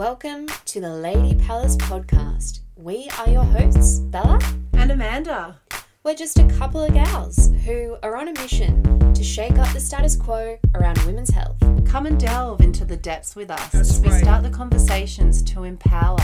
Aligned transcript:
Welcome 0.00 0.46
to 0.64 0.80
the 0.80 0.88
Lady 0.88 1.34
Palace 1.34 1.76
podcast. 1.76 2.60
We 2.74 3.10
are 3.18 3.28
your 3.28 3.44
hosts, 3.44 3.98
Bella. 3.98 4.40
And 4.72 4.90
Amanda. 4.90 5.60
We're 6.02 6.14
just 6.14 6.38
a 6.38 6.48
couple 6.56 6.82
of 6.82 6.94
gals 6.94 7.50
who 7.66 7.98
are 8.02 8.16
on 8.16 8.28
a 8.28 8.32
mission 8.32 9.12
to 9.12 9.22
shake 9.22 9.58
up 9.58 9.70
the 9.74 9.78
status 9.78 10.16
quo 10.16 10.58
around 10.74 10.96
women's 11.00 11.28
health. 11.28 11.58
Come 11.84 12.06
and 12.06 12.18
delve 12.18 12.62
into 12.62 12.86
the 12.86 12.96
depths 12.96 13.36
with 13.36 13.50
us 13.50 13.72
That's 13.72 13.90
as 13.90 14.00
we 14.00 14.08
right. 14.08 14.22
start 14.22 14.42
the 14.42 14.48
conversations 14.48 15.42
to 15.42 15.64
empower, 15.64 16.16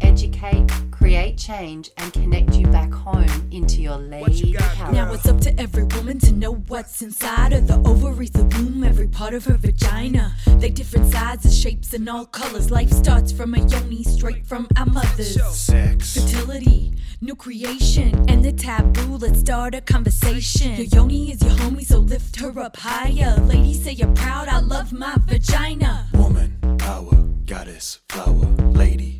educate, 0.00 0.66
create 0.90 1.36
change, 1.38 1.90
and 1.96 2.12
connect 2.12 2.54
you 2.54 2.66
back 2.66 2.92
home 2.92 3.48
into 3.50 3.82
your 3.82 3.96
lady 3.96 4.54
power. 4.54 4.92
Now 4.92 5.12
it's 5.12 5.26
up 5.26 5.40
to 5.42 5.60
every 5.60 5.84
woman 5.84 6.18
to 6.20 6.32
know 6.32 6.54
what's 6.54 7.02
inside 7.02 7.52
of 7.52 7.66
the 7.66 7.76
ovaries, 7.86 8.30
the 8.30 8.44
womb, 8.44 8.84
every 8.84 9.08
part 9.08 9.34
of 9.34 9.44
her 9.46 9.56
vagina. 9.56 10.34
They 10.46 10.70
different 10.70 11.12
sizes, 11.12 11.58
shapes, 11.58 11.92
and 11.94 12.08
all 12.08 12.26
colors. 12.26 12.70
Life 12.70 12.90
starts 12.90 13.32
from 13.32 13.54
a 13.54 13.58
yoni, 13.58 14.02
straight 14.04 14.46
from 14.46 14.68
our 14.76 14.86
mothers. 14.86 15.40
Sex. 15.54 16.14
Fertility, 16.14 16.92
new 17.20 17.34
creation, 17.34 18.24
and 18.28 18.44
the 18.44 18.52
taboo. 18.52 19.16
Let's 19.16 19.40
start 19.40 19.74
a 19.74 19.80
conversation. 19.80 20.76
Your 20.76 20.86
yoni 20.86 21.32
is 21.32 21.42
your 21.42 21.52
homie, 21.52 21.84
so 21.84 21.98
lift 21.98 22.36
her 22.40 22.58
up 22.60 22.76
higher. 22.76 23.36
Ladies, 23.40 23.84
say 23.84 23.92
you're 23.92 24.14
proud. 24.14 24.48
I 24.48 24.60
love 24.60 24.92
my 24.92 25.16
vagina. 25.26 26.08
Woman, 26.14 26.56
power, 26.78 27.16
goddess, 27.46 28.00
flower, 28.08 28.46
lady, 28.72 29.19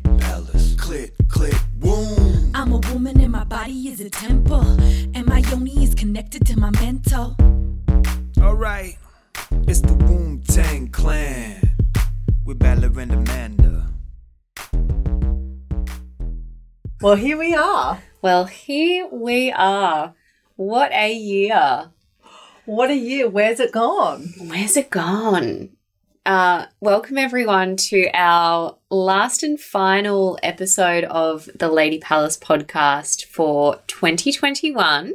Click, 0.91 1.13
click, 1.29 1.55
boom. 1.75 2.51
I'm 2.53 2.73
a 2.73 2.79
woman, 2.91 3.21
and 3.21 3.31
my 3.31 3.45
body 3.45 3.87
is 3.87 4.01
a 4.01 4.09
temple, 4.09 4.59
and 5.15 5.25
my 5.25 5.37
yoni 5.37 5.85
is 5.85 5.95
connected 5.95 6.45
to 6.47 6.59
my 6.59 6.69
mental. 6.81 7.33
Alright, 8.37 8.97
it's 9.69 9.79
the 9.79 9.93
Wu 9.93 10.41
Tang 10.45 10.89
Clan 10.89 11.77
with 12.43 12.59
Bella 12.59 12.87
and 12.87 13.13
Amanda. 13.13 13.87
Well, 16.99 17.15
here 17.15 17.37
we 17.37 17.55
are. 17.55 18.01
Well, 18.21 18.43
here 18.43 19.07
we 19.09 19.49
are. 19.49 20.13
What 20.57 20.91
a 20.91 21.13
year. 21.13 21.91
What 22.65 22.89
a 22.89 22.97
year. 22.97 23.29
Where's 23.29 23.61
it 23.61 23.71
gone? 23.71 24.33
Where's 24.37 24.75
it 24.75 24.89
gone? 24.89 25.69
Uh, 26.23 26.67
welcome 26.79 27.17
everyone 27.17 27.75
to 27.75 28.07
our 28.13 28.77
last 28.91 29.41
and 29.41 29.59
final 29.59 30.37
episode 30.43 31.03
of 31.05 31.49
the 31.55 31.67
Lady 31.67 31.97
Palace 31.97 32.37
podcast 32.37 33.25
for 33.25 33.79
2021. 33.87 35.13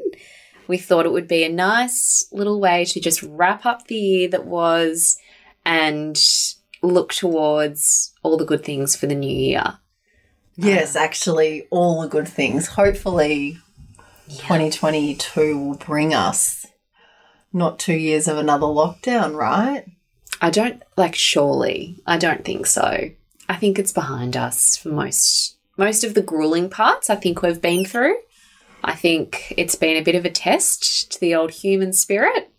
We 0.67 0.79
thought 0.79 1.07
it 1.07 1.13
would 1.13 1.29
be 1.29 1.45
a 1.45 1.49
nice 1.49 2.27
little 2.33 2.61
way 2.61 2.85
to 2.87 2.99
just 2.99 3.23
wrap 3.23 3.65
up 3.65 3.87
the 3.87 3.95
year 3.95 4.29
that 4.31 4.47
was 4.47 5.17
and 5.65 6.21
look 6.83 7.15
towards 7.15 8.13
all 8.25 8.37
the 8.37 8.45
good 8.45 8.65
things 8.65 8.97
for 8.97 9.07
the 9.07 9.15
new 9.15 9.33
year. 9.33 9.79
Yes, 10.57 10.97
actually, 10.97 11.69
all 11.71 12.03
the 12.03 12.09
good 12.09 12.27
things. 12.27 12.67
Hopefully, 12.67 13.59
2022 14.29 15.57
will 15.57 15.77
bring 15.77 16.13
us 16.13 16.67
not 17.53 17.79
two 17.79 17.95
years 17.95 18.27
of 18.27 18.39
another 18.39 18.67
lockdown, 18.67 19.37
right? 19.37 19.85
I 20.41 20.51
don't 20.51 20.83
like 20.97 21.15
surely. 21.15 22.03
I 22.07 22.19
don't 22.19 22.45
think 22.45 22.67
so. 22.67 23.11
I 23.49 23.57
think 23.57 23.79
it's 23.79 23.93
behind 23.93 24.37
us 24.37 24.77
for 24.77 24.89
most 24.91 25.57
most 25.77 26.05
of 26.05 26.15
the 26.15 26.23
grueling 26.23 26.71
parts 26.71 27.11
I 27.11 27.17
think 27.17 27.43
we've 27.43 27.61
been 27.61 27.85
through. 27.85 28.17
I 28.83 28.95
think 28.95 29.53
it's 29.57 29.75
been 29.75 29.97
a 29.97 30.03
bit 30.05 30.15
of 30.15 30.25
a 30.25 30.31
test 30.31 31.11
to 31.13 31.21
the 31.21 31.35
old 31.35 31.51
human 31.51 31.93
spirit. 31.93 32.51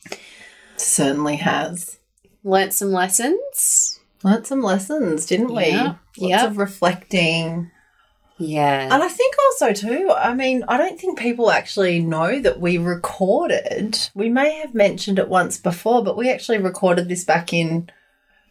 Certainly 0.75 1.37
has. 1.37 1.97
Learned 2.43 2.73
some 2.73 2.91
lessons. 2.91 3.99
Learned 4.23 4.45
some 4.45 4.61
lessons, 4.61 5.25
didn't 5.25 5.53
we? 5.53 5.67
Yeah, 5.67 5.95
Lots 6.17 6.29
yeah. 6.29 6.45
of 6.45 6.57
reflecting. 6.57 7.71
Yeah. 8.39 8.83
And 8.83 9.03
I 9.03 9.07
think 9.07 9.35
also, 9.45 9.73
too, 9.73 10.11
I 10.15 10.33
mean, 10.33 10.63
I 10.67 10.77
don't 10.77 10.99
think 10.99 11.17
people 11.19 11.51
actually 11.51 11.99
know 11.99 12.39
that 12.39 12.59
we 12.59 12.77
recorded. 12.77 13.97
We 14.13 14.29
may 14.29 14.53
have 14.59 14.75
mentioned 14.75 15.19
it 15.19 15.29
once 15.29 15.57
before, 15.57 16.03
but 16.03 16.17
we 16.17 16.29
actually 16.29 16.59
recorded 16.59 17.09
this 17.09 17.23
back 17.23 17.51
in 17.53 17.89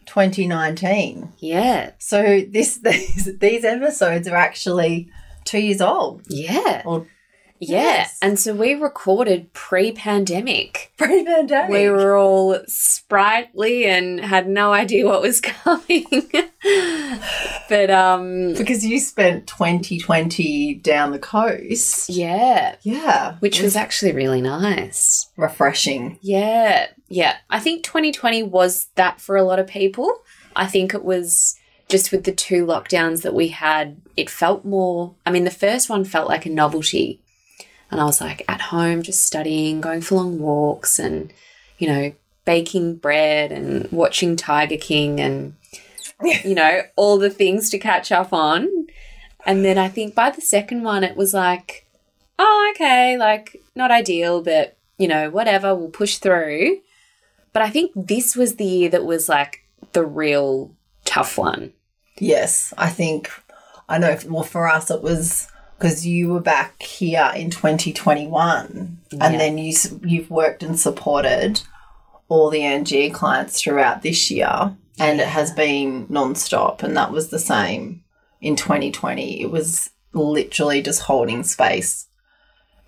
2019. 0.07 1.33
Yeah. 1.39 1.91
So 1.99 2.41
this 2.49 2.77
these, 2.83 3.37
these 3.37 3.63
episodes 3.63 4.27
are 4.27 4.35
actually 4.35 5.09
two 5.45 5.59
years 5.59 5.81
old. 5.81 6.23
Yeah. 6.27 6.81
Or 6.85 7.07
Yeah. 7.59 7.81
Yes. 7.81 8.17
And 8.21 8.39
so 8.39 8.53
we 8.53 8.73
recorded 8.73 9.53
pre-pandemic. 9.53 10.91
pre-pandemic. 10.97 11.71
We 11.71 11.89
were 11.89 12.17
all 12.17 12.59
sprightly 12.67 13.85
and 13.85 14.19
had 14.19 14.47
no 14.49 14.73
idea 14.73 15.05
what 15.05 15.21
was 15.21 15.41
coming. 15.41 16.05
but 17.69 17.89
um 17.89 18.53
Because 18.53 18.85
you 18.85 18.99
spent 18.99 19.47
2020 19.47 20.75
down 20.75 21.11
the 21.11 21.19
coast. 21.19 22.09
yeah, 22.09 22.75
Yeah. 22.81 23.35
which 23.39 23.59
it 23.59 23.63
was 23.63 23.75
actually 23.75 24.11
really 24.13 24.41
nice. 24.41 25.29
refreshing. 25.37 26.19
Yeah, 26.21 26.87
yeah. 27.07 27.37
I 27.49 27.59
think 27.59 27.83
2020 27.83 28.43
was 28.43 28.87
that 28.95 29.19
for 29.21 29.35
a 29.35 29.43
lot 29.43 29.59
of 29.59 29.67
people. 29.67 30.11
I 30.55 30.65
think 30.67 30.93
it 30.93 31.03
was 31.03 31.55
just 31.89 32.11
with 32.11 32.23
the 32.25 32.31
two 32.33 32.65
lockdowns 32.65 33.21
that 33.21 33.33
we 33.33 33.49
had, 33.49 34.01
it 34.17 34.29
felt 34.29 34.65
more. 34.65 35.15
I 35.25 35.31
mean, 35.31 35.43
the 35.45 35.51
first 35.51 35.89
one 35.89 36.03
felt 36.03 36.27
like 36.27 36.45
a 36.45 36.49
novelty. 36.49 37.21
And 37.89 38.01
I 38.01 38.03
was 38.03 38.19
like 38.19 38.43
at 38.49 38.59
home, 38.59 39.01
just 39.03 39.23
studying, 39.23 39.79
going 39.79 40.01
for 40.01 40.15
long 40.15 40.39
walks, 40.39 40.99
and, 40.99 41.31
you 41.77 41.87
know, 41.87 42.11
baking 42.43 42.95
bread 42.95 43.51
and 43.53 43.89
watching 43.91 44.35
Tiger 44.35 44.75
King 44.75 45.21
and, 45.21 45.53
you 46.43 46.55
know, 46.55 46.81
all 46.95 47.17
the 47.17 47.29
things 47.29 47.69
to 47.69 47.77
catch 47.79 48.11
up 48.11 48.33
on. 48.33 48.87
And 49.45 49.63
then 49.63 49.77
I 49.77 49.87
think 49.87 50.15
by 50.15 50.29
the 50.29 50.41
second 50.41 50.83
one, 50.83 51.03
it 51.03 51.15
was 51.15 51.33
like, 51.33 51.85
oh, 52.39 52.71
okay, 52.75 53.17
like 53.17 53.61
not 53.75 53.91
ideal, 53.91 54.41
but 54.41 54.77
you 54.97 55.07
know, 55.07 55.29
whatever, 55.29 55.75
we'll 55.75 55.89
push 55.89 56.17
through. 56.17 56.79
But 57.53 57.61
I 57.61 57.69
think 57.69 57.91
this 57.95 58.35
was 58.35 58.55
the 58.55 58.65
year 58.65 58.89
that 58.89 59.05
was 59.05 59.29
like 59.29 59.63
the 59.93 60.05
real 60.05 60.71
tough 61.05 61.37
one. 61.37 61.73
Yes, 62.19 62.73
I 62.77 62.89
think 62.89 63.29
I 63.87 63.97
know. 63.99 64.17
Well, 64.27 64.43
for 64.43 64.67
us, 64.67 64.89
it 64.91 65.01
was 65.01 65.47
because 65.77 66.05
you 66.05 66.29
were 66.33 66.39
back 66.41 66.81
here 66.81 67.31
in 67.35 67.51
2021, 67.51 68.97
Yeah. 69.11 69.25
and 69.25 69.39
then 69.39 69.57
you 69.57 69.73
you've 70.03 70.29
worked 70.31 70.63
and 70.63 70.79
supported 70.79 71.61
all 72.27 72.49
the 72.49 72.63
NG 72.63 73.11
clients 73.13 73.61
throughout 73.61 74.01
this 74.01 74.29
year, 74.31 74.75
and 74.99 75.19
it 75.19 75.27
has 75.27 75.51
been 75.51 76.05
non-stop, 76.09 76.83
and 76.83 76.95
that 76.97 77.11
was 77.11 77.29
the 77.29 77.39
same 77.39 78.03
in 78.41 78.55
2020. 78.55 79.41
It 79.41 79.51
was 79.51 79.89
literally 80.13 80.81
just 80.81 81.03
holding 81.03 81.43
space. 81.43 82.05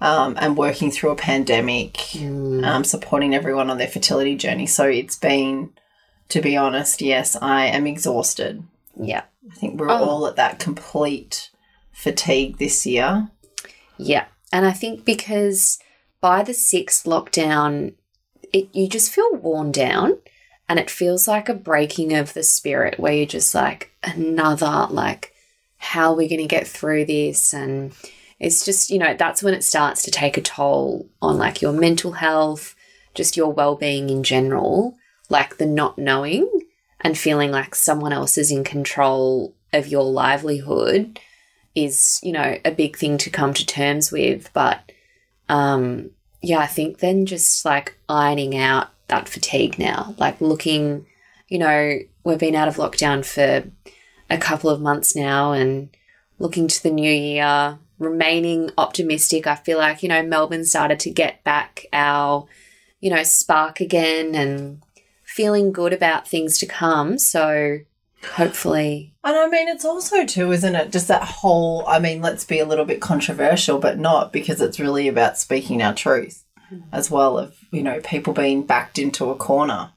Um, 0.02 0.38
and 0.40 0.56
working 0.56 0.92
through 0.92 1.10
a 1.10 1.16
pandemic, 1.18 2.16
um, 2.16 2.86
supporting 2.86 3.36
everyone 3.36 3.70
on 3.70 3.78
their 3.78 3.88
fertility 3.90 4.38
journey. 4.38 4.66
So 4.66 4.86
it's 4.86 5.18
been, 5.18 5.74
to 6.30 6.40
be 6.42 6.56
honest, 6.56 7.02
yes, 7.02 7.36
I 7.42 7.66
am 7.66 7.86
exhausted. 7.86 8.64
Yeah. 8.98 9.24
I 9.52 9.56
think 9.56 9.78
we're 9.78 9.90
Oh. 9.90 9.98
all 10.06 10.26
at 10.26 10.38
that 10.38 10.58
complete 10.58 11.50
fatigue 11.92 12.60
this 12.60 12.86
year. 12.86 13.30
Yeah. 13.98 14.28
And 14.54 14.66
I 14.66 14.72
think 14.72 15.04
because 15.04 15.80
by 16.22 16.44
the 16.44 16.54
sixth 16.54 17.04
lockdown, 17.04 17.96
it 18.54 18.70
you 18.74 18.88
just 18.88 19.12
feel 19.12 19.36
worn 19.36 19.70
down 19.74 20.18
and 20.70 20.80
it 20.80 20.90
feels 20.90 21.28
like 21.28 21.50
a 21.50 21.54
breaking 21.56 22.14
of 22.14 22.34
the 22.34 22.44
spirit 22.44 23.00
where 23.00 23.12
you're 23.12 23.26
just 23.26 23.56
like 23.56 23.92
another 24.04 24.88
like 24.92 25.34
how 25.80 26.12
are 26.12 26.16
we 26.16 26.28
going 26.28 26.42
to 26.42 26.46
get 26.46 26.68
through 26.68 27.06
this? 27.06 27.54
And 27.54 27.94
it's 28.40 28.64
just 28.64 28.92
you 28.92 29.00
know 29.00 29.16
that's 29.16 29.42
when 29.42 29.54
it 29.54 29.64
starts 29.64 30.04
to 30.04 30.12
take 30.12 30.38
a 30.38 30.42
toll 30.42 31.10
on 31.22 31.38
like 31.38 31.62
your 31.62 31.74
mental 31.74 32.14
health 32.14 32.76
just 33.16 33.36
your 33.36 33.52
well-being 33.52 34.10
in 34.10 34.24
general 34.24 34.96
like 35.30 35.58
the 35.58 35.66
not 35.66 35.98
knowing 35.98 36.48
and 37.02 37.18
feeling 37.18 37.52
like 37.52 37.76
someone 37.76 38.14
else 38.14 38.38
is 38.38 38.50
in 38.52 38.64
control 38.64 39.54
of 39.74 39.88
your 39.88 40.04
livelihood 40.04 41.20
is 41.76 42.20
you 42.24 42.32
know 42.32 42.58
a 42.64 42.72
big 42.72 42.96
thing 42.96 43.18
to 43.18 43.30
come 43.30 43.54
to 43.54 43.66
terms 43.66 44.12
with. 44.12 44.52
But 44.54 44.92
um 45.50 46.12
yeah 46.42 46.60
i 46.60 46.68
think 46.68 47.00
then 47.00 47.26
just 47.26 47.66
like 47.66 47.98
ironing 48.08 48.56
out 48.56 48.90
that 49.10 49.30
fatigue 49.30 49.78
now. 49.78 50.16
Like 50.18 50.40
looking 50.42 51.06
you 51.48 51.58
know 51.60 52.00
we've 52.24 52.40
been 52.40 52.56
out 52.56 52.68
of 52.68 52.78
lockdown 52.78 53.26
for 53.26 53.70
a 54.30 54.38
couple 54.38 54.70
of 54.70 54.82
months 54.82 55.16
now 55.16 55.52
and 55.52 55.90
looking 56.38 56.68
to 56.68 56.84
the 56.84 56.92
new 56.92 57.12
year 57.12 57.78
remaining 57.98 58.72
optimistic. 58.78 59.46
I 59.46 59.56
feel 59.56 59.78
like 59.78 60.02
you 60.02 60.10
know 60.10 60.24
melbourne 60.24 60.66
started 60.66 61.00
to 61.02 61.10
get 61.12 61.44
back 61.44 61.86
our 61.92 62.48
you 63.00 63.10
know 63.10 63.24
spark 63.24 63.80
again 63.80 64.36
and 64.36 64.82
feeling 65.24 65.72
good 65.72 65.94
about 65.94 66.28
things 66.28 66.58
to 66.60 66.66
come. 66.66 67.18
So 67.20 67.80
hopefully 68.34 69.14
And 69.24 69.36
I 69.36 69.48
mean, 69.48 69.68
it's 69.68 69.86
also, 69.86 70.26
too, 70.26 70.52
isn't 70.52 70.76
it? 70.76 70.92
Just 70.92 71.08
that 71.08 71.24
whole, 71.24 71.86
I 71.88 72.00
mean, 72.00 72.22
let's 72.22 72.44
be 72.44 72.60
a 72.60 72.66
little 72.66 72.84
bit 72.84 73.00
controversial, 73.00 73.80
but 73.80 73.98
not 73.98 74.34
because 74.34 74.60
it's 74.60 74.80
really 74.80 75.08
about 75.08 75.38
speaking 75.38 75.82
our 75.82 75.94
truth 75.94 76.44
as 76.92 77.10
well, 77.10 77.38
of, 77.38 77.56
you 77.72 77.84
know, 77.84 78.00
people 78.02 78.34
being 78.34 78.64
backed 78.64 79.00
into 79.00 79.30
a 79.30 79.36
corner 79.36 79.92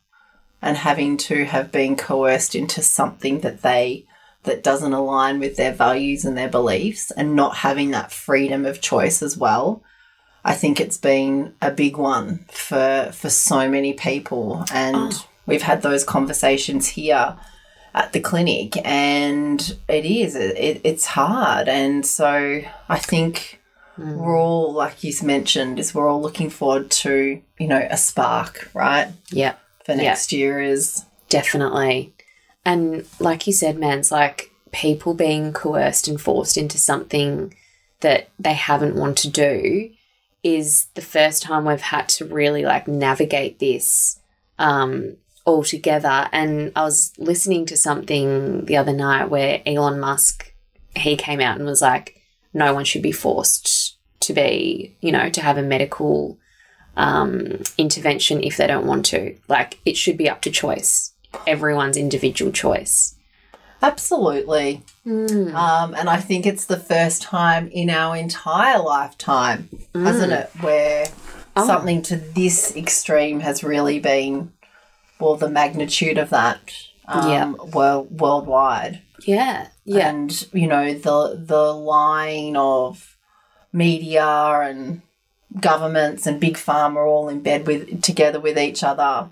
and 0.60 0.76
having 0.76 1.16
to 1.16 1.44
have 1.44 1.72
been 1.72 1.96
coerced 1.96 2.54
into 2.54 2.82
something 2.82 3.40
that 3.40 3.62
they 3.62 4.06
that 4.44 4.62
doesn't 4.62 4.92
align 4.92 5.38
with 5.38 5.56
their 5.56 5.72
values 5.72 6.24
and 6.24 6.36
their 6.36 6.48
beliefs 6.48 7.10
and 7.12 7.36
not 7.36 7.58
having 7.58 7.92
that 7.92 8.10
freedom 8.10 8.64
of 8.66 8.80
choice 8.80 9.22
as 9.22 9.36
well. 9.36 9.82
I 10.44 10.54
think 10.54 10.80
it's 10.80 10.98
been 10.98 11.54
a 11.62 11.70
big 11.70 11.96
one 11.96 12.44
for 12.48 13.10
for 13.12 13.30
so 13.30 13.68
many 13.68 13.92
people 13.92 14.64
and 14.72 14.96
ah. 14.96 15.26
we've 15.46 15.62
had 15.62 15.82
those 15.82 16.02
conversations 16.02 16.88
here 16.88 17.36
at 17.94 18.12
the 18.12 18.20
clinic 18.20 18.76
and 18.84 19.76
it 19.88 20.04
is 20.04 20.34
it, 20.34 20.80
it's 20.82 21.06
hard 21.06 21.68
and 21.68 22.04
so 22.04 22.62
I 22.88 22.98
think 22.98 23.61
we're 23.98 24.38
all 24.38 24.72
like 24.72 25.04
you 25.04 25.12
mentioned 25.22 25.78
is 25.78 25.94
we're 25.94 26.08
all 26.08 26.20
looking 26.22 26.48
forward 26.50 26.90
to 26.90 27.40
you 27.58 27.66
know 27.68 27.86
a 27.90 27.96
spark 27.96 28.70
right 28.74 29.08
Yeah. 29.30 29.54
for 29.84 29.92
Yeah. 29.92 30.02
next 30.02 30.32
year 30.32 30.60
is 30.60 31.04
Definitely. 31.28 32.12
And 32.64 33.06
like 33.18 33.46
you 33.46 33.52
said, 33.54 33.78
man, 33.78 33.98
it's 34.00 34.10
like 34.12 34.50
people 34.70 35.14
being 35.14 35.52
coerced 35.52 36.06
and 36.08 36.20
forced 36.20 36.56
into 36.58 36.78
something 36.78 37.54
that 38.00 38.28
they 38.38 38.52
haven't 38.52 38.96
want 38.96 39.16
to 39.18 39.30
do 39.30 39.90
is 40.42 40.86
the 40.94 41.00
first 41.00 41.42
time 41.42 41.64
we've 41.64 41.80
had 41.80 42.08
to 42.10 42.24
really 42.26 42.64
like 42.64 42.86
navigate 42.86 43.58
this 43.60 44.20
um 44.58 45.16
all 45.46 45.62
together. 45.64 46.28
And 46.32 46.70
I 46.76 46.82
was 46.84 47.12
listening 47.18 47.64
to 47.66 47.76
something 47.76 48.66
the 48.66 48.76
other 48.76 48.92
night 48.92 49.30
where 49.30 49.60
Elon 49.66 49.98
Musk 49.98 50.52
he 50.94 51.16
came 51.16 51.40
out 51.40 51.56
and 51.56 51.64
was 51.66 51.80
like, 51.80 52.20
no 52.52 52.74
one 52.74 52.84
should 52.84 53.02
be 53.02 53.12
forced 53.12 53.81
to 54.22 54.32
be, 54.32 54.96
you 55.00 55.12
know, 55.12 55.28
to 55.30 55.40
have 55.40 55.58
a 55.58 55.62
medical 55.62 56.38
um, 56.96 57.62
intervention 57.78 58.42
if 58.42 58.56
they 58.56 58.66
don't 58.66 58.86
want 58.86 59.06
to. 59.06 59.36
Like, 59.48 59.78
it 59.84 59.96
should 59.96 60.16
be 60.18 60.28
up 60.28 60.42
to 60.42 60.50
choice, 60.50 61.12
everyone's 61.46 61.96
individual 61.96 62.52
choice. 62.52 63.14
absolutely 63.82 64.82
Mm. 65.04 65.52
um, 65.54 65.94
and 65.96 66.08
I 66.08 66.18
think 66.18 66.46
it's 66.46 66.66
the 66.66 66.76
first 66.78 67.22
time 67.22 67.66
in 67.72 67.90
our 67.90 68.16
entire 68.16 68.78
lifetime 68.80 69.68
hasn't 69.94 70.32
it 70.32 70.48
where 70.60 71.06
Oh. 71.56 71.66
something 71.66 72.00
to 72.02 72.16
this 72.16 72.74
extreme 72.76 73.40
has 73.40 73.64
really 73.64 73.98
been 73.98 74.52
well 75.18 75.34
the 75.34 75.50
magnitude 75.50 76.16
of 76.18 76.30
that 76.30 76.60
um, 77.08 77.28
Yeah. 77.30 77.50
world, 77.74 78.20
worldwide 78.20 79.02
Yeah, 79.26 79.66
yeah, 79.84 80.08
and 80.10 80.46
you 80.52 80.68
know 80.68 80.94
the 80.94 81.36
the 81.44 81.74
line 81.74 82.54
of 82.56 83.11
media 83.72 84.24
and 84.24 85.02
governments 85.60 86.26
and 86.26 86.40
big 86.40 86.54
pharma 86.54 86.96
are 86.96 87.06
all 87.06 87.28
in 87.28 87.40
bed 87.40 87.66
with 87.66 88.02
together 88.02 88.40
with 88.40 88.58
each 88.58 88.82
other 88.82 89.28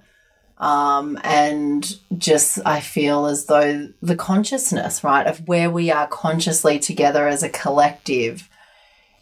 um, 0.58 1.19
and 1.25 1.98
just 2.19 2.58
i 2.66 2.81
feel 2.81 3.26
as 3.26 3.46
though 3.46 3.88
the 4.02 4.16
consciousness 4.16 5.02
right 5.02 5.26
of 5.26 5.46
where 5.48 5.70
we 5.70 5.90
are 5.90 6.06
consciously 6.06 6.78
together 6.78 7.26
as 7.26 7.42
a 7.42 7.48
collective 7.48 8.48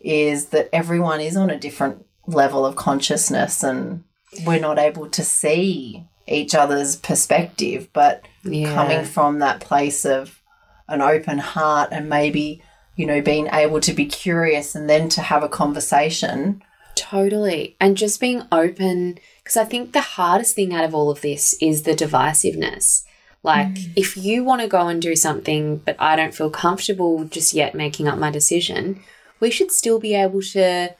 is 0.01 0.47
that 0.47 0.69
everyone 0.73 1.21
is 1.21 1.37
on 1.37 1.51
a 1.51 1.59
different 1.59 2.05
level 2.27 2.67
of 2.67 2.77
consciousness 2.77 3.63
and 3.63 4.03
we're 4.45 4.61
not 4.61 4.79
able 4.79 5.09
to 5.09 5.23
see 5.23 6.05
each 6.27 6.55
other's 6.55 6.97
perspective 6.97 7.89
but 7.93 8.25
yeah. 8.45 8.75
coming 8.75 9.05
from 9.05 9.39
that 9.39 9.61
place 9.61 10.05
of 10.05 10.43
an 10.89 11.01
open 11.01 11.39
heart 11.39 11.89
and 11.93 12.09
maybe 12.09 12.63
you 12.99 13.07
know 13.07 13.23
being 13.23 13.49
able 13.53 13.81
to 13.81 13.95
be 13.95 14.05
curious 14.05 14.75
and 14.75 14.91
then 14.91 15.09
to 15.09 15.23
have 15.23 15.43
a 15.43 15.49
conversation 15.49 16.63
Totally. 16.99 17.77
And 17.79 17.97
just 17.97 18.21
being 18.21 18.43
open, 18.51 19.21
because 19.43 19.57
I 19.57 19.65
think 19.65 19.93
the 19.93 20.01
hardest 20.01 20.57
thing 20.57 20.75
out 20.75 20.85
of 20.85 20.97
all 20.97 21.11
of 21.11 21.21
this 21.21 21.55
is 21.61 21.85
the 21.85 21.95
divisiveness. 21.95 23.05
Like, 23.45 23.69
mm. 23.69 23.93
if 23.95 24.17
you 24.17 24.43
want 24.43 24.63
to 24.63 24.69
go 24.69 24.89
and 24.89 25.01
do 25.01 25.15
something, 25.15 25.77
but 25.79 25.95
I 26.01 26.17
don't 26.17 26.35
feel 26.35 26.51
comfortable 26.51 27.25
just 27.25 27.55
yet 27.55 27.75
making 27.75 28.09
up 28.09 28.19
my 28.19 28.33
decision, 28.33 29.01
we 29.39 29.51
should 29.53 29.71
still 29.71 30.01
be 30.01 30.15
able 30.15 30.43
to 30.43 30.95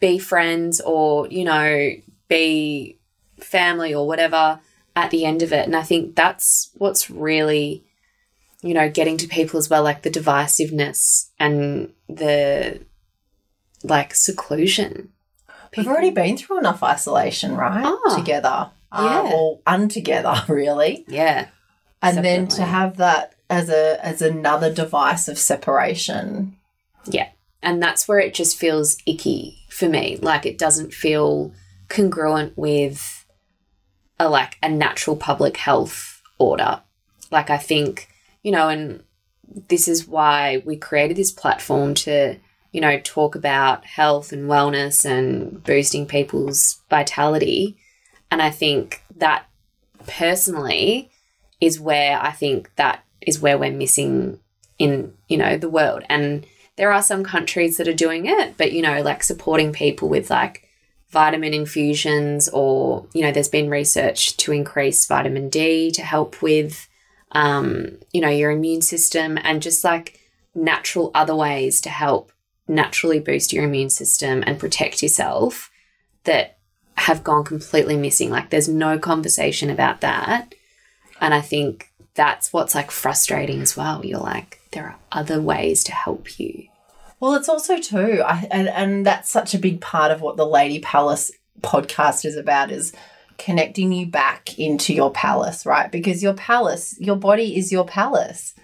be 0.00 0.18
friends 0.18 0.80
or, 0.80 1.28
you 1.28 1.44
know, 1.44 1.92
be 2.28 2.98
family 3.38 3.94
or 3.94 4.08
whatever 4.08 4.58
at 4.96 5.12
the 5.12 5.24
end 5.24 5.42
of 5.42 5.52
it. 5.52 5.64
And 5.64 5.76
I 5.76 5.84
think 5.84 6.16
that's 6.16 6.70
what's 6.74 7.08
really, 7.08 7.84
you 8.62 8.74
know, 8.74 8.88
getting 8.90 9.16
to 9.18 9.26
people 9.28 9.58
as 9.58 9.70
well, 9.70 9.82
like 9.82 10.02
the 10.02 10.10
divisiveness 10.10 11.30
and 11.38 11.92
the 12.08 12.80
like 13.82 14.14
seclusion. 14.14 15.12
we've 15.76 15.86
already 15.88 16.10
been 16.10 16.36
through 16.36 16.58
enough 16.58 16.82
isolation 16.82 17.56
right 17.56 17.84
Ah. 17.86 18.16
together 18.16 18.70
uh, 18.92 19.22
Yeah. 19.24 19.32
or 19.32 19.60
untogether 19.66 20.34
really 20.48 21.04
Yeah. 21.08 21.46
and 22.02 22.24
then 22.24 22.48
to 22.48 22.62
have 22.62 22.96
that 22.98 23.34
as 23.48 23.68
a 23.70 24.04
as 24.04 24.20
another 24.20 24.72
device 24.72 25.28
of 25.28 25.38
separation 25.38 26.56
Yeah. 27.06 27.28
And 27.62 27.82
that's 27.82 28.06
where 28.08 28.18
it 28.18 28.34
just 28.34 28.58
feels 28.58 28.96
icky 29.06 29.58
for 29.70 29.86
me. 29.88 30.16
Like 30.20 30.44
it 30.46 30.56
doesn't 30.58 30.92
feel 30.94 31.52
congruent 31.88 32.56
with 32.56 33.24
a 34.18 34.28
like 34.28 34.56
a 34.62 34.68
natural 34.68 35.14
public 35.16 35.56
health 35.58 36.20
order. 36.38 36.80
Like 37.30 37.48
I 37.50 37.58
think, 37.58 38.08
you 38.42 38.52
know, 38.52 38.68
and 38.68 39.02
this 39.68 39.88
is 39.88 40.06
why 40.06 40.62
we 40.64 40.76
created 40.76 41.16
this 41.16 41.32
platform 41.32 41.94
to, 41.94 42.36
you 42.72 42.80
know, 42.80 43.00
talk 43.00 43.34
about 43.34 43.84
health 43.84 44.32
and 44.32 44.48
wellness 44.48 45.04
and 45.04 45.62
boosting 45.64 46.06
people's 46.06 46.80
vitality. 46.88 47.76
And 48.30 48.40
I 48.40 48.50
think 48.50 49.02
that 49.16 49.46
personally 50.06 51.10
is 51.60 51.80
where 51.80 52.20
I 52.20 52.30
think 52.30 52.70
that 52.76 53.04
is 53.20 53.40
where 53.40 53.58
we're 53.58 53.72
missing 53.72 54.40
in, 54.78 55.14
you 55.28 55.36
know, 55.36 55.56
the 55.56 55.68
world. 55.68 56.04
And 56.08 56.46
there 56.76 56.92
are 56.92 57.02
some 57.02 57.24
countries 57.24 57.76
that 57.76 57.88
are 57.88 57.92
doing 57.92 58.26
it, 58.26 58.56
but 58.56 58.72
you 58.72 58.80
know, 58.82 59.02
like 59.02 59.22
supporting 59.22 59.72
people 59.72 60.08
with 60.08 60.30
like 60.30 60.66
vitamin 61.10 61.52
infusions 61.52 62.48
or, 62.48 63.06
you 63.12 63.22
know, 63.22 63.32
there's 63.32 63.48
been 63.48 63.68
research 63.68 64.36
to 64.38 64.52
increase 64.52 65.06
vitamin 65.06 65.48
D 65.48 65.90
to 65.90 66.02
help 66.02 66.40
with 66.40 66.88
um, 67.32 67.98
you 68.12 68.20
know, 68.20 68.28
your 68.28 68.50
immune 68.50 68.82
system 68.82 69.38
and 69.42 69.62
just 69.62 69.84
like 69.84 70.20
natural 70.54 71.10
other 71.14 71.34
ways 71.34 71.80
to 71.82 71.90
help 71.90 72.32
naturally 72.66 73.20
boost 73.20 73.52
your 73.52 73.64
immune 73.64 73.90
system 73.90 74.42
and 74.46 74.58
protect 74.58 75.02
yourself 75.02 75.70
that 76.24 76.58
have 76.94 77.24
gone 77.24 77.44
completely 77.44 77.96
missing. 77.96 78.30
Like 78.30 78.50
there's 78.50 78.68
no 78.68 78.98
conversation 78.98 79.70
about 79.70 80.00
that. 80.00 80.54
And 81.20 81.34
I 81.34 81.40
think 81.40 81.90
that's 82.14 82.52
what's 82.52 82.74
like 82.74 82.90
frustrating 82.90 83.60
as 83.60 83.76
well. 83.76 84.04
You're 84.04 84.20
like, 84.20 84.60
there 84.72 84.84
are 84.84 84.98
other 85.12 85.40
ways 85.40 85.84
to 85.84 85.92
help 85.92 86.38
you. 86.38 86.66
Well, 87.18 87.34
it's 87.34 87.48
also 87.48 87.78
too, 87.78 88.22
I, 88.24 88.48
and 88.50 88.68
and 88.68 89.06
that's 89.06 89.30
such 89.30 89.54
a 89.54 89.58
big 89.58 89.80
part 89.80 90.10
of 90.10 90.22
what 90.22 90.36
the 90.36 90.46
Lady 90.46 90.78
Palace 90.78 91.30
podcast 91.60 92.24
is 92.24 92.36
about 92.36 92.70
is 92.70 92.92
connecting 93.40 93.90
you 93.92 94.06
back 94.06 94.58
into 94.58 94.92
your 94.94 95.10
palace, 95.10 95.64
right? 95.64 95.90
Because 95.90 96.22
your 96.22 96.34
palace, 96.34 96.96
your 97.00 97.16
body 97.16 97.56
is 97.56 97.72
your 97.72 97.86
palace, 97.86 98.54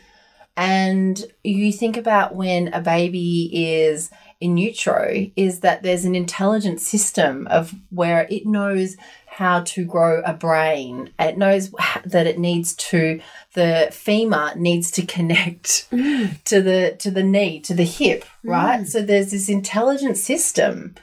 and 0.56 1.23
you 1.42 1.73
think 1.73 1.97
about 1.97 2.35
when 2.35 2.68
a 2.73 2.80
baby 2.80 3.50
is 3.52 4.11
in 4.40 4.56
utero, 4.56 5.26
is 5.35 5.61
that 5.61 5.83
there's 5.83 6.04
an 6.04 6.14
intelligent 6.14 6.80
system 6.80 7.47
of 7.49 7.75
where 7.90 8.26
it 8.30 8.47
knows 8.47 8.97
how 9.26 9.61
to 9.61 9.85
grow 9.85 10.23
a 10.25 10.33
brain. 10.33 11.11
It 11.18 11.37
knows 11.37 11.71
that 12.04 12.26
it 12.26 12.38
needs 12.38 12.75
to 12.76 13.21
the 13.52 13.88
femur 13.92 14.54
needs 14.56 14.90
to 14.92 15.04
connect 15.04 15.90
mm. 15.90 16.42
to 16.45 16.62
the 16.62 16.97
to 17.00 17.11
the 17.11 17.23
knee 17.23 17.61
to 17.61 17.75
the 17.75 17.85
hip 17.85 18.25
right? 18.42 18.80
Mm. 18.80 18.87
So 18.87 19.02
there's 19.02 19.30
this 19.30 19.49
intelligent 19.49 20.16
system 20.16 20.95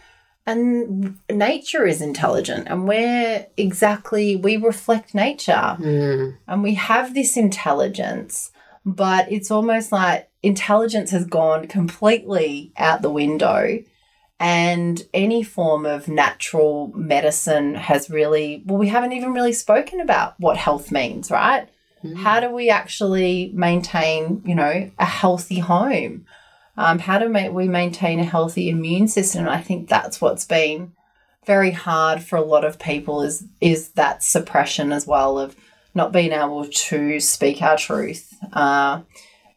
and 0.45 1.17
nature 1.31 1.85
is 1.85 2.01
intelligent 2.01 2.67
and 2.67 2.87
we're 2.87 3.45
exactly 3.55 4.35
we 4.35 4.57
reflect 4.57 5.13
nature. 5.13 5.75
Hmm. 5.77 6.31
And 6.47 6.63
we 6.63 6.73
have 6.75 7.13
this 7.13 7.37
intelligence 7.37 8.51
but 8.85 9.31
it's 9.31 9.49
almost 9.49 9.91
like 9.91 10.29
intelligence 10.41 11.11
has 11.11 11.25
gone 11.25 11.67
completely 11.67 12.73
out 12.77 13.01
the 13.01 13.09
window 13.09 13.79
and 14.39 15.01
any 15.13 15.41
form 15.41 15.85
of 15.85 16.09
natural 16.09 16.91
medicine 16.95 17.75
has 17.75 18.09
really 18.09 18.63
well 18.65 18.77
we 18.77 18.89
haven't 18.89 19.13
even 19.13 19.33
really 19.33 19.53
spoken 19.53 20.01
about 20.01 20.35
what 20.39 20.57
health 20.57 20.91
means 20.91 21.31
right? 21.31 21.69
Hmm. 22.01 22.15
How 22.15 22.41
do 22.41 22.49
we 22.49 22.69
actually 22.69 23.51
maintain 23.53 24.41
you 24.45 24.55
know 24.55 24.91
a 24.99 25.05
healthy 25.05 25.59
home 25.59 26.25
um, 26.77 26.99
how 26.99 27.19
do 27.19 27.29
ma- 27.29 27.49
we 27.49 27.67
maintain 27.67 28.19
a 28.19 28.23
healthy 28.23 28.69
immune 28.69 29.07
system? 29.07 29.47
I 29.47 29.61
think 29.61 29.87
that's 29.87 30.19
what's 30.19 30.45
been 30.45 30.93
very 31.45 31.71
hard 31.71 32.23
for 32.23 32.37
a 32.37 32.43
lot 32.43 32.65
of 32.65 32.79
people 32.79 33.21
is 33.21 33.45
is 33.61 33.89
that 33.89 34.23
suppression 34.23 34.91
as 34.91 35.05
well 35.05 35.37
of 35.37 35.55
not 35.95 36.11
being 36.11 36.31
able 36.31 36.65
to 36.65 37.19
speak 37.19 37.61
our 37.61 37.77
truth 37.77 38.33
uh, 38.53 39.01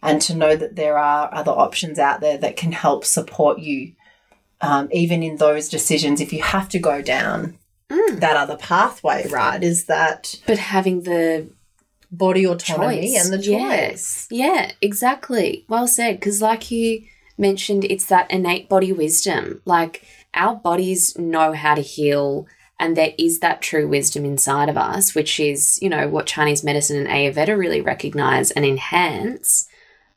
and 0.03 0.21
to 0.21 0.35
know 0.35 0.55
that 0.57 0.77
there 0.77 0.99
are 0.99 1.33
other 1.33 1.53
options 1.53 1.99
out 1.99 2.21
there 2.21 2.39
that 2.39 2.57
can 2.57 2.73
help 2.73 3.05
support 3.05 3.59
you 3.59 3.93
um, 4.61 4.89
even 4.93 5.23
in 5.23 5.37
those 5.37 5.69
decisions 5.69 6.21
if 6.21 6.33
you 6.33 6.43
have 6.43 6.69
to 6.69 6.79
go 6.79 7.01
down 7.01 7.57
that 7.89 8.37
other 8.37 8.57
pathway 8.57 9.27
right 9.29 9.63
is 9.63 9.85
that 9.85 10.35
But 10.47 10.59
having 10.59 11.03
the 11.03 11.49
body 12.11 12.47
autonomy 12.47 13.13
Choice. 13.15 13.25
and 13.25 13.33
the 13.43 13.51
Yeah. 13.51 13.89
choice. 13.91 14.27
Yeah, 14.31 14.73
exactly. 14.81 15.65
Well 15.69 15.89
said. 15.89 16.19
Because, 16.21 16.41
like 16.41 16.71
you 16.71 17.03
mentioned, 17.39 17.85
it's 17.85 18.07
that 18.07 18.31
innate 18.31 18.69
body 18.69 18.93
wisdom. 18.93 19.61
Like, 19.65 20.03
our 20.35 20.55
bodies 20.55 21.17
know 21.19 21.53
how 21.53 21.75
to 21.75 21.81
heal, 21.83 22.47
and 22.79 22.97
there 22.97 23.13
is 23.19 23.41
that 23.41 23.63
true 23.63 23.89
wisdom 23.89 24.25
inside 24.25 24.69
of 24.69 24.77
us, 24.77 25.15
which 25.15 25.41
is, 25.41 25.79
you 25.83 25.89
know, 25.89 26.09
what 26.09 26.27
Chinese 26.27 26.63
medicine 26.63 26.99
and 26.99 27.09
Ayurveda 27.09 27.57
really 27.57 27.81
recognize 27.81 28.51
and 28.51 28.65
enhance. 28.65 29.67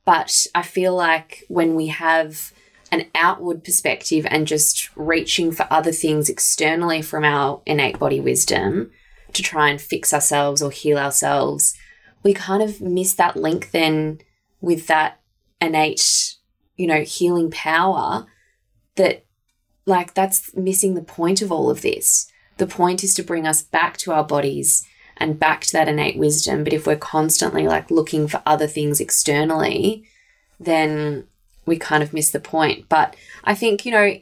But 0.06 0.48
I 0.56 0.62
feel 0.64 0.96
like 0.96 1.44
when 1.48 1.76
we 1.76 1.88
have 1.88 2.52
an 2.92 3.06
outward 3.14 3.64
perspective 3.64 4.26
and 4.30 4.48
just 4.48 4.90
reaching 4.96 5.52
for 5.52 5.68
other 5.70 5.92
things 5.92 6.28
externally 6.30 7.02
from 7.02 7.24
our 7.24 7.62
innate 7.66 8.00
body 8.00 8.20
wisdom 8.20 8.92
to 9.34 9.44
try 9.44 9.70
and 9.70 9.80
fix 9.80 10.12
ourselves 10.12 10.62
or 10.62 10.72
heal 10.72 10.98
ourselves, 10.98 11.76
we 12.24 12.34
kind 12.34 12.62
of 12.62 12.82
miss 12.82 13.14
that 13.16 13.36
link 13.36 13.72
then 13.72 14.20
with 14.62 14.88
that 14.88 15.20
innate, 15.62 16.36
you 16.76 16.88
know, 16.88 17.02
healing 17.02 17.52
power 17.52 18.26
that, 18.96 19.26
like, 19.86 20.14
that's 20.14 20.56
missing 20.56 20.96
the 20.96 21.02
point 21.02 21.42
of 21.42 21.52
all 21.52 21.70
of 21.70 21.82
this. 21.82 22.30
The 22.58 22.68
point 22.68 23.04
is 23.04 23.14
to 23.16 23.24
bring 23.24 23.48
us 23.48 23.62
back 23.62 23.98
to 23.98 24.12
our 24.12 24.24
bodies 24.24 24.86
and 25.18 25.40
back 25.40 25.62
to 25.62 25.74
that 25.74 25.88
innate 25.88 26.18
wisdom. 26.18 26.64
But 26.64 26.74
if 26.74 26.86
we're 26.86 26.96
constantly 26.96 27.68
like 27.68 27.92
looking 27.92 28.28
for 28.28 28.42
other 28.46 28.68
things 28.68 29.00
externally, 29.00 30.04
then 30.60 31.26
we 31.66 31.78
kind 31.78 32.04
of 32.04 32.14
miss 32.14 32.32
the 32.32 32.40
point. 32.40 32.90
But 32.90 33.16
I 33.44 33.56
think, 33.56 33.86
you 33.86 33.92
know, 33.92 34.20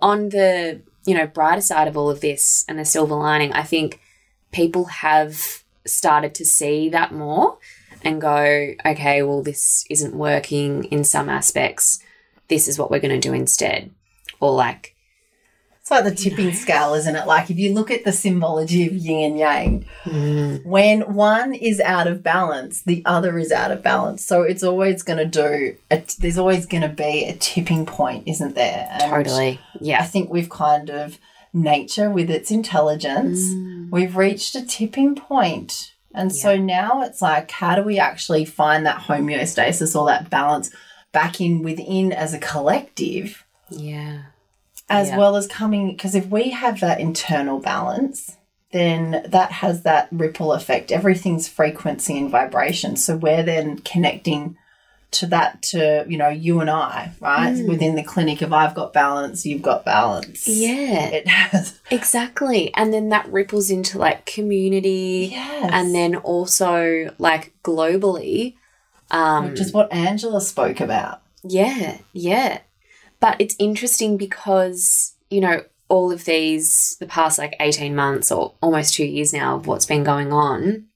on 0.00 0.30
the, 0.30 0.82
you 1.04 1.14
know, 1.14 1.26
brighter 1.26 1.60
side 1.60 1.88
of 1.88 1.96
all 1.96 2.10
of 2.10 2.20
this 2.20 2.64
and 2.68 2.78
the 2.78 2.84
silver 2.84 3.14
lining, 3.14 3.52
I 3.52 3.62
think 3.62 4.00
people 4.52 4.86
have 4.86 5.62
started 5.86 6.34
to 6.36 6.44
see 6.44 6.88
that 6.90 7.12
more 7.12 7.58
and 8.02 8.20
go, 8.20 8.74
okay, 8.84 9.22
well, 9.22 9.42
this 9.42 9.84
isn't 9.90 10.14
working 10.14 10.84
in 10.84 11.04
some 11.04 11.28
aspects. 11.28 11.98
This 12.48 12.68
is 12.68 12.78
what 12.78 12.90
we're 12.90 13.00
going 13.00 13.20
to 13.20 13.28
do 13.28 13.34
instead. 13.34 13.90
Or 14.38 14.52
like, 14.52 14.94
It's 15.80 15.90
like 15.90 16.04
the 16.04 16.14
tipping 16.14 16.52
scale, 16.52 16.94
isn't 16.94 17.16
it? 17.16 17.26
Like 17.26 17.48
if 17.50 17.58
you 17.58 17.72
look 17.72 17.90
at 17.90 18.04
the 18.04 18.12
symbology 18.12 18.86
of 18.86 18.92
yin 18.92 19.30
and 19.30 19.38
yang, 19.38 19.86
mm, 20.04 20.64
when 20.64 21.14
one 21.14 21.54
is 21.54 21.80
out 21.80 22.06
of 22.06 22.22
balance, 22.22 22.82
the 22.82 23.02
other 23.06 23.38
is 23.38 23.50
out 23.50 23.70
of 23.70 23.82
balance. 23.82 24.24
So 24.24 24.42
it's 24.42 24.62
always 24.62 25.02
going 25.02 25.18
to 25.18 25.24
do, 25.26 25.76
a, 25.90 26.02
there's 26.18 26.38
always 26.38 26.66
going 26.66 26.82
to 26.82 26.88
be 26.88 27.24
a 27.24 27.36
tipping 27.36 27.86
point, 27.86 28.24
isn't 28.26 28.54
there? 28.54 28.88
And 28.90 29.10
totally. 29.10 29.60
Yeah. 29.80 30.00
I 30.00 30.04
think 30.04 30.28
we've 30.30 30.50
kind 30.50 30.90
of, 30.90 31.18
nature 31.56 32.10
with 32.10 32.30
its 32.30 32.50
intelligence, 32.50 33.40
Mm. 33.40 33.90
we've 33.90 34.16
reached 34.16 34.54
a 34.54 34.62
tipping 34.64 35.14
point. 35.14 35.92
And 36.14 36.34
so 36.34 36.56
now 36.56 37.02
it's 37.02 37.20
like, 37.20 37.50
how 37.50 37.74
do 37.76 37.82
we 37.82 37.98
actually 37.98 38.44
find 38.44 38.86
that 38.86 39.02
homeostasis 39.02 39.98
or 39.98 40.06
that 40.06 40.30
balance 40.30 40.70
back 41.12 41.40
in 41.40 41.62
within 41.62 42.12
as 42.12 42.32
a 42.34 42.38
collective? 42.38 43.44
Yeah. 43.70 44.18
as 44.88 45.08
Yeah. 45.08 45.18
well 45.18 45.34
as 45.34 45.48
coming 45.48 45.88
because 45.90 46.14
if 46.14 46.28
we 46.28 46.50
have 46.50 46.78
that 46.78 47.00
internal 47.00 47.58
balance 47.58 48.36
then 48.70 49.20
that 49.28 49.50
has 49.50 49.82
that 49.82 50.06
ripple 50.12 50.52
effect 50.52 50.92
everything's 50.92 51.48
frequency 51.48 52.16
and 52.16 52.30
vibration 52.30 52.94
so 52.94 53.16
we're 53.16 53.42
then 53.42 53.78
connecting 53.78 54.56
to 55.12 55.26
that 55.26 55.62
to 55.62 56.04
you 56.08 56.18
know 56.18 56.28
you 56.28 56.60
and 56.60 56.68
i 56.68 57.10
right 57.20 57.54
Mm. 57.54 57.68
within 57.68 57.94
the 57.94 58.02
clinic 58.02 58.42
if 58.42 58.52
i've 58.52 58.74
got 58.74 58.92
balance 58.92 59.46
you've 59.46 59.62
got 59.62 59.84
balance 59.84 60.46
Yeah. 60.46 61.06
it 61.08 61.28
has 61.28 61.78
Exactly. 61.90 62.74
And 62.74 62.92
then 62.92 63.08
that 63.10 63.30
ripples 63.32 63.70
into 63.70 63.98
like 63.98 64.26
community 64.26 65.28
yes 65.30 65.70
and 65.72 65.94
then 65.94 66.16
also 66.16 67.14
like 67.18 67.54
globally. 67.62 68.56
Um 69.10 69.50
which 69.50 69.60
is 69.60 69.72
what 69.72 69.92
angela 69.92 70.40
spoke 70.40 70.80
about 70.80 71.22
Yeah, 71.44 71.98
yeah. 72.12 72.58
But 73.20 73.40
it's 73.40 73.54
interesting 73.58 74.16
because, 74.16 75.14
you 75.30 75.40
know, 75.40 75.62
all 75.88 76.10
of 76.12 76.24
these, 76.24 76.96
the 76.98 77.06
past 77.06 77.38
like 77.38 77.54
18 77.60 77.94
months 77.94 78.30
or 78.32 78.54
almost 78.60 78.94
two 78.94 79.04
years 79.06 79.32
now 79.32 79.54
of 79.56 79.66
what's 79.68 79.86
been 79.86 80.02
going 80.04 80.32
on, 80.32 80.86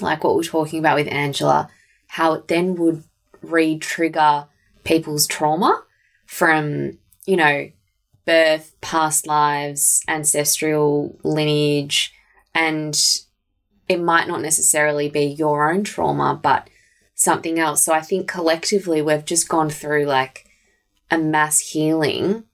like 0.00 0.24
what 0.24 0.34
we're 0.34 0.42
talking 0.42 0.80
about 0.80 0.96
with 0.96 1.06
Angela, 1.08 1.70
how 2.08 2.34
it 2.34 2.48
then 2.48 2.74
would 2.74 3.04
re 3.50 3.78
trigger 3.78 4.46
people's 4.84 5.26
trauma 5.26 5.84
from, 6.26 6.98
you 7.26 7.36
know, 7.36 7.70
birth, 8.24 8.74
past 8.80 9.26
lives, 9.26 10.02
ancestral 10.08 11.18
lineage, 11.22 12.12
and 12.54 12.98
it 13.88 14.00
might 14.00 14.28
not 14.28 14.42
necessarily 14.42 15.08
be 15.08 15.24
your 15.24 15.70
own 15.70 15.84
trauma, 15.84 16.38
but 16.40 16.68
something 17.14 17.58
else. 17.58 17.84
So 17.84 17.92
I 17.92 18.00
think 18.00 18.28
collectively 18.28 19.00
we've 19.02 19.24
just 19.24 19.48
gone 19.48 19.70
through 19.70 20.04
like 20.04 20.46
a 21.10 21.18
mass 21.18 21.60
healing. 21.60 22.44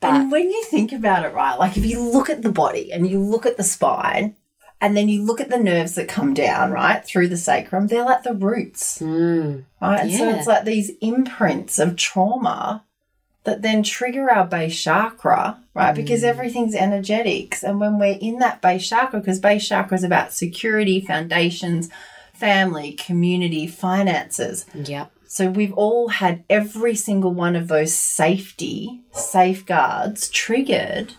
But 0.00 0.14
and 0.14 0.32
when 0.32 0.50
you 0.50 0.64
think 0.64 0.90
about 0.92 1.24
it 1.24 1.32
right 1.32 1.54
like 1.54 1.76
if 1.76 1.86
you 1.86 2.02
look 2.02 2.28
at 2.28 2.42
the 2.42 2.50
body 2.50 2.92
and 2.92 3.08
you 3.08 3.20
look 3.20 3.46
at 3.46 3.56
the 3.56 3.62
spine 3.62 4.34
and 4.80 4.96
then 4.96 5.08
you 5.08 5.22
look 5.22 5.40
at 5.40 5.48
the 5.50 5.58
nerves 5.58 5.94
that 5.94 6.08
come 6.08 6.34
down 6.34 6.70
right 6.70 7.04
through 7.04 7.28
the 7.28 7.36
sacrum 7.36 7.86
they're 7.86 8.04
like 8.04 8.22
the 8.22 8.34
roots 8.34 8.98
Mm, 9.00 9.64
Right. 9.80 10.00
And 10.00 10.12
so 10.12 10.28
it's 10.30 10.46
like 10.46 10.64
these 10.64 10.90
imprints 11.00 11.78
of 11.78 11.96
trauma 11.96 12.84
that 13.44 13.62
then 13.62 13.82
trigger 13.84 14.28
our 14.28 14.44
base 14.44 14.82
chakra, 14.82 15.58
right? 15.72 15.94
Because 15.94 16.22
Mm. 16.22 16.26
everything's 16.26 16.74
energetics. 16.74 17.62
And 17.62 17.78
when 17.78 17.96
we're 17.98 18.18
in 18.20 18.40
that 18.40 18.60
base 18.60 18.88
chakra, 18.88 19.20
because 19.20 19.38
base 19.38 19.68
chakra 19.68 19.96
is 19.96 20.02
about 20.02 20.32
security, 20.32 21.00
foundations, 21.00 21.88
family, 22.34 22.92
community, 22.92 23.68
finances. 23.68 24.66
yep. 24.74 25.12
So 25.28 25.48
we've 25.48 25.72
all 25.74 26.08
had 26.08 26.42
every 26.50 26.96
single 26.96 27.32
one 27.34 27.54
of 27.54 27.68
those 27.68 27.94
safety 27.94 29.02
safeguards 29.12 30.28
triggered. 30.30 31.12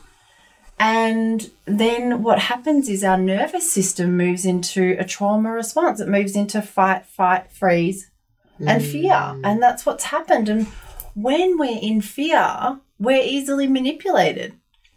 And 0.79 1.49
then 1.65 2.21
what 2.21 2.39
happens 2.39 2.87
is 2.87 3.03
our 3.03 3.17
nervous 3.17 3.71
system 3.71 4.15
moves 4.15 4.45
into 4.45 4.95
a 4.99 5.05
trauma 5.05 5.51
response. 5.51 5.99
It 5.99 6.07
moves 6.07 6.35
into 6.35 6.61
fight, 6.61 7.05
fight, 7.07 7.51
freeze, 7.51 8.11
and 8.59 8.81
hmm. 8.81 8.87
fear. 8.87 9.39
And 9.43 9.61
that's 9.61 9.85
what's 9.85 10.05
happened. 10.05 10.49
And 10.49 10.67
when 11.15 11.57
we're 11.57 11.79
in 11.81 12.01
fear, 12.01 12.79
we're 12.99 13.23
easily 13.23 13.67
manipulated. 13.67 14.53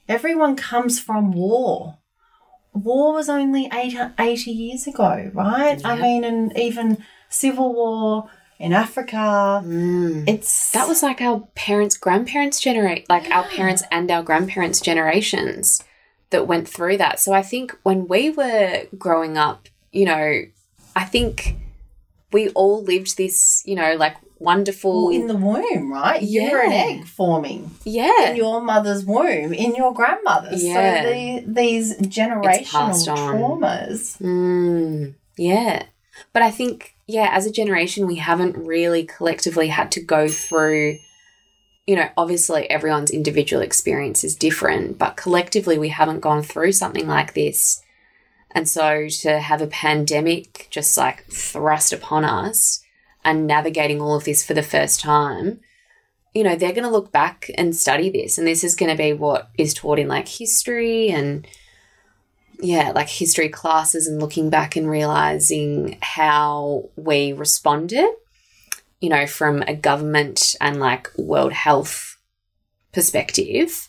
Everyone 0.09 0.57
comes 0.57 1.01
from 1.01 1.33
war. 1.33 1.99
War 2.75 3.15
was 3.15 3.29
only 3.29 3.69
eight- 3.73 3.97
80 4.19 4.51
years 4.51 4.87
ago, 4.87 5.31
right? 5.33 5.81
I 5.85 5.97
mean, 6.01 6.25
and 6.25 6.57
even 6.59 7.05
civil 7.29 7.73
war 7.75 8.29
in 8.61 8.75
Africa. 8.75 9.63
Mm. 9.65 10.29
It's 10.29 10.71
That 10.73 10.87
was 10.87 11.03
like 11.03 11.21
our 11.21 11.49
parents' 11.55 11.97
grandparents 11.97 12.61
generate, 12.61 13.09
like 13.09 13.29
our 13.31 13.45
parents 13.45 13.83
and 13.91 14.09
our 14.11 14.23
grandparents' 14.23 14.81
generations 14.81 15.83
that 16.29 16.47
went 16.47 16.69
through 16.69 16.99
that. 16.99 17.19
So 17.19 17.33
I 17.33 17.43
think 17.43 17.77
when 17.83 18.07
we 18.07 18.31
were 18.31 18.85
growing 18.97 19.39
up, 19.39 19.69
you 19.91 20.05
know, 20.05 20.43
I 20.95 21.05
think 21.05 21.57
we 22.33 22.51
all 22.51 22.85
lived 22.85 23.17
this, 23.17 23.63
you 23.65 23.75
know, 23.75 23.97
like 23.97 24.17
wonderful. 24.39 25.07
Well, 25.07 25.17
in 25.17 25.27
the 25.27 25.37
womb, 25.37 25.91
right? 25.91 26.23
You 26.23 26.51
were 26.51 26.61
an 26.61 26.73
egg 26.73 27.07
forming 27.07 27.71
yeah. 27.85 28.31
in 28.31 28.37
your 28.37 28.61
mother's 28.61 29.07
womb, 29.07 29.55
in 29.55 29.75
your 29.75 29.95
grandmother's. 29.95 30.63
Yeah. 30.63 31.03
So 31.03 31.09
the, 31.09 31.45
these 31.47 31.97
generational 31.99 32.93
traumas. 33.07 34.19
Mm, 34.19 35.15
yeah. 35.39 35.85
But 36.35 36.43
I 36.43 36.51
think, 36.51 36.95
yeah, 37.11 37.31
as 37.33 37.47
a 37.47 37.53
generation, 37.53 38.07
we 38.07 38.17
haven't 38.17 38.57
really 38.57 39.05
collectively 39.05 39.69
had 39.69 39.91
to 39.93 40.01
go 40.01 40.29
through, 40.29 40.99
you 41.87 41.97
know, 41.97 42.09
obviously 42.17 42.71
everyone's 42.71 43.11
individual 43.11 43.63
experience 43.63 44.23
is 44.23 44.37
different, 44.37 44.97
but 44.97 45.17
collectively 45.17 45.79
we 45.79 45.89
haven't 45.89 46.21
gone 46.21 46.43
through 46.43 46.73
something 46.73 47.09
like 47.09 47.35
this. 47.35 47.83
And 48.53 48.69
so 48.69 49.09
to 49.23 49.41
have 49.41 49.61
a 49.61 49.67
pandemic 49.67 50.69
just 50.71 50.97
like 50.97 51.25
thrust 51.27 51.93
upon 51.93 52.25
us 52.25 52.81
and 53.25 53.47
navigating 53.47 54.01
all 54.01 54.17
of 54.17 54.25
this 54.25 54.45
for 54.45 54.55
the 54.55 54.63
first 54.63 55.01
time, 55.01 55.61
you 56.33 56.45
know, 56.45 56.55
they're 56.55 56.73
going 56.73 56.85
to 56.85 56.91
look 56.91 57.11
back 57.11 57.51
and 57.59 57.75
study 57.75 58.09
this. 58.09 58.39
And 58.39 58.47
this 58.47 58.63
is 58.63 58.77
going 58.77 58.91
to 58.91 59.01
be 59.01 59.13
what 59.13 59.51
is 59.59 59.75
taught 59.75 59.99
in 59.99 60.07
like 60.07 60.29
history 60.29 61.11
and 61.11 61.47
yeah, 62.63 62.93
like 62.95 63.09
history 63.09 63.49
classes 63.49 64.07
and 64.07 64.21
looking 64.21 64.51
back 64.51 64.77
and 64.77 64.89
realizing 64.89 65.99
how 66.03 66.89
we 66.97 67.33
responded, 67.33 68.09
you 69.01 69.09
know, 69.09 69.27
from 69.27 69.63
a 69.63 69.75
government 69.75 70.55
and 70.61 70.79
like 70.81 71.11
World 71.17 71.53
Health 71.53 72.19
perspective, 72.93 73.89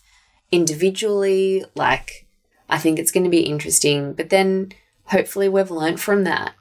individually. 0.50 1.64
Like, 1.74 2.26
I 2.68 2.78
think 2.78 2.98
it's 2.98 3.12
going 3.12 3.24
to 3.24 3.30
be 3.30 3.42
interesting. 3.42 4.12
But 4.12 4.30
then 4.30 4.72
hopefully 5.06 5.48
we've 5.48 5.70
learned 5.70 6.00
from 6.00 6.24
that. 6.24 6.54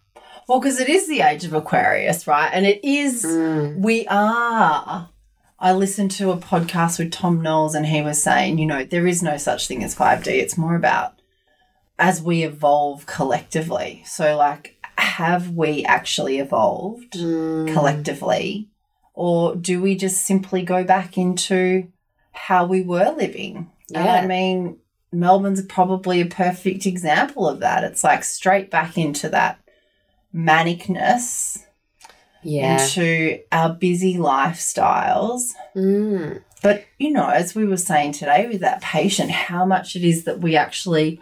Well, 0.47 0.59
because 0.59 0.79
it 0.79 0.89
is 0.89 1.07
the 1.07 1.21
age 1.21 1.45
of 1.45 1.53
Aquarius, 1.53 2.27
right? 2.27 2.49
And 2.51 2.65
it 2.65 2.83
is, 2.83 3.23
Mm. 3.23 3.77
we 3.79 4.05
are. 4.07 5.09
I 5.59 5.73
listened 5.73 6.11
to 6.11 6.31
a 6.31 6.37
podcast 6.37 6.97
with 6.97 7.11
Tom 7.11 7.41
Knowles 7.41 7.75
and 7.75 7.85
he 7.85 8.01
was 8.01 8.21
saying, 8.21 8.57
you 8.57 8.65
know, 8.65 8.83
there 8.83 9.05
is 9.07 9.21
no 9.21 9.37
such 9.37 9.67
thing 9.67 9.83
as 9.83 9.95
5D. 9.95 10.27
It's 10.39 10.57
more 10.57 10.75
about 10.75 11.20
as 12.01 12.21
we 12.21 12.43
evolve 12.43 13.05
collectively. 13.05 14.01
So, 14.07 14.35
like, 14.35 14.75
have 14.97 15.51
we 15.51 15.85
actually 15.85 16.39
evolved 16.39 17.13
Mm. 17.13 17.71
collectively? 17.73 18.67
Or 19.13 19.55
do 19.55 19.79
we 19.81 19.95
just 19.95 20.25
simply 20.25 20.63
go 20.63 20.83
back 20.83 21.17
into 21.17 21.87
how 22.31 22.65
we 22.65 22.81
were 22.81 23.11
living? 23.15 23.69
And 23.93 24.05
Yeah. 24.05 24.13
I 24.15 24.25
mean, 24.25 24.77
Melbourne's 25.11 25.61
probably 25.61 26.21
a 26.21 26.25
perfect 26.25 26.85
example 26.87 27.47
of 27.47 27.59
that. 27.59 27.83
It's 27.83 28.03
like 28.03 28.23
straight 28.23 28.71
back 28.71 28.97
into 28.97 29.29
that 29.29 29.59
manicness, 30.33 31.59
Yeah. 32.41 32.81
into 32.81 33.39
our 33.51 33.69
busy 33.69 34.15
lifestyles. 34.15 35.51
Mm. 35.75 36.41
But, 36.63 36.85
you 36.97 37.11
know, 37.11 37.27
as 37.27 37.53
we 37.53 37.65
were 37.65 37.77
saying 37.77 38.13
today 38.13 38.47
with 38.47 38.61
that 38.61 38.81
patient, 38.81 39.29
how 39.31 39.65
much 39.65 39.95
it 39.95 40.03
is 40.03 40.23
that 40.23 40.39
we 40.39 40.55
actually. 40.55 41.21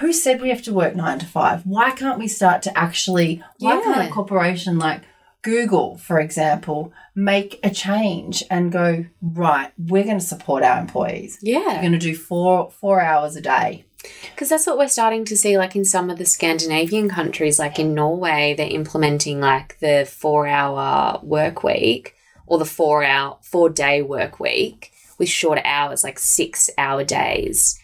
Who 0.00 0.12
said 0.12 0.40
we 0.40 0.48
have 0.48 0.62
to 0.62 0.72
work 0.72 0.96
nine 0.96 1.18
to 1.20 1.26
five? 1.26 1.64
Why 1.64 1.90
can't 1.90 2.18
we 2.18 2.28
start 2.28 2.62
to 2.62 2.78
actually. 2.78 3.42
Why 3.58 3.80
can't 3.80 4.08
a 4.08 4.12
corporation 4.12 4.78
like 4.78 5.02
Google, 5.42 5.96
for 5.96 6.20
example, 6.20 6.92
make 7.14 7.58
a 7.64 7.70
change 7.70 8.44
and 8.48 8.70
go, 8.70 9.04
right, 9.20 9.72
we're 9.76 10.04
going 10.04 10.18
to 10.18 10.24
support 10.24 10.62
our 10.62 10.80
employees. 10.80 11.38
Yeah. 11.42 11.74
We're 11.74 11.80
going 11.80 11.92
to 11.92 11.98
do 11.98 12.16
four 12.16 12.70
four 12.70 13.00
hours 13.00 13.36
a 13.36 13.40
day. 13.40 13.84
Because 14.30 14.48
that's 14.48 14.66
what 14.66 14.78
we're 14.78 14.88
starting 14.88 15.24
to 15.26 15.36
see, 15.36 15.58
like 15.58 15.76
in 15.76 15.84
some 15.84 16.10
of 16.10 16.18
the 16.18 16.24
Scandinavian 16.24 17.08
countries, 17.08 17.58
like 17.58 17.78
in 17.78 17.94
Norway, 17.94 18.54
they're 18.56 18.66
implementing 18.68 19.40
like 19.40 19.78
the 19.78 20.08
four 20.10 20.46
hour 20.46 21.20
work 21.22 21.62
week 21.62 22.16
or 22.46 22.58
the 22.58 22.64
four 22.64 23.04
hour, 23.04 23.38
four 23.42 23.68
day 23.68 24.02
work 24.02 24.40
week 24.40 24.92
with 25.18 25.28
shorter 25.28 25.62
hours, 25.64 26.02
like 26.02 26.18
six 26.18 26.68
hour 26.78 27.04
days, 27.04 27.78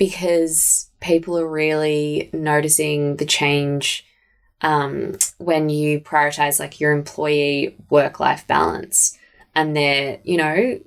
because 0.00 0.88
people 1.02 1.38
are 1.38 1.46
really 1.46 2.30
noticing 2.32 3.16
the 3.16 3.26
change 3.26 4.06
um, 4.62 5.14
when 5.36 5.68
you 5.68 6.00
prioritize 6.00 6.58
like 6.58 6.80
your 6.80 6.92
employee 6.92 7.76
work 7.90 8.18
life 8.18 8.46
balance 8.46 9.18
and 9.54 9.76
their, 9.76 10.18
you 10.24 10.38
know, 10.38 10.80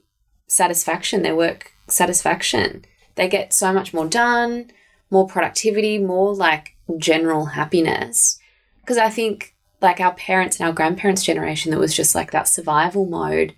satisfaction, 0.47 1.21
their 1.21 1.35
work 1.35 1.73
satisfaction. 1.87 2.83
They 3.13 3.29
get 3.29 3.53
so 3.53 3.71
much 3.71 3.93
more 3.93 4.07
done, 4.07 4.71
more 5.11 5.27
productivity, 5.27 5.99
more 5.99 6.33
like 6.33 6.75
general 6.97 7.45
happiness. 7.45 8.39
Because 8.81 8.97
I 8.97 9.11
think 9.11 9.53
like 9.79 9.99
our 9.99 10.15
parents 10.15 10.59
and 10.59 10.65
our 10.65 10.73
grandparents' 10.73 11.23
generation, 11.23 11.69
that 11.69 11.79
was 11.79 11.95
just 11.95 12.15
like 12.15 12.31
that 12.31 12.47
survival 12.47 13.05
mode, 13.05 13.53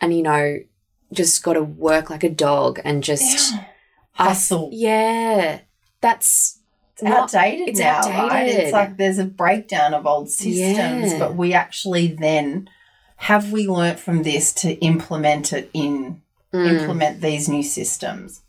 and 0.00 0.16
you 0.16 0.22
know, 0.22 0.60
just 1.12 1.42
got 1.42 1.54
to 1.54 1.62
work 1.62 2.08
like 2.08 2.24
a 2.24 2.30
dog 2.30 2.80
and 2.86 3.04
just 3.04 3.52
I- 3.52 3.66
Hustle. 4.26 4.70
yeah, 4.72 5.60
that's 6.00 6.58
It's 7.00 7.02
outdated 7.04 7.68
it's 7.70 7.78
now, 7.80 8.00
right? 8.00 8.14
outdated. 8.32 8.60
It's 8.60 8.72
like 8.72 8.96
there's 8.96 9.18
a 9.18 9.24
breakdown 9.24 9.94
of 9.94 10.06
old 10.06 10.28
systems, 10.30 11.12
Yeah. 11.12 11.18
but 11.18 11.36
we 11.36 11.52
actually 11.54 12.08
then 12.08 12.68
have 13.16 13.52
we 13.52 13.66
learnt 13.66 13.98
from 13.98 14.22
this 14.22 14.52
to 14.54 14.72
implement 14.80 15.52
it 15.52 15.70
in 15.74 16.22
Mm. 16.52 16.80
implement 16.80 17.20
these 17.20 17.46
new 17.48 17.62
systems. 17.62 18.40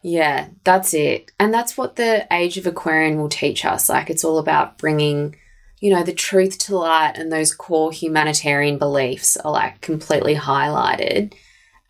Yeah, 0.00 0.46
that's 0.64 0.94
it. 0.94 1.30
And 1.38 1.52
that's 1.52 1.76
what 1.76 1.96
the 1.96 2.26
Age 2.32 2.56
of 2.56 2.66
Aquarian 2.66 3.18
will 3.18 3.28
teach 3.28 3.64
us. 3.66 3.88
Like, 3.90 4.08
it's 4.08 4.24
all 4.24 4.38
about 4.38 4.78
bringing, 4.78 5.36
you 5.78 5.90
know, 5.92 6.02
the 6.02 6.12
truth 6.14 6.58
to 6.60 6.76
light, 6.78 7.18
and 7.18 7.30
those 7.30 7.52
core 7.54 7.92
humanitarian 7.92 8.78
beliefs 8.78 9.36
are 9.36 9.52
like 9.52 9.80
completely 9.82 10.34
highlighted. 10.36 11.34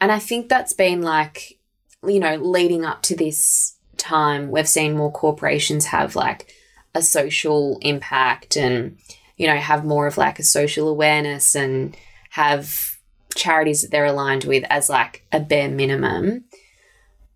And 0.01 0.11
I 0.11 0.19
think 0.19 0.49
that's 0.49 0.73
been 0.73 1.03
like, 1.03 1.57
you 2.07 2.21
know, 2.21 2.37
leading 2.37 2.85
up 2.85 3.03
to 3.03 3.17
this 3.17 3.77
time, 3.97 4.51
we've 4.51 4.69
seen 4.69 4.97
more 4.97 5.13
corporations 5.13 5.87
have 5.87 6.17
like 6.17 6.53
a 6.95 7.03
social 7.03 7.79
impact 7.83 8.57
and, 8.57 8.99
you 9.37 9.47
know, 9.47 9.57
have 9.57 9.85
more 9.85 10.07
of 10.07 10.17
like 10.17 10.39
a 10.39 10.45
social 10.45 10.89
awareness 10.89 11.55
and 11.55 11.97
have 12.31 12.99
charities 13.35 13.83
that 13.83 13.91
they're 13.91 14.05
aligned 14.05 14.45
with 14.45 14.65
as 14.71 14.89
like 14.89 15.27
a 15.33 15.41
bare 15.41 15.69
minimum. 15.69 16.45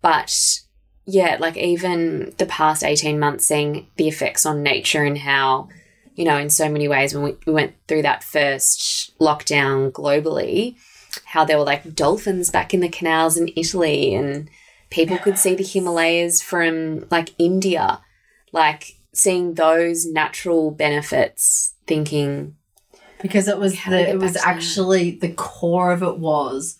But 0.01 0.61
yeah, 1.05 1.37
like 1.39 1.57
even 1.57 2.33
the 2.37 2.45
past 2.45 2.83
18 2.83 3.19
months, 3.19 3.47
seeing 3.47 3.87
the 3.97 4.07
effects 4.07 4.45
on 4.45 4.63
nature 4.63 5.03
and 5.03 5.17
how, 5.17 5.69
you 6.15 6.25
know, 6.25 6.37
in 6.37 6.49
so 6.49 6.69
many 6.69 6.87
ways, 6.87 7.13
when 7.13 7.23
we, 7.23 7.37
we 7.45 7.53
went 7.53 7.75
through 7.87 8.03
that 8.03 8.23
first 8.23 9.17
lockdown 9.19 9.91
globally, 9.91 10.75
how 11.25 11.45
there 11.45 11.57
were 11.57 11.63
like 11.63 11.95
dolphins 11.95 12.49
back 12.49 12.73
in 12.73 12.79
the 12.79 12.89
canals 12.89 13.37
in 13.37 13.49
Italy 13.55 14.13
and 14.13 14.49
people 14.89 15.17
could 15.17 15.37
see 15.37 15.55
the 15.55 15.63
Himalayas 15.63 16.41
from 16.41 17.07
like 17.09 17.29
India, 17.37 18.01
like 18.51 18.95
seeing 19.13 19.55
those 19.55 20.05
natural 20.05 20.71
benefits, 20.71 21.73
thinking, 21.87 22.55
Because 23.21 23.47
it 23.47 23.57
was 23.59 23.77
How 23.79 23.91
do 23.91 23.97
we 23.97 24.03
the 24.03 24.09
it 24.11 24.19
was 24.19 24.33
back 24.33 24.41
to 24.41 24.47
that? 24.47 24.55
actually 24.55 25.11
the 25.11 25.29
core 25.33 25.91
of 25.91 26.03
it 26.03 26.17
was 26.17 26.77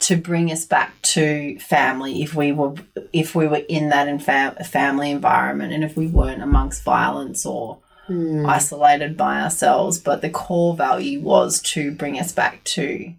to 0.00 0.16
bring 0.16 0.50
us 0.50 0.64
back 0.64 1.00
to 1.02 1.58
family 1.58 2.22
if 2.22 2.34
we 2.34 2.52
were 2.52 2.74
if 3.12 3.34
we 3.34 3.46
were 3.46 3.62
in 3.68 3.90
that 3.90 4.08
in 4.08 4.18
fam- 4.18 4.56
family 4.64 5.10
environment 5.10 5.72
and 5.74 5.84
if 5.84 5.96
we 5.96 6.06
weren't 6.06 6.42
amongst 6.42 6.82
violence 6.84 7.44
or 7.44 7.78
hmm, 8.06 8.46
isolated 8.46 9.16
by 9.16 9.42
ourselves, 9.42 9.98
but 9.98 10.22
the 10.22 10.30
core 10.30 10.74
value 10.74 11.20
was 11.20 11.60
to 11.60 11.92
bring 11.92 12.18
us 12.18 12.32
back 12.32 12.64
to 12.64 13.12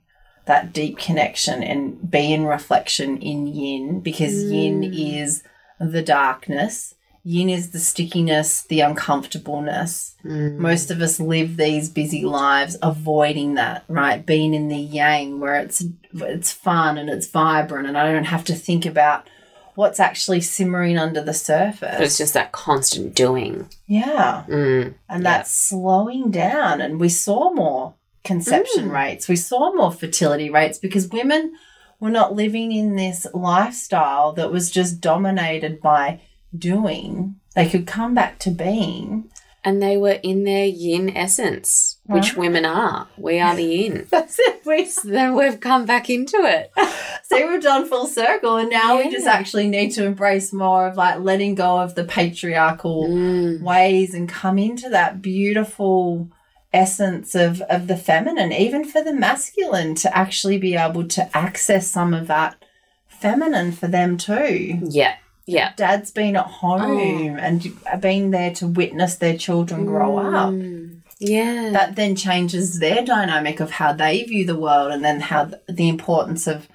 that 0.45 0.73
deep 0.73 0.97
connection 0.97 1.61
and 1.63 2.09
be 2.09 2.33
in 2.33 2.45
reflection 2.45 3.17
in 3.21 3.47
yin 3.47 3.99
because 4.01 4.43
yin 4.51 4.83
is 4.83 5.43
the 5.79 6.01
darkness. 6.01 6.95
Yin 7.23 7.49
is 7.49 7.69
the 7.69 7.77
stickiness, 7.79 8.63
the 8.63 8.81
uncomfortableness. 8.81 10.15
hmm, 10.23 10.59
Most 10.59 10.89
of 10.91 11.01
us 11.01 11.19
live 11.19 11.57
these 11.57 11.89
busy 11.89 12.23
lives 12.25 12.77
avoiding 12.81 13.53
that, 13.55 13.83
right? 13.87 14.25
Being 14.25 14.53
in 14.53 14.67
the 14.67 14.77
yang 14.77 15.39
where 15.39 15.55
it's 15.55 15.83
it's 16.13 16.51
fun 16.51 16.97
and 16.97 17.09
it's 17.09 17.27
vibrant 17.27 17.87
and 17.87 17.97
I 17.97 18.11
don't 18.11 18.25
have 18.25 18.43
to 18.45 18.53
think 18.55 18.85
about 18.85 19.27
what's 19.75 19.99
actually 20.01 20.41
simmering 20.41 20.97
under 20.97 21.21
the 21.23 21.33
surface. 21.33 21.99
it's 22.01 22.17
just 22.17 22.33
that 22.33 22.51
constant 22.51 23.15
doing. 23.15 23.69
yeah 23.87 24.43
Mm, 24.49 24.95
and 25.07 25.25
that's 25.25 25.53
slowing 25.53 26.29
down 26.31 26.81
and 26.81 26.99
we 26.99 27.07
saw 27.07 27.53
more 27.53 27.93
conception 28.23 28.89
Mm. 28.89 28.93
rates 28.93 29.27
we 29.27 29.35
saw 29.35 29.73
more 29.73 29.91
fertility 29.91 30.49
rates 30.49 30.77
because 30.77 31.07
women 31.09 31.53
were 31.99 32.09
not 32.11 32.33
living 32.35 32.71
in 32.71 32.95
this 32.95 33.25
lifestyle 33.33 34.31
that 34.33 34.51
was 34.51 34.71
just 34.71 35.01
dominated 35.01 35.81
by 35.81 36.19
doing 36.55 37.35
they 37.55 37.67
could 37.69 37.85
come 37.87 38.13
back 38.13 38.39
to 38.39 38.49
being 38.51 39.29
and 39.63 39.81
they 39.81 39.95
were 39.95 40.17
in 40.23 40.43
their 40.43 40.65
yin 40.65 41.15
essence, 41.15 41.97
which 42.07 42.35
women 42.35 42.65
are. 42.65 43.07
We 43.15 43.39
are 43.39 43.55
the 43.55 43.63
yin. 43.63 44.07
that's 44.09 44.39
it 44.39 44.61
we 44.65 44.85
So 44.87 45.07
then 45.07 45.35
we've 45.35 45.59
come 45.59 45.85
back 45.85 46.09
into 46.09 46.35
it. 46.37 46.71
see 47.23 47.45
we've 47.45 47.61
done 47.61 47.87
full 47.87 48.07
circle 48.07 48.57
and 48.57 48.71
now 48.71 48.97
we 48.97 49.11
just 49.11 49.27
actually 49.27 49.67
need 49.67 49.91
to 49.91 50.03
embrace 50.05 50.51
more 50.51 50.87
of 50.87 50.95
like 50.97 51.19
letting 51.19 51.53
go 51.53 51.77
of 51.79 51.93
the 51.93 52.03
patriarchal 52.03 53.07
Mm, 53.07 53.61
ways 53.61 54.13
and 54.15 54.27
come 54.27 54.57
into 54.57 54.89
that 54.89 55.21
beautiful 55.21 56.27
essence 56.73 57.35
of, 57.35 57.61
of 57.61 57.87
the 57.87 57.97
feminine, 57.97 58.51
even 58.53 58.85
for 58.85 59.03
the 59.03 59.13
masculine, 59.13 59.95
to 59.95 60.17
actually 60.17 60.57
be 60.57 60.75
able 60.75 61.07
to 61.09 61.37
access 61.37 61.89
some 61.89 62.13
of 62.13 62.27
that 62.27 62.63
feminine 63.07 63.71
for 63.71 63.87
them 63.87 64.17
too. 64.17 64.79
yeah, 64.83 65.15
yeah. 65.45 65.73
Dad's 65.75 66.11
been 66.11 66.35
at 66.35 66.45
home 66.45 67.37
and 67.37 67.65
been 67.99 68.31
there 68.31 68.53
to 68.55 68.67
witness 68.67 69.15
their 69.15 69.37
children 69.37 69.85
grow 69.85 70.17
up. 70.17 70.51
Mm, 70.53 71.01
yeah. 71.19 71.69
That 71.73 71.95
then 71.95 72.15
changes 72.15 72.79
their 72.79 73.03
dynamic 73.03 73.59
of 73.59 73.71
how 73.71 73.91
they 73.93 74.23
view 74.23 74.45
the 74.45 74.55
world 74.55 74.91
and 74.91 75.03
then 75.03 75.19
how 75.19 75.45
th- 75.45 75.61
the 75.67 75.89
importance 75.89 76.47
of, 76.47 76.67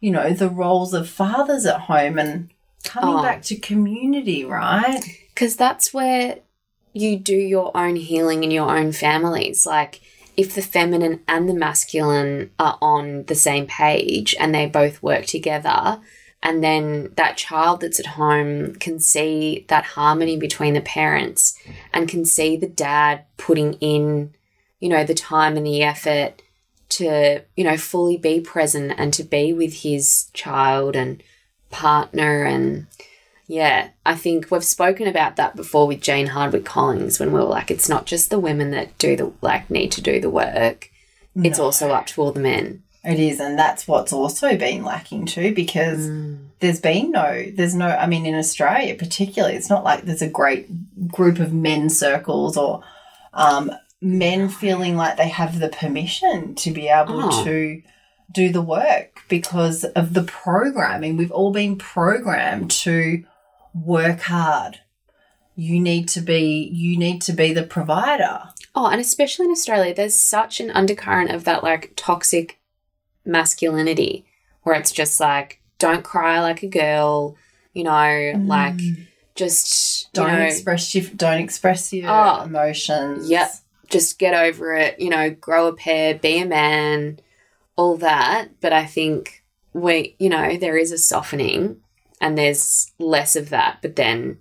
you 0.00 0.10
know, 0.10 0.32
the 0.32 0.50
roles 0.50 0.92
of 0.94 1.08
fathers 1.08 1.64
at 1.64 1.80
home 1.82 2.18
and 2.18 2.50
coming 2.82 3.14
Oh. 3.16 3.22
back 3.22 3.42
to 3.44 3.56
community, 3.56 4.44
right? 4.44 5.00
Because 5.28 5.56
that's 5.56 5.94
where 5.94 6.38
you 6.94 7.18
do 7.18 7.36
your 7.36 7.76
own 7.76 7.96
healing 7.96 8.44
in 8.44 8.50
your 8.50 8.74
own 8.74 8.92
families. 8.92 9.66
Like, 9.66 10.00
if 10.36 10.54
the 10.54 10.62
feminine 10.62 11.20
and 11.28 11.48
the 11.48 11.54
masculine 11.54 12.50
are 12.58 12.78
on 12.80 13.24
the 13.24 13.34
same 13.34 13.66
page 13.66 14.34
and 14.40 14.54
they 14.54 14.66
both 14.66 15.02
work 15.02 15.26
together, 15.26 16.00
and 16.42 16.62
then 16.62 17.12
that 17.16 17.36
child 17.36 17.80
that's 17.80 17.98
at 17.98 18.06
home 18.06 18.74
can 18.74 19.00
see 19.00 19.64
that 19.68 19.84
harmony 19.84 20.36
between 20.36 20.74
the 20.74 20.80
parents 20.80 21.58
and 21.92 22.08
can 22.08 22.24
see 22.24 22.56
the 22.56 22.68
dad 22.68 23.24
putting 23.38 23.74
in, 23.74 24.34
you 24.78 24.88
know, 24.88 25.04
the 25.04 25.14
time 25.14 25.56
and 25.56 25.66
the 25.66 25.82
effort 25.82 26.42
to, 26.90 27.42
you 27.56 27.64
know, 27.64 27.78
fully 27.78 28.18
be 28.18 28.40
present 28.40 28.92
and 28.98 29.14
to 29.14 29.22
be 29.22 29.52
with 29.52 29.82
his 29.82 30.26
child 30.34 30.94
and 30.94 31.22
partner 31.70 32.44
and 32.44 32.86
yeah, 33.46 33.88
I 34.06 34.14
think 34.14 34.50
we've 34.50 34.64
spoken 34.64 35.06
about 35.06 35.36
that 35.36 35.54
before 35.56 35.86
with 35.86 36.00
Jane 36.00 36.28
Hardwicke 36.28 36.64
Collins 36.64 37.18
when 37.20 37.32
we 37.32 37.38
were 37.40 37.44
like, 37.46 37.70
it's 37.70 37.88
not 37.88 38.06
just 38.06 38.30
the 38.30 38.38
women 38.38 38.70
that 38.70 38.96
do 38.98 39.16
the 39.16 39.32
like 39.40 39.70
need 39.70 39.92
to 39.92 40.00
do 40.00 40.20
the 40.20 40.30
work. 40.30 40.90
It's 41.36 41.58
also 41.58 41.90
up 41.90 42.06
to 42.08 42.22
all 42.22 42.32
the 42.32 42.40
men. 42.40 42.82
It 43.02 43.18
is, 43.20 43.40
and 43.40 43.58
that's 43.58 43.86
what's 43.86 44.12
also 44.12 44.56
been 44.56 44.82
lacking 44.84 45.26
too, 45.26 45.52
because 45.54 46.08
there's 46.60 46.80
been 46.80 47.10
no, 47.10 47.44
there's 47.52 47.74
no, 47.74 47.88
I 47.88 48.06
mean, 48.06 48.24
in 48.24 48.34
Australia 48.34 48.94
particularly, 48.94 49.56
it's 49.56 49.68
not 49.68 49.84
like 49.84 50.02
there's 50.04 50.22
a 50.22 50.28
great 50.28 51.08
group 51.08 51.38
of 51.38 51.52
men 51.52 51.90
circles 51.90 52.56
or 52.56 52.82
um, 53.34 53.70
men 54.00 54.48
feeling 54.48 54.96
like 54.96 55.16
they 55.18 55.28
have 55.28 55.58
the 55.58 55.68
permission 55.68 56.54
to 56.54 56.70
be 56.70 56.88
able 56.88 57.24
Oh. 57.24 57.44
to 57.44 57.82
do 58.32 58.50
the 58.50 58.62
work 58.62 59.20
because 59.28 59.84
of 59.84 60.14
the 60.14 60.22
programming. 60.22 61.16
We've 61.16 61.30
all 61.32 61.52
been 61.52 61.76
programmed 61.76 62.70
to 62.70 63.24
work 63.74 64.20
hard. 64.22 64.80
You 65.56 65.78
need 65.80 66.08
to 66.08 66.20
be 66.20 66.70
you 66.72 66.98
need 66.98 67.20
to 67.22 67.32
be 67.32 67.52
the 67.52 67.62
provider. 67.62 68.42
Oh, 68.74 68.86
and 68.86 69.00
especially 69.00 69.46
in 69.46 69.52
Australia, 69.52 69.94
there's 69.94 70.16
such 70.16 70.60
an 70.60 70.70
undercurrent 70.70 71.30
of 71.30 71.44
that 71.44 71.62
like 71.62 71.92
toxic 71.96 72.58
masculinity 73.24 74.26
where 74.62 74.74
it's 74.74 74.92
just 74.92 75.20
like, 75.20 75.60
don't 75.78 76.02
cry 76.02 76.40
like 76.40 76.62
a 76.62 76.68
girl, 76.68 77.36
you 77.72 77.84
know, 77.84 77.90
mm. 77.90 78.46
like 78.48 78.80
just, 79.34 80.12
Don't 80.12 80.30
you 80.30 80.38
know, 80.38 80.44
express 80.44 80.94
your 80.94 81.04
don't 81.14 81.40
express 81.40 81.92
your 81.92 82.10
Oh. 82.10 82.42
emotions. 82.42 83.28
Yep. 83.30 83.52
just 83.90 84.18
get 84.18 84.34
over 84.34 84.74
it, 84.74 84.98
you 84.98 85.10
know, 85.10 85.30
grow 85.30 85.68
a 85.68 85.72
pair, 85.74 86.14
be 86.14 86.38
a 86.40 86.46
man, 86.46 87.20
all 87.76 87.96
that. 87.98 88.48
But 88.60 88.72
I 88.72 88.86
think 88.86 89.44
we, 89.72 90.16
you 90.18 90.28
know, 90.28 90.56
there 90.56 90.76
is 90.76 90.90
a 90.90 90.98
softening 90.98 91.76
and 92.24 92.38
there's 92.38 92.90
less 92.98 93.36
of 93.36 93.50
that, 93.50 93.80
but 93.82 93.96
then, 93.96 94.38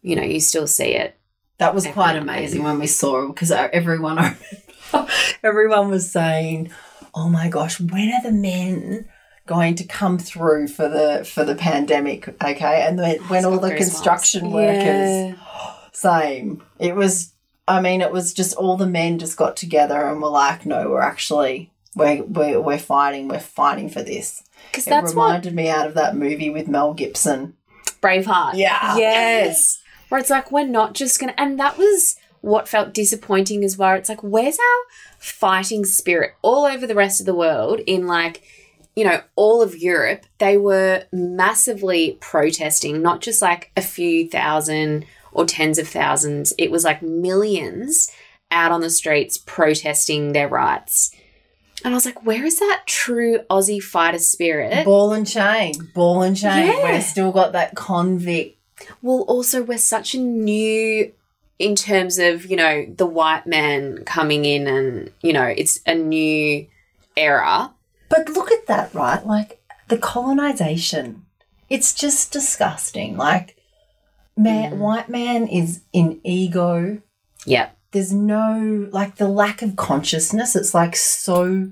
you 0.00 0.14
know, 0.14 0.22
you 0.22 0.38
still 0.38 0.68
see 0.68 0.94
it. 0.94 1.16
That 1.58 1.74
was 1.74 1.84
quite 1.88 2.14
amazing 2.14 2.62
when 2.62 2.78
we 2.78 2.86
saw 2.86 3.24
it 3.24 3.28
because 3.34 3.50
uh, 3.50 3.68
everyone, 3.72 4.16
I 4.18 4.36
remember, 4.92 5.12
everyone 5.42 5.88
was 5.90 6.10
saying, 6.10 6.70
"Oh 7.12 7.28
my 7.28 7.48
gosh, 7.48 7.80
when 7.80 8.12
are 8.12 8.22
the 8.22 8.30
men 8.30 9.08
going 9.44 9.74
to 9.74 9.84
come 9.84 10.18
through 10.18 10.68
for 10.68 10.88
the 10.88 11.24
for 11.24 11.44
the 11.44 11.56
pandemic?" 11.56 12.28
Okay, 12.28 12.86
and 12.86 12.96
when, 12.96 13.18
when 13.24 13.44
all 13.44 13.58
the 13.58 13.74
construction 13.74 14.52
workers, 14.52 15.34
Yeah. 15.34 15.34
same. 15.92 16.62
It 16.78 16.94
was. 16.94 17.32
I 17.66 17.80
mean, 17.80 18.00
it 18.02 18.12
was 18.12 18.32
just 18.32 18.54
all 18.54 18.76
the 18.76 18.86
men 18.86 19.18
just 19.18 19.36
got 19.36 19.56
together 19.56 20.06
and 20.06 20.22
were 20.22 20.28
like, 20.28 20.64
"No, 20.64 20.88
we're 20.90 21.02
actually 21.02 21.72
we're 21.94 22.22
we're, 22.22 22.60
we're 22.60 22.78
fighting. 22.78 23.28
We're 23.28 23.40
fighting 23.40 23.88
for 23.88 24.02
this." 24.02 24.42
Because 24.70 24.86
It 24.86 24.90
that's 24.90 25.14
what 25.14 25.26
reminded 25.26 25.54
me 25.54 25.68
out 25.68 25.86
of 25.86 25.94
that 25.94 26.16
movie 26.16 26.50
with 26.50 26.68
Mel 26.68 26.94
Gibson. 26.94 27.54
Braveheart. 28.00 28.54
Yeah. 28.54 28.96
Yes. 28.96 29.82
Where 30.08 30.20
it's 30.20 30.30
like, 30.30 30.50
we're 30.50 30.66
not 30.66 30.94
just 30.94 31.20
going 31.20 31.32
to. 31.32 31.40
And 31.40 31.58
that 31.58 31.78
was 31.78 32.16
what 32.40 32.68
felt 32.68 32.94
disappointing 32.94 33.64
as 33.64 33.76
well. 33.76 33.96
It's 33.96 34.08
like, 34.08 34.22
where's 34.22 34.58
our 34.58 34.86
fighting 35.18 35.84
spirit 35.84 36.34
all 36.42 36.64
over 36.64 36.86
the 36.86 36.94
rest 36.94 37.20
of 37.20 37.26
the 37.26 37.34
world 37.34 37.80
in 37.80 38.06
like, 38.06 38.42
you 38.96 39.04
know, 39.04 39.20
all 39.36 39.62
of 39.62 39.76
Europe? 39.76 40.24
They 40.38 40.56
were 40.56 41.04
massively 41.12 42.18
protesting, 42.20 43.02
not 43.02 43.20
just 43.20 43.42
like 43.42 43.70
a 43.76 43.82
few 43.82 44.28
thousand 44.28 45.06
or 45.32 45.44
tens 45.44 45.78
of 45.78 45.88
thousands. 45.88 46.52
It 46.58 46.70
was 46.70 46.84
like 46.84 47.02
millions 47.02 48.10
out 48.50 48.72
on 48.72 48.80
the 48.80 48.90
streets 48.90 49.38
protesting 49.38 50.32
their 50.32 50.48
rights. 50.48 51.14
And 51.84 51.94
I 51.94 51.96
was 51.96 52.04
like, 52.04 52.24
where 52.24 52.44
is 52.44 52.58
that 52.58 52.82
true 52.86 53.40
Aussie 53.50 53.82
fighter 53.82 54.18
spirit? 54.18 54.84
Ball 54.84 55.12
and 55.12 55.26
chain, 55.26 55.72
ball 55.94 56.22
and 56.22 56.36
chain. 56.36 56.66
Yeah. 56.66 56.92
We've 56.92 57.02
still 57.02 57.32
got 57.32 57.52
that 57.52 57.74
convict 57.74 58.58
Well, 59.02 59.22
also, 59.22 59.62
we're 59.62 59.78
such 59.78 60.14
a 60.14 60.18
new, 60.18 61.12
in 61.58 61.74
terms 61.74 62.18
of, 62.18 62.46
you 62.46 62.56
know, 62.56 62.86
the 62.96 63.06
white 63.06 63.46
man 63.46 64.04
coming 64.04 64.44
in 64.44 64.66
and, 64.66 65.10
you 65.22 65.32
know, 65.32 65.44
it's 65.44 65.80
a 65.86 65.94
new 65.94 66.66
era. 67.16 67.72
But 68.08 68.28
look 68.30 68.50
at 68.50 68.66
that, 68.66 68.92
right? 68.94 69.24
Like 69.24 69.62
the 69.88 69.98
colonization. 69.98 71.26
It's 71.68 71.94
just 71.94 72.32
disgusting. 72.32 73.16
Like 73.16 73.56
man, 74.36 74.72
mm. 74.74 74.78
white 74.78 75.08
man 75.08 75.46
is 75.46 75.82
in 75.92 76.20
ego. 76.24 77.00
Yep. 77.46 77.76
There's 77.92 78.12
no 78.12 78.88
like 78.92 79.16
the 79.16 79.28
lack 79.28 79.62
of 79.62 79.76
consciousness. 79.76 80.54
It's 80.54 80.74
like 80.74 80.96
so 80.96 81.70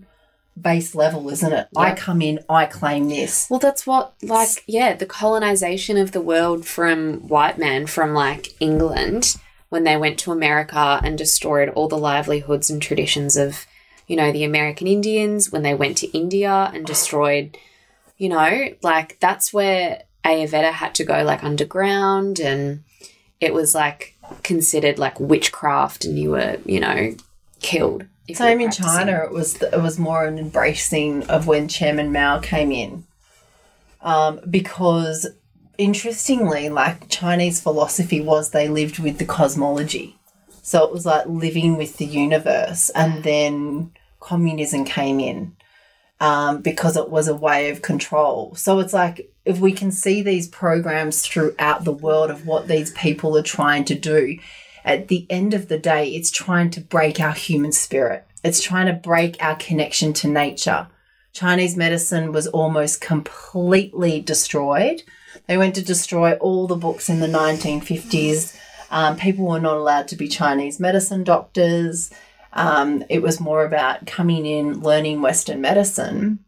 base 0.60 0.94
level, 0.94 1.28
isn't 1.30 1.52
it? 1.52 1.68
I 1.76 1.94
come 1.94 2.20
in, 2.20 2.40
I 2.48 2.66
claim 2.66 3.08
this. 3.08 3.46
Well, 3.48 3.60
that's 3.60 3.86
what, 3.86 4.14
like, 4.22 4.64
yeah, 4.66 4.94
the 4.94 5.06
colonization 5.06 5.96
of 5.96 6.12
the 6.12 6.20
world 6.20 6.66
from 6.66 7.28
white 7.28 7.58
men 7.58 7.86
from, 7.86 8.14
like, 8.14 8.60
England 8.60 9.36
when 9.68 9.84
they 9.84 9.96
went 9.96 10.18
to 10.20 10.32
America 10.32 11.00
and 11.02 11.16
destroyed 11.18 11.68
all 11.70 11.88
the 11.88 11.98
livelihoods 11.98 12.70
and 12.70 12.80
traditions 12.80 13.36
of, 13.36 13.66
you 14.06 14.16
know, 14.16 14.32
the 14.32 14.44
American 14.44 14.86
Indians 14.86 15.52
when 15.52 15.62
they 15.62 15.74
went 15.74 15.98
to 15.98 16.08
India 16.16 16.70
and 16.72 16.86
destroyed, 16.86 17.56
you 18.16 18.28
know, 18.28 18.74
like, 18.82 19.18
that's 19.20 19.52
where 19.52 20.02
Ayurveda 20.24 20.72
had 20.72 20.94
to 20.96 21.04
go, 21.04 21.22
like, 21.22 21.44
underground 21.44 22.40
and 22.40 22.82
it 23.40 23.54
was, 23.54 23.74
like, 23.74 24.16
considered, 24.42 24.98
like, 24.98 25.18
witchcraft 25.20 26.04
and 26.04 26.18
you 26.18 26.30
were, 26.30 26.58
you 26.64 26.80
know, 26.80 27.14
killed. 27.60 28.04
if 28.28 28.38
you 28.38 28.44
were 28.44 28.50
Same 28.50 28.60
in. 28.60 28.70
China. 28.70 29.24
It 29.24 29.32
was 29.32 29.60
it 29.62 29.82
was 29.82 29.98
more 29.98 30.24
an 30.24 30.38
embracing 30.38 31.24
of 31.28 31.46
when 31.46 31.66
Chairman 31.68 32.12
Mao 32.12 32.38
came 32.38 32.70
in, 32.70 33.04
um, 34.02 34.40
because 34.48 35.26
interestingly, 35.78 36.68
like 36.68 37.08
Chinese 37.08 37.60
philosophy 37.60 38.20
was 38.20 38.50
they 38.50 38.68
lived 38.68 38.98
with 38.98 39.18
the 39.18 39.24
cosmology, 39.24 40.16
so 40.62 40.84
it 40.84 40.92
was 40.92 41.06
like 41.06 41.26
living 41.26 41.76
with 41.76 41.96
the 41.96 42.06
universe, 42.06 42.90
and 42.90 43.24
then 43.24 43.92
communism 44.20 44.84
came 44.84 45.20
in. 45.20 45.54
Um, 46.20 46.62
because 46.62 46.96
it 46.96 47.10
was 47.10 47.28
a 47.28 47.36
way 47.36 47.70
of 47.70 47.80
control. 47.80 48.52
So 48.56 48.80
it's 48.80 48.92
like 48.92 49.32
if 49.48 49.58
we 49.60 49.72
can 49.72 49.90
see 49.90 50.20
these 50.20 50.46
programs 50.46 51.26
throughout 51.26 51.84
the 51.84 51.90
world 51.90 52.30
of 52.30 52.46
what 52.46 52.68
these 52.68 52.90
people 52.90 53.34
are 53.34 53.42
trying 53.42 53.82
to 53.82 53.94
do, 53.94 54.38
at 54.84 55.08
the 55.08 55.26
end 55.30 55.54
of 55.54 55.68
the 55.68 55.78
day, 55.78 56.10
it's 56.10 56.30
trying 56.30 56.68
to 56.68 56.82
break 56.82 57.18
our 57.18 57.32
human 57.32 57.72
spirit. 57.72 58.26
It's 58.44 58.62
trying 58.62 58.88
to 58.88 58.92
break 58.92 59.42
our 59.42 59.56
connection 59.56 60.12
to 60.14 60.28
nature. 60.28 60.88
Chinese 61.32 61.78
medicine 61.78 62.30
was 62.30 62.46
almost 62.46 63.00
completely 63.00 64.20
destroyed. 64.20 65.02
They 65.46 65.56
went 65.56 65.74
to 65.76 65.82
destroy 65.82 66.34
all 66.34 66.66
the 66.66 66.76
books 66.76 67.08
in 67.08 67.20
the 67.20 67.26
1950s. 67.26 68.54
Um, 68.90 69.16
people 69.16 69.46
were 69.46 69.60
not 69.60 69.78
allowed 69.78 70.08
to 70.08 70.16
be 70.16 70.28
Chinese 70.28 70.78
medicine 70.78 71.24
doctors. 71.24 72.10
Um, 72.52 73.02
it 73.08 73.22
was 73.22 73.40
more 73.40 73.64
about 73.64 74.06
coming 74.06 74.44
in, 74.44 74.82
learning 74.82 75.22
Western 75.22 75.62
medicine. 75.62 76.40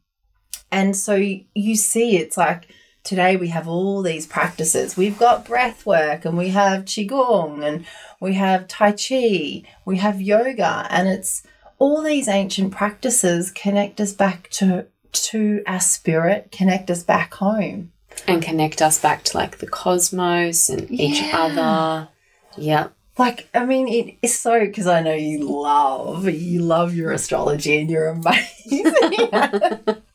And 0.70 0.94
so 0.94 1.14
you 1.14 1.76
see, 1.76 2.18
it's 2.18 2.36
like 2.36 2.68
today 3.10 3.34
we 3.34 3.48
have 3.48 3.66
all 3.66 4.02
these 4.02 4.24
practices. 4.24 4.96
We've 4.96 5.18
got 5.18 5.44
breath 5.44 5.84
work 5.84 6.24
and 6.24 6.38
we 6.38 6.50
have 6.50 6.84
Qigong 6.84 7.66
and 7.66 7.84
we 8.20 8.34
have 8.34 8.68
Tai 8.68 8.92
Chi, 8.92 9.64
we 9.84 9.96
have 9.96 10.20
yoga, 10.20 10.86
and 10.88 11.08
it's 11.08 11.42
all 11.80 12.02
these 12.02 12.28
ancient 12.28 12.70
practices 12.72 13.50
connect 13.50 14.00
us 14.00 14.12
back 14.12 14.48
to 14.50 14.86
to 15.12 15.60
our 15.66 15.80
spirit, 15.80 16.52
connect 16.52 16.88
us 16.88 17.02
back 17.02 17.34
home. 17.34 17.90
And 18.28 18.40
connect 18.40 18.80
us 18.80 19.00
back 19.00 19.24
to, 19.24 19.36
like, 19.36 19.58
the 19.58 19.66
cosmos 19.66 20.68
and 20.68 20.88
each 20.88 21.20
other. 21.32 22.08
Yep. 22.56 22.92
Like, 23.18 23.48
I 23.52 23.64
mean, 23.64 23.88
it 23.88 24.18
is 24.22 24.38
so 24.38 24.60
because 24.60 24.86
I 24.86 25.00
know 25.02 25.14
you 25.14 25.50
love 25.50 26.28
you 26.28 26.60
love 26.60 26.94
your 26.94 27.10
astrology 27.10 27.80
and 27.80 27.90
you're 27.90 28.06
amazing. 28.06 28.94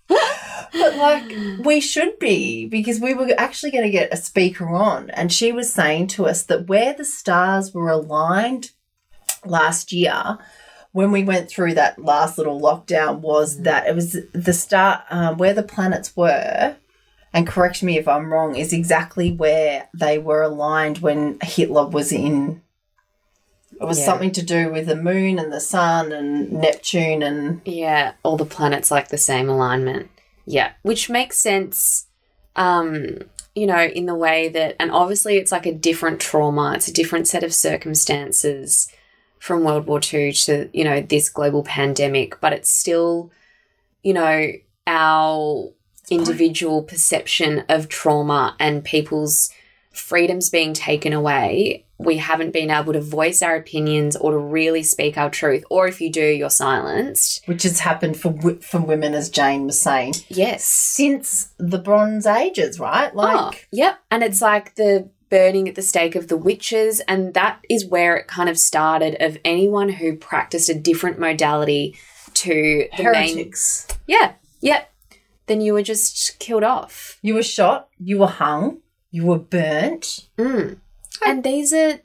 but 0.74 0.96
like, 0.98 1.32
we 1.66 1.80
should 1.80 2.20
be 2.20 2.66
because 2.68 3.00
we 3.00 3.14
were 3.14 3.30
actually 3.38 3.72
going 3.72 3.84
to 3.84 3.90
get 3.90 4.14
a 4.14 4.18
speaker 4.18 4.68
on, 4.68 5.10
and 5.12 5.32
she 5.32 5.52
was 5.52 5.72
saying 5.72 6.08
to 6.08 6.26
us 6.26 6.44
that 6.44 6.68
where 6.68 6.94
the 6.94 7.06
stars 7.06 7.74
were 7.74 7.90
aligned 7.90 8.72
last 9.46 9.92
year. 9.92 10.38
When 10.92 11.12
we 11.12 11.26
went 11.26 11.50
through 11.50 11.74
that 11.74 12.02
last 12.02 12.38
little 12.38 12.62
lockdown, 12.62 13.20
was 13.20 13.64
that 13.64 13.86
it 13.86 13.94
was 13.94 14.16
the 14.32 14.54
star 14.54 15.04
um, 15.10 15.38
where 15.38 15.54
the 15.54 15.62
planets 15.62 16.16
were, 16.16 16.78
and 17.34 17.46
correct 17.46 17.84
me 17.84 17.98
if 17.98 18.08
I'm 18.08 18.32
wrong, 18.32 18.56
is 18.56 18.72
exactly 18.72 19.34
where 19.34 19.90
they 19.94 20.18
were 20.18 20.42
aligned 20.42 21.00
when 21.00 21.38
Hitler 21.42 21.88
was 21.88 22.14
in. 22.14 22.62
It 23.80 23.84
was 23.86 24.00
Yeah. 24.00 24.06
something 24.06 24.32
to 24.32 24.42
do 24.42 24.72
with 24.72 24.88
the 24.88 24.96
moon 24.96 25.38
and 25.40 25.52
the 25.52 25.60
sun 25.60 26.12
and 26.12 26.52
Neptune 26.52 27.22
and 27.24 27.62
Yeah, 27.66 28.14
all 28.24 28.38
the 28.38 28.46
planets 28.46 28.90
like 28.92 29.10
the 29.10 29.18
same 29.18 29.50
alignment. 29.50 30.10
Yeah, 30.46 30.72
which 30.84 31.10
makes 31.10 31.38
sense. 31.38 32.06
Um, 32.56 33.20
you 33.54 33.66
know, 33.68 33.82
in 33.84 34.06
the 34.06 34.16
way 34.16 34.50
that, 34.50 34.76
and 34.80 34.92
obviously 34.92 35.38
it's 35.38 35.52
like 35.52 35.66
a 35.66 35.74
different 35.74 36.20
trauma. 36.20 36.74
It's 36.76 36.88
a 36.88 36.94
different 36.94 37.28
set 37.28 37.44
of 37.44 37.54
circumstances 37.54 38.90
from 39.40 39.64
World 39.64 39.88
War 39.88 40.00
II 40.02 40.32
to 40.34 40.70
you 40.74 40.84
know 40.84 41.02
this 41.02 41.30
global 41.30 41.64
pandemic, 41.64 42.40
but 42.42 42.54
it's 42.54 42.70
still, 42.74 43.32
you 44.04 44.14
know, 44.14 44.52
our 44.88 45.70
individual 46.10 46.84
perception 46.84 47.64
of 47.70 47.90
trauma 47.90 48.56
and 48.60 48.84
people's 48.84 49.50
freedoms 49.98 50.50
being 50.50 50.74
taken 50.74 51.14
away. 51.14 51.86
We 51.98 52.18
haven't 52.18 52.52
been 52.52 52.70
able 52.72 52.94
to 52.94 53.02
voice 53.02 53.42
our 53.42 53.56
opinions 53.56 54.16
or 54.18 54.32
to 54.32 54.38
really 54.38 54.84
speak 54.84 55.18
our 55.18 55.30
truth, 55.30 55.64
or 55.70 55.88
if 55.88 56.02
you 56.02 56.12
do, 56.12 56.26
you're 56.26 56.50
silenced. 56.50 57.42
which 57.46 57.64
has 57.64 57.80
happened 57.80 58.18
for 58.18 58.34
for 58.62 58.80
women, 58.82 59.14
as 59.14 59.30
Jane 59.30 59.66
was 59.66 59.82
saying, 59.82 60.16
Yes. 60.28 60.66
since 60.66 61.54
the 61.58 61.78
Bronze 61.80 62.26
Ages, 62.26 62.80
right? 62.80 63.12
Oh, 63.14 63.18
Like, 63.18 63.68
yep. 63.72 64.00
And 64.12 64.24
it's 64.24 64.42
like 64.42 64.76
the 64.76 65.10
burning 65.30 65.68
at 65.70 65.76
the 65.76 65.82
stake 65.82 66.16
of 66.16 66.28
the 66.28 66.38
witches. 66.38 67.00
And 67.08 67.34
that 67.34 67.60
is 67.70 67.86
where 67.86 68.16
it 68.18 68.28
kind 68.28 68.50
of 68.50 68.60
started 68.60 69.16
of 69.22 69.38
anyone 69.44 69.90
who 69.90 70.16
practiced 70.16 70.70
a 70.70 70.76
different 70.76 71.18
modality 71.18 71.98
to 72.36 72.88
the 72.98 73.04
main. 73.04 73.36
Heretics. 73.38 73.88
Yeah, 74.06 74.34
yep. 74.62 74.92
Then 75.48 75.62
you 75.62 75.74
were 75.74 75.82
just 75.84 76.38
killed 76.40 76.64
off. 76.64 77.18
You 77.22 77.36
were 77.36 77.44
shot, 77.44 77.88
you 78.00 78.18
were 78.20 78.28
hung, 78.28 78.80
you 79.16 79.26
were 79.26 79.40
burnt. 79.40 80.28
Mm. 80.38 80.78
And 81.26 81.42
these 81.42 81.72
are 81.72 82.00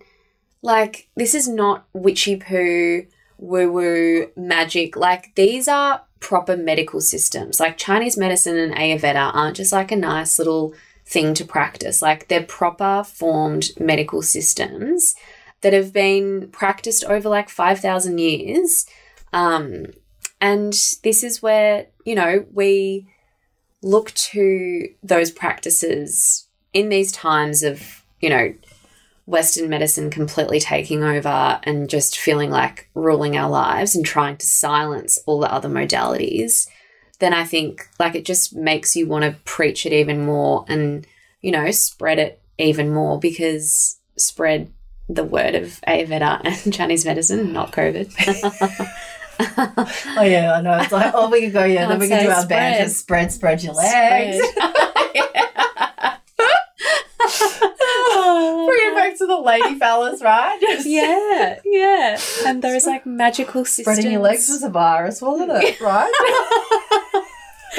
like 0.63 1.09
this 1.17 1.35
is 1.35 1.49
not 1.49 1.87
witchy 1.93 2.37
poo, 2.37 3.07
woo 3.37 3.73
woo 3.73 4.31
magic. 4.37 4.95
Like 4.95 5.35
these 5.35 5.67
are 5.67 6.03
proper 6.21 6.57
medical 6.57 7.01
systems. 7.01 7.59
Like 7.59 7.77
Chinese 7.77 8.17
medicine 8.17 8.57
and 8.57 8.73
Ayurveda 8.73 9.35
aren't 9.35 9.57
just 9.57 9.73
like 9.73 9.91
a 9.91 9.97
nice 9.97 10.39
little 10.39 10.73
thing 11.05 11.35
to 11.35 11.45
practice. 11.45 12.01
Like 12.01 12.29
they're 12.29 12.45
proper 12.45 13.03
formed 13.03 13.71
medical 13.81 14.23
systems 14.23 15.17
that 15.63 15.73
have 15.73 15.93
been 15.93 16.49
practiced 16.53 17.03
over 17.05 17.29
like 17.29 17.49
5,000 17.49 18.19
years. 18.19 18.87
Um, 19.33 19.87
and 20.41 20.73
this 21.03 21.25
is 21.25 21.43
where, 21.43 21.89
you 22.05 22.15
know, 22.15 22.47
we 22.53 23.09
look 23.83 24.13
to 24.13 24.89
those 25.03 25.33
practices 25.33 26.47
in 26.73 26.89
these 26.89 27.13
times 27.13 27.63
of, 27.63 28.05
you 28.21 28.29
know, 28.29 28.55
Western 29.27 29.69
medicine 29.69 30.11
completely 30.11 30.59
taking 30.59 31.05
over 31.05 31.61
and 31.63 31.89
just 31.89 32.19
feeling 32.19 32.51
like 32.51 32.89
ruling 32.95 33.37
our 33.37 33.49
lives 33.49 33.95
and 33.95 34.05
trying 34.05 34.37
to 34.37 34.47
silence 34.47 35.19
all 35.27 35.41
the 35.41 35.53
other 35.53 35.69
modalities, 35.69 36.67
then 37.21 37.33
I 37.33 37.45
think 37.45 37.87
like 37.99 38.15
it 38.15 38.25
just 38.25 38.55
makes 38.55 38.97
you 38.97 39.07
want 39.07 39.25
to 39.25 39.37
preach 39.45 39.87
it 39.87 39.93
even 39.93 40.25
more 40.25 40.65
and, 40.69 41.07
you 41.43 41.53
know, 41.53 41.71
spread 41.71 42.19
it 42.19 42.43
even 42.59 42.91
more 42.91 43.21
because 43.21 43.99
spread 44.17 44.73
the 45.09 45.25
word 45.25 45.55
of 45.55 45.81
Ayurveda 45.87 46.41
and 46.65 46.75
Chinese 46.75 47.05
medicine, 47.05 47.53
not 47.53 47.73
COVID. 47.73 48.11
Oh 49.57 50.23
yeah, 50.23 50.53
I 50.53 50.61
know. 50.61 50.79
It's 50.79 50.93
like, 50.93 51.13
oh, 51.15 51.31
we 51.31 51.41
could 51.43 51.53
go, 51.55 51.65
yeah, 51.65 51.87
then 51.89 51.99
we 51.99 52.09
can 52.09 52.25
do 52.25 52.31
our 52.31 52.43
spread. 52.43 52.49
banter. 52.49 52.91
Spread, 52.91 53.33
spread 53.33 53.63
your 53.63 53.73
legs. 53.73 54.39
Bring 57.41 58.79
it 58.83 58.95
back 58.97 59.19
to 59.19 59.27
the 59.27 59.39
lady 59.41 59.79
fellas, 59.79 60.23
right? 60.23 60.59
Just 60.61 60.87
yeah, 60.87 61.59
yeah. 61.65 62.19
And 62.47 62.63
there 62.63 62.75
is 62.77 62.87
like 62.87 63.07
magical 63.07 63.65
systems. 63.65 63.97
Spreading 63.97 64.13
your 64.13 64.21
legs 64.23 64.49
was 64.49 64.63
a 64.63 64.69
virus, 64.71 65.21
wasn't 65.23 65.51
it? 65.55 65.81
Right? 65.81 66.13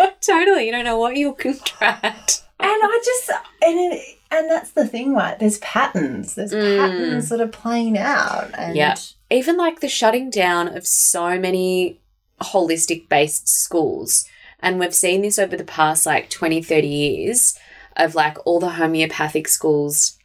totally. 0.21 0.65
You 0.65 0.71
don't 0.71 0.85
know 0.85 0.97
what 0.97 1.15
you'll 1.17 1.33
contract. 1.33 2.43
and 2.59 2.69
I 2.69 3.01
just 3.03 3.29
and 3.61 3.93
it, 3.93 4.17
and 4.31 4.49
that's 4.49 4.71
the 4.71 4.87
thing, 4.87 5.13
right? 5.13 5.37
There's 5.37 5.57
patterns. 5.59 6.35
There's 6.35 6.53
Mm. 6.53 6.77
patterns 6.79 7.29
that 7.29 7.41
are 7.41 7.47
playing 7.47 7.97
out. 7.97 8.49
And 8.57 8.75
Yeah. 8.75 8.95
Even 9.29 9.57
like 9.57 9.79
the 9.79 9.89
shutting 9.89 10.29
down 10.29 10.75
of 10.75 10.85
so 10.87 11.39
many 11.39 11.99
holistic 12.41 13.07
based 13.09 13.47
schools. 13.47 14.25
And 14.59 14.79
we've 14.79 14.93
seen 14.95 15.21
this 15.21 15.39
over 15.39 15.55
the 15.57 15.63
past 15.63 16.05
like 16.05 16.29
20, 16.29 16.61
30 16.61 16.87
years 16.87 17.57
of 17.97 18.15
like 18.15 18.37
all 18.45 18.59
the 18.59 18.69
homeopathic 18.69 19.47
schools 19.47 20.17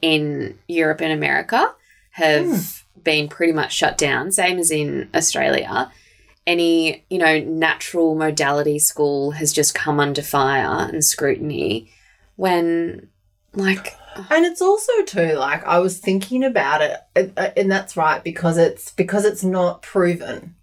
in 0.00 0.58
Europe 0.68 1.00
and 1.00 1.12
America 1.12 1.74
have 2.10 2.84
been 3.02 3.28
pretty 3.28 3.52
much 3.52 3.72
shut 3.72 3.98
down, 3.98 4.30
same 4.32 4.58
as 4.58 4.70
in 4.70 5.08
Australia. 5.14 5.90
Any, 6.46 7.04
you 7.08 7.18
know, 7.18 7.40
natural 7.40 8.14
modality 8.14 8.78
school 8.78 9.30
has 9.32 9.52
just 9.52 9.74
come 9.74 10.00
under 10.00 10.22
fire 10.22 10.88
and 10.92 11.04
scrutiny 11.04 11.90
when 12.36 13.08
like 13.54 13.94
And 14.30 14.44
it's 14.44 14.60
also 14.62 14.92
too 15.06 15.34
like 15.34 15.64
I 15.64 15.78
was 15.78 15.98
thinking 15.98 16.44
about 16.44 16.82
it, 16.82 16.98
and- 17.16 17.32
uh, 17.36 17.50
that's 17.56 17.96
right 17.96 18.22
because 18.22 18.58
it's 18.58 18.90
because 18.92 19.24
it's 19.24 19.44
not 19.44 19.82
proven, 19.82 20.54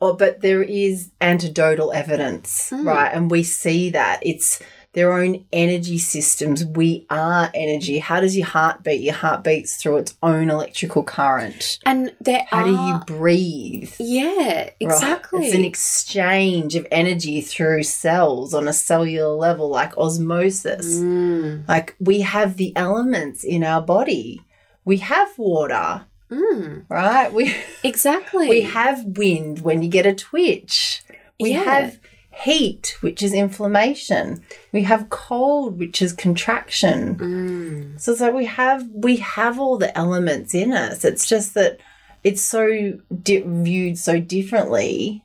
or 0.00 0.16
but 0.16 0.40
there 0.40 0.62
is 0.62 1.10
antidotal 1.20 1.94
evidence, 1.94 2.72
right? 2.72 3.10
And 3.12 3.30
we 3.30 3.42
see 3.44 3.90
that 3.90 4.18
it's 4.22 4.60
their 4.98 5.12
own 5.12 5.44
energy 5.52 5.96
systems. 5.98 6.64
We 6.64 7.06
are 7.08 7.50
energy. 7.54 7.98
How 8.00 8.18
does 8.20 8.36
your 8.36 8.46
heart 8.46 8.82
beat? 8.82 9.00
Your 9.00 9.14
heart 9.14 9.44
beats 9.44 9.76
through 9.76 9.98
its 9.98 10.16
own 10.22 10.50
electrical 10.50 11.04
current. 11.04 11.78
and 11.86 12.12
there 12.20 12.44
How 12.50 12.58
are 12.58 12.64
do 12.64 12.70
you 12.72 13.18
breathe? 13.18 13.92
Yeah, 14.00 14.54
Right? 14.56 14.74
exactly. 14.80 15.46
It's 15.46 15.54
an 15.54 15.64
exchange 15.64 16.74
of 16.74 16.86
energy 16.90 17.40
through 17.40 17.84
cells 17.84 18.52
on 18.54 18.66
a 18.66 18.72
cellular 18.72 19.34
level, 19.34 19.68
like 19.68 19.96
osmosis. 19.96 20.98
Mm, 20.98 21.68
Like 21.68 21.94
we 22.00 22.20
have 22.22 22.56
the 22.56 22.72
elements 22.76 23.44
in 23.44 23.62
our 23.62 23.80
body. 23.80 24.40
We 24.84 24.96
have 24.98 25.28
water, 25.38 26.06
mm, 26.30 26.84
right? 26.88 27.32
We 27.32 27.54
exactly. 27.84 28.48
we 28.56 28.62
have 28.62 29.04
wind 29.04 29.60
when 29.60 29.82
you 29.82 29.88
get 29.88 30.06
a 30.06 30.14
twitch. 30.14 31.02
We 31.40 31.52
Yeah. 31.52 31.62
have 31.64 31.98
heat, 32.42 32.96
which 33.00 33.22
is 33.22 33.32
inflammation. 33.34 34.42
We 34.72 34.82
have 34.82 35.08
cold, 35.10 35.78
which 35.78 36.00
is 36.00 36.12
contraction. 36.12 37.16
Mm, 37.16 38.00
So 38.00 38.12
it's 38.12 38.20
like 38.20 38.34
we 38.34 38.46
have 38.46 38.86
we 38.92 39.16
have 39.16 39.58
all 39.58 39.76
the 39.78 39.96
elements 39.98 40.54
in 40.54 40.72
us. 40.72 41.04
It's 41.04 41.26
just 41.28 41.54
that 41.54 41.78
it's 42.24 42.42
so 42.42 42.98
di- 43.22 43.42
viewed 43.46 43.98
so 43.98 44.20
differently. 44.20 45.24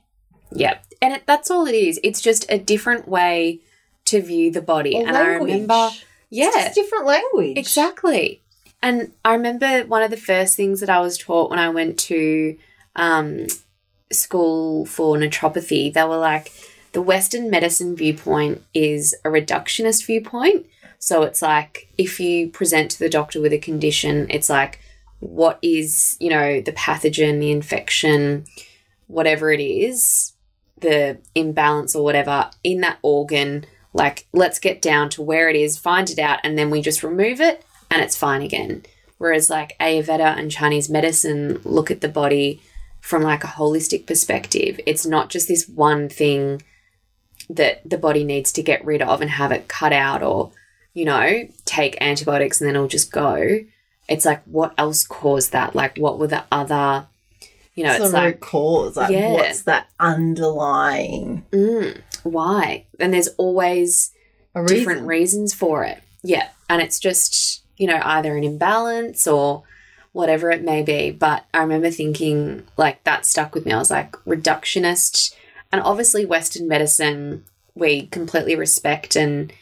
yeah, 0.52 0.78
and 1.02 1.14
it, 1.14 1.22
that's 1.26 1.50
all 1.50 1.66
it 1.66 1.74
is. 1.74 1.98
It's 2.02 2.20
just 2.20 2.46
a 2.50 2.58
different 2.58 3.06
way 3.08 3.60
to 4.06 4.20
view 4.22 4.50
the 4.50 4.62
body. 4.62 4.94
Or 4.96 5.06
and 5.06 5.16
I 5.16 5.22
language. 5.30 5.52
remember, 5.52 5.88
It's 5.92 6.04
yeah, 6.30 6.50
just 6.52 6.74
different 6.74 7.06
language. 7.06 7.56
exactly. 7.58 8.40
And 8.82 9.12
I 9.24 9.32
remember 9.34 9.82
one 9.84 10.02
of 10.02 10.10
the 10.10 10.16
first 10.18 10.56
things 10.56 10.80
that 10.80 10.90
I 10.90 11.00
was 11.00 11.16
taught 11.16 11.48
when 11.50 11.58
I 11.58 11.70
went 11.70 11.98
to 12.00 12.56
um, 12.96 13.46
school 14.12 14.84
for 14.86 15.16
naturopathy. 15.16 15.92
They 15.92 16.04
were 16.04 16.18
like, 16.18 16.52
the 16.94 17.02
Western 17.02 17.50
medicine 17.50 17.94
viewpoint 17.94 18.62
is 18.72 19.14
a 19.24 19.28
reductionist 19.28 20.06
viewpoint. 20.06 20.64
So 21.00 21.22
it's 21.24 21.42
like 21.42 21.88
if 21.98 22.18
you 22.20 22.48
present 22.48 22.92
to 22.92 22.98
the 23.00 23.10
doctor 23.10 23.40
with 23.40 23.52
a 23.52 23.58
condition, 23.58 24.28
it's 24.30 24.48
like, 24.48 24.80
what 25.18 25.58
is, 25.60 26.16
you 26.20 26.30
know, 26.30 26.60
the 26.60 26.72
pathogen, 26.72 27.40
the 27.40 27.50
infection, 27.50 28.44
whatever 29.08 29.50
it 29.50 29.60
is, 29.60 30.32
the 30.78 31.18
imbalance 31.34 31.96
or 31.96 32.04
whatever 32.04 32.48
in 32.62 32.80
that 32.82 32.98
organ. 33.02 33.64
Like, 33.92 34.26
let's 34.32 34.58
get 34.60 34.80
down 34.80 35.10
to 35.10 35.22
where 35.22 35.48
it 35.48 35.56
is, 35.56 35.76
find 35.76 36.08
it 36.08 36.18
out, 36.18 36.40
and 36.44 36.56
then 36.56 36.70
we 36.70 36.80
just 36.80 37.02
remove 37.02 37.40
it 37.40 37.64
and 37.90 38.02
it's 38.02 38.16
fine 38.16 38.42
again. 38.42 38.84
Whereas, 39.18 39.50
like, 39.50 39.76
Ayurveda 39.80 40.38
and 40.38 40.50
Chinese 40.50 40.88
medicine 40.88 41.60
look 41.64 41.90
at 41.90 42.02
the 42.02 42.08
body 42.08 42.62
from 43.00 43.22
like 43.22 43.42
a 43.44 43.48
holistic 43.48 44.06
perspective. 44.06 44.78
It's 44.86 45.04
not 45.04 45.28
just 45.28 45.48
this 45.48 45.68
one 45.68 46.08
thing 46.08 46.62
that 47.50 47.88
the 47.88 47.98
body 47.98 48.24
needs 48.24 48.52
to 48.52 48.62
get 48.62 48.84
rid 48.84 49.02
of 49.02 49.20
and 49.20 49.30
have 49.30 49.52
it 49.52 49.68
cut 49.68 49.92
out 49.92 50.22
or, 50.22 50.50
you 50.94 51.04
know, 51.04 51.48
take 51.64 51.96
antibiotics 52.00 52.60
and 52.60 52.68
then 52.68 52.74
it'll 52.76 52.88
just 52.88 53.12
go. 53.12 53.60
It's 54.08 54.24
like, 54.24 54.42
what 54.44 54.74
else 54.78 55.06
caused 55.06 55.52
that? 55.52 55.74
Like, 55.74 55.96
what 55.98 56.18
were 56.18 56.26
the 56.26 56.44
other, 56.52 57.06
you 57.74 57.84
know, 57.84 57.92
It's 57.92 58.04
it's 58.04 58.12
the 58.12 58.18
root 58.18 58.24
like, 58.24 58.40
cause. 58.40 58.96
Like, 58.96 59.10
Yeah. 59.10 59.32
what's 59.32 59.62
that 59.62 59.88
underlying 59.98 61.44
mm, 61.50 62.00
why? 62.22 62.84
And 63.00 63.12
there's 63.12 63.28
always 63.36 64.10
a 64.54 64.64
different 64.64 65.06
reasons 65.06 65.52
for 65.54 65.84
it. 65.84 66.02
Yeah. 66.22 66.48
And 66.70 66.80
it's 66.80 66.98
just, 66.98 67.62
you 67.76 67.86
know, 67.86 68.00
either 68.02 68.36
an 68.36 68.44
imbalance 68.44 69.26
or 69.26 69.64
whatever 70.12 70.50
it 70.50 70.62
may 70.62 70.82
be. 70.82 71.10
But 71.10 71.44
I 71.52 71.58
remember 71.58 71.90
thinking, 71.90 72.64
like, 72.76 73.02
that 73.04 73.26
stuck 73.26 73.54
with 73.54 73.66
me. 73.66 73.72
I 73.72 73.78
was 73.78 73.90
like, 73.90 74.12
reductionist. 74.24 75.34
And 75.74 75.82
obviously, 75.82 76.24
Western 76.24 76.68
medicine, 76.68 77.44
we 77.74 78.06
completely 78.06 78.54
respect 78.54 79.16
and, 79.16 79.52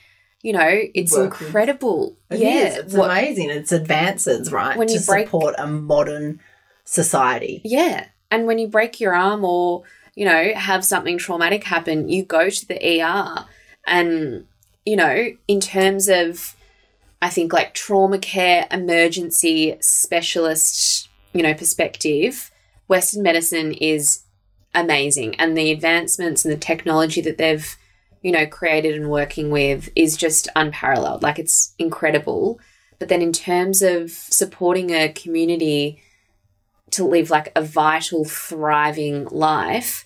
you 0.42 0.52
know, 0.52 0.68
it's 0.94 1.12
Work 1.16 1.38
with. 1.38 1.46
incredible. 1.48 2.18
It 2.28 2.40
yeah. 2.40 2.48
is. 2.66 2.76
It's 2.76 2.94
what- 2.94 3.10
amazing. 3.10 3.48
It's 3.48 3.72
advances, 3.72 4.52
right? 4.52 4.76
When 4.76 4.88
to 4.88 4.92
you 4.92 5.00
break- 5.06 5.28
support 5.28 5.54
a 5.56 5.66
modern 5.66 6.38
society. 6.84 7.62
Yeah. 7.64 8.04
And 8.30 8.46
when 8.46 8.58
you 8.58 8.68
break 8.68 9.00
your 9.00 9.14
arm 9.14 9.42
or, 9.42 9.84
you 10.14 10.26
know, 10.26 10.52
have 10.54 10.84
something 10.84 11.16
traumatic 11.16 11.64
happen, 11.64 12.10
you 12.10 12.24
go 12.24 12.50
to 12.50 12.68
the 12.68 13.00
ER. 13.00 13.46
And, 13.86 14.44
you 14.84 14.96
know, 14.96 15.30
in 15.48 15.60
terms 15.60 16.08
of, 16.10 16.54
I 17.22 17.30
think 17.30 17.54
like 17.54 17.72
trauma 17.72 18.18
care, 18.18 18.66
emergency 18.70 19.78
specialist, 19.80 21.08
you 21.32 21.42
know, 21.42 21.54
perspective, 21.54 22.50
Western 22.86 23.22
medicine 23.22 23.72
is 23.72 24.21
amazing. 24.74 25.34
And 25.36 25.56
the 25.56 25.70
advancements 25.70 26.44
and 26.44 26.52
the 26.52 26.58
technology 26.58 27.20
that 27.22 27.38
they've, 27.38 27.76
you 28.22 28.32
know, 28.32 28.46
created 28.46 28.94
and 28.96 29.10
working 29.10 29.50
with 29.50 29.90
is 29.94 30.16
just 30.16 30.48
unparalleled. 30.56 31.22
Like 31.22 31.38
it's 31.38 31.74
incredible. 31.78 32.60
But 32.98 33.08
then 33.08 33.22
in 33.22 33.32
terms 33.32 33.82
of 33.82 34.10
supporting 34.10 34.90
a 34.90 35.12
community, 35.12 36.02
to 36.92 37.04
live 37.04 37.30
like 37.30 37.50
a 37.56 37.62
vital, 37.62 38.24
thriving 38.24 39.24
life, 39.26 40.04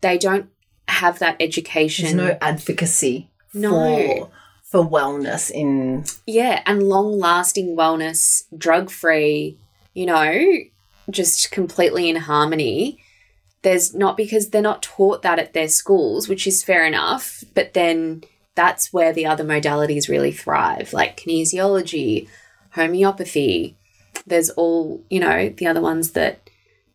they 0.00 0.18
don't 0.18 0.50
have 0.88 1.18
that 1.20 1.36
education. 1.40 2.04
There's 2.04 2.30
no 2.32 2.38
advocacy 2.40 3.30
No. 3.54 3.70
for 3.70 4.30
for 4.64 4.90
wellness 4.90 5.50
in 5.50 6.04
Yeah, 6.26 6.60
and 6.66 6.82
long 6.82 7.18
lasting 7.18 7.76
wellness, 7.76 8.44
drug 8.58 8.90
free, 8.90 9.56
you 9.94 10.04
know, 10.06 10.42
just 11.08 11.52
completely 11.52 12.08
in 12.10 12.16
harmony. 12.16 12.98
There's 13.64 13.94
not 13.94 14.16
because 14.16 14.50
they're 14.50 14.62
not 14.62 14.82
taught 14.82 15.22
that 15.22 15.38
at 15.38 15.54
their 15.54 15.68
schools, 15.68 16.28
which 16.28 16.46
is 16.46 16.62
fair 16.62 16.86
enough, 16.86 17.42
but 17.54 17.72
then 17.72 18.22
that's 18.54 18.92
where 18.92 19.12
the 19.12 19.26
other 19.26 19.42
modalities 19.42 20.08
really 20.08 20.32
thrive, 20.32 20.92
like 20.92 21.16
kinesiology, 21.16 22.28
homeopathy. 22.72 23.76
There's 24.26 24.50
all, 24.50 25.02
you 25.10 25.18
know, 25.18 25.48
the 25.48 25.66
other 25.66 25.80
ones 25.80 26.12
that 26.12 26.50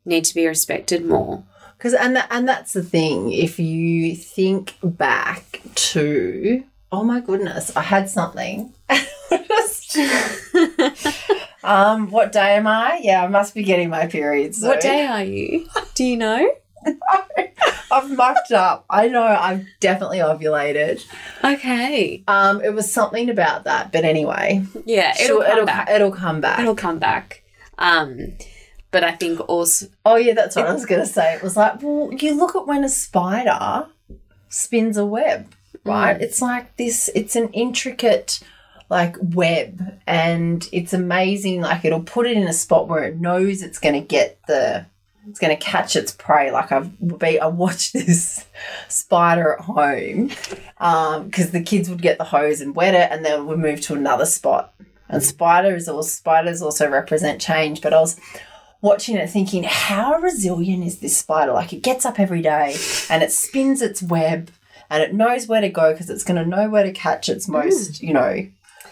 need 0.06 0.26
to 0.26 0.36
be 0.36 0.48
respected 0.48 1.06
more. 1.06 1.44
Because 1.78 1.96
and 1.96 2.16
that, 2.16 2.28
and 2.30 2.48
that's 2.48 2.74
the 2.74 2.84
thing. 2.84 3.32
If 3.32 3.60
you 3.60 4.16
think 4.16 4.76
back 4.84 5.62
to 5.74 6.64
oh 6.92 7.04
my 7.04 7.20
goodness, 7.20 7.76
I 7.76 7.82
had 7.82 8.10
something. 8.10 8.74
Um, 11.64 12.10
what 12.10 12.32
day 12.32 12.56
am 12.56 12.68
I? 12.68 13.00
Yeah, 13.04 13.24
I 13.24 13.28
must 13.28 13.54
be 13.54 13.64
getting 13.64 13.90
my 13.90 14.08
periods. 14.08 14.60
soon. 14.60 14.70
What 14.70 14.82
day 14.82 15.06
are 15.06 15.24
you? 15.24 15.68
Do 15.94 16.04
you 16.04 16.18
know? 16.18 16.52
I've 17.92 18.12
mucked 18.16 18.52
up. 18.52 18.86
I 18.90 19.08
know 19.08 19.24
I've 19.24 19.66
definitely 19.80 20.20
ovulated. 20.20 21.04
Okay. 21.44 22.24
Um, 22.28 22.62
it 22.62 22.74
was 22.74 22.92
something 22.92 23.30
about 23.30 23.64
that, 23.64 23.92
but 23.92 24.06
anyway, 24.06 24.64
Yeah, 24.86 25.14
it'll 25.20 25.26
Sure, 25.38 25.44
come 25.44 25.52
it'll, 25.54 25.66
back. 25.66 25.90
it'll 25.90 26.12
come 26.12 26.42
back. 26.42 26.60
It'll 26.60 26.76
come 26.76 27.00
back. 27.00 27.44
Um, 27.80 28.34
but 28.92 29.04
I 29.04 29.12
think 29.14 29.40
also, 29.50 29.88
Oh 30.06 30.16
yeah, 30.18 30.34
that's 30.34 30.56
what 30.56 30.68
I 30.68 30.74
was 30.74 30.86
gonna 30.86 31.06
say. 31.06 31.34
It 31.36 31.42
was 31.44 31.58
like, 31.58 31.82
well, 31.82 32.12
you 32.14 32.36
look 32.36 32.56
at 32.56 32.68
when 32.68 32.84
a 32.84 32.90
spider 32.90 33.88
spins 34.50 34.98
a 34.98 35.06
web, 35.06 35.52
right? 35.84 36.20
It's 36.22 36.42
like 36.42 36.76
this. 36.78 37.10
It's 37.16 37.36
an 37.36 37.50
intricate, 37.54 38.40
like 38.90 39.16
web, 39.22 40.00
and 40.08 40.68
it's 40.72 40.94
amazing. 40.94 41.62
Like 41.62 41.86
it'll 41.86 42.02
put 42.04 42.28
it 42.28 42.36
in 42.38 42.48
a 42.48 42.54
spot 42.54 42.88
where 42.88 43.04
it 43.04 43.20
knows 43.20 43.62
it's 43.62 43.80
gonna 43.80 44.02
get 44.02 44.40
the. 44.48 44.86
It's 45.30 45.40
going 45.40 45.56
to 45.56 45.64
catch 45.64 45.96
its 45.96 46.12
prey. 46.12 46.52
Like 46.52 46.72
I've 46.72 47.20
be, 47.20 47.40
I 47.40 47.48
watched 47.48 47.94
this 47.94 48.46
spider 48.88 49.54
at 49.54 49.62
home 49.62 50.32
um, 50.78 51.26
because 51.26 51.52
the 51.52 51.62
kids 51.62 51.90
would 51.90 52.02
get 52.02 52.18
the 52.18 52.24
hose 52.26 52.62
and 52.62 52.76
wet 52.76 52.96
it, 52.96 53.12
and 53.12 53.24
then 53.24 53.48
we 53.48 53.56
move 53.56 53.82
to 53.82 53.96
another 53.96 54.26
spot. 54.26 54.74
And 55.08 55.24
spiders 55.24 55.90
or 55.90 56.04
spiders 56.04 56.62
also 56.62 56.88
represent 56.90 57.42
change. 57.42 57.82
But 57.82 57.94
I 57.94 58.00
was 58.00 58.20
watching 58.82 59.18
it 59.18 59.30
thinking, 59.30 59.64
how 59.64 60.16
resilient 60.20 60.86
is 60.86 61.00
this 61.00 61.18
spider? 61.18 61.54
Like 61.54 61.74
it 61.74 61.84
gets 61.84 62.06
up 62.06 62.20
every 62.20 62.42
day 62.42 62.76
and 63.10 63.24
it 63.24 63.32
spins 63.32 63.82
its 63.82 64.02
web 64.02 64.52
and 64.90 65.04
it 65.04 65.14
knows 65.14 65.48
where 65.48 65.62
to 65.62 65.70
go 65.70 65.92
because 65.92 66.10
it's 66.10 66.24
going 66.24 66.42
to 66.42 66.50
know 66.50 66.70
where 66.70 66.84
to 66.84 66.92
catch 66.92 67.30
its 67.30 67.46
hmm. 67.46 67.54
most, 67.54 68.02
you 68.02 68.14
know, 68.14 68.48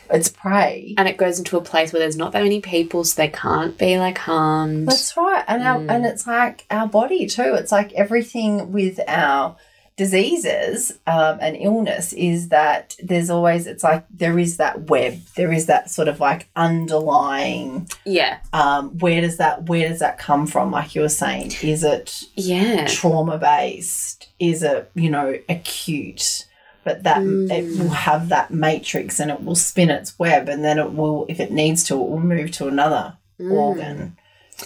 its 0.09 0.29
prey. 0.29 0.93
and 0.97 1.07
it 1.07 1.17
goes 1.17 1.37
into 1.39 1.57
a 1.57 1.61
place 1.61 1.93
where 1.93 1.99
there's 1.99 2.17
not 2.17 2.31
that 2.33 2.43
many 2.43 2.61
people, 2.61 3.03
so 3.03 3.21
they 3.21 3.29
can't 3.29 3.77
be 3.77 3.97
like 3.97 4.17
harmed. 4.17 4.87
That's 4.87 5.15
right. 5.17 5.43
And 5.47 5.63
our, 5.63 5.77
and 5.77 6.05
it's 6.05 6.27
like 6.27 6.65
our 6.69 6.87
body 6.87 7.25
too. 7.27 7.55
It's 7.55 7.71
like 7.71 7.93
everything 7.93 8.71
with 8.71 8.99
our 9.07 9.55
diseases 9.97 10.91
um, 11.07 11.39
and 11.41 11.57
illness 11.59 12.13
is 12.13 12.49
that 12.49 12.95
there's 13.01 13.31
always 13.31 13.65
it's 13.65 13.83
like 13.83 14.05
there 14.11 14.37
is 14.37 14.57
that 14.57 14.81
web 14.91 15.19
there 15.35 15.51
is 15.51 15.65
that 15.65 15.89
sort 15.89 16.07
of 16.07 16.19
like 16.19 16.47
underlying 16.55 17.89
yeah, 18.05 18.37
um, 18.53 18.95
where 18.99 19.21
does 19.21 19.37
that 19.37 19.67
where 19.67 19.89
does 19.89 19.99
that 19.99 20.19
come 20.19 20.45
from 20.45 20.69
like 20.69 20.93
you 20.93 21.01
were 21.01 21.09
saying 21.09 21.51
is 21.63 21.83
it 21.83 22.23
yeah, 22.35 22.85
trauma 22.85 23.39
based 23.39 24.29
is 24.39 24.61
it 24.61 24.89
you 24.93 25.09
know 25.09 25.35
acute 25.49 26.45
but 26.87 27.03
that 27.03 27.21
it 27.21 27.65
hmm. 27.65 27.79
will 27.79 27.89
have 27.89 28.29
that 28.29 28.49
matrix 28.49 29.19
and 29.19 29.29
it 29.29 29.43
will 29.43 29.55
spin 29.55 29.89
its 29.89 30.17
web 30.17 30.47
and 30.47 30.63
then 30.63 30.79
it 30.79 30.93
will 30.93 31.25
if 31.27 31.39
it 31.39 31.51
needs 31.51 31.83
to 31.83 31.93
it 31.95 32.09
will 32.09 32.19
move 32.19 32.49
to 32.51 32.67
another 32.67 33.17
hmm. 33.37 33.51
organ 33.51 34.17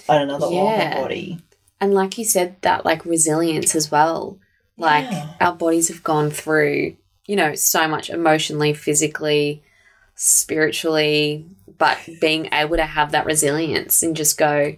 and 0.07 0.23
another 0.23 0.47
Yeah. 0.51 0.61
organ 0.61 1.01
body 1.01 1.41
and 1.81 1.95
like 1.95 2.19
you 2.19 2.23
said, 2.23 2.61
that 2.61 2.85
like 2.85 3.05
resilience 3.05 3.75
as 3.75 3.91
well. 3.91 4.37
Like 4.77 5.09
Yeah. 5.11 5.33
our 5.41 5.53
bodies 5.53 5.87
have 5.87 6.03
gone 6.03 6.29
through, 6.29 6.95
you 7.25 7.35
know, 7.35 7.55
so 7.55 7.87
much 7.87 8.11
emotionally, 8.11 8.73
physically, 8.73 9.63
spiritually, 10.13 11.47
but 11.79 11.97
being 12.21 12.49
able 12.53 12.77
to 12.77 12.85
have 12.85 13.11
that 13.11 13.25
resilience 13.25 14.03
and 14.03 14.15
just 14.15 14.37
go, 14.37 14.75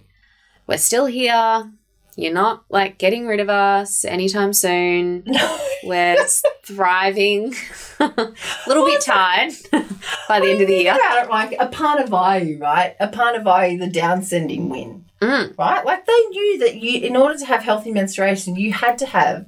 we're 0.66 0.78
still 0.78 1.04
here. 1.04 1.70
You're 2.16 2.32
not 2.32 2.64
like 2.68 2.98
getting 2.98 3.26
rid 3.26 3.40
of 3.40 3.48
us 3.50 4.04
anytime 4.04 4.52
soon. 4.52 5.24
We're 5.84 6.16
thriving. 6.64 7.54
a 8.00 8.32
little 8.66 8.84
bit 8.86 9.00
tired 9.02 9.52
by 10.28 10.40
the 10.40 10.50
end 10.50 10.60
of 10.60 10.68
the 10.68 10.74
year. 10.82 10.94
About 10.94 11.24
it 11.24 11.30
like 11.30 11.50
Apana 11.58 12.06
Vayu, 12.06 12.60
right? 12.60 12.96
Apana 13.00 13.42
Vayu, 13.42 13.78
the 13.78 13.90
downsending 13.98 14.68
wind, 14.68 15.04
Mm. 15.20 15.56
right? 15.58 15.84
Like 15.84 16.06
they 16.06 16.20
knew 16.30 16.58
that 16.60 16.76
you, 16.76 17.00
in 17.00 17.16
order 17.16 17.38
to 17.38 17.46
have 17.46 17.62
healthy 17.62 17.92
menstruation, 17.92 18.56
you 18.56 18.72
had 18.72 18.98
to 18.98 19.06
have 19.06 19.46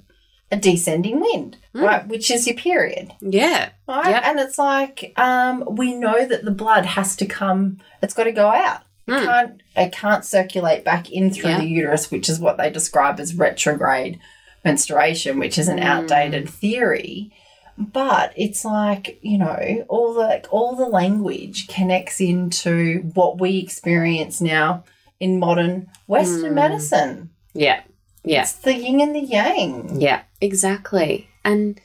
a 0.50 0.57
descending 0.57 1.20
wind, 1.20 1.57
right? 1.74 2.07
Which 2.07 2.31
is 2.31 2.46
your 2.46 2.57
period. 2.57 3.12
Yeah. 3.20 3.70
right? 3.88 4.11
Yep. 4.11 4.22
And 4.24 4.38
it's 4.40 4.59
like 4.59 5.12
um, 5.18 5.64
we 5.72 5.92
know 5.94 6.24
that 6.26 6.44
the 6.44 6.52
blood 6.52 6.87
has 6.87 7.16
to 7.16 7.26
come; 7.26 7.79
it's 8.02 8.14
got 8.14 8.24
to 8.24 8.33
go 8.33 8.48
out. 8.48 8.83
It 9.06 9.12
Mm. 9.12 9.24
can't 9.24 9.62
it 9.76 9.92
can't 9.92 10.24
circulate 10.24 10.84
back 10.84 11.10
in 11.12 11.30
through 11.30 11.50
Yeah. 11.50 11.60
the 11.60 11.66
uterus, 11.68 12.10
which 12.10 12.28
is 12.28 12.40
what 12.40 12.56
they 12.58 12.70
describe 12.70 13.20
as 13.20 13.34
retrograde 13.34 14.18
menstruation, 14.64 15.38
which 15.38 15.58
is 15.58 15.68
an 15.68 15.78
Mm. 15.78 15.84
outdated 15.84 16.48
theory. 16.48 17.30
But 17.78 18.32
it's 18.36 18.64
like 18.64 19.18
you 19.22 19.38
know 19.38 19.84
all 19.88 20.14
the 20.14 20.46
all 20.48 20.74
the 20.76 20.86
language 20.88 21.68
connects 21.68 22.20
into 22.20 23.10
what 23.14 23.40
we 23.40 23.58
experience 23.58 24.40
now 24.40 24.84
in 25.20 25.38
modern 25.38 25.86
Western 26.06 26.52
Mm. 26.52 26.54
medicine. 26.54 27.30
Yeah. 27.54 27.80
Yeah. 28.24 28.42
It's 28.42 28.52
the 28.52 28.74
yin 28.74 29.00
and 29.00 29.14
the 29.14 29.20
yang. 29.20 30.00
Yeah, 30.00 30.22
exactly. 30.40 31.28
And 31.44 31.80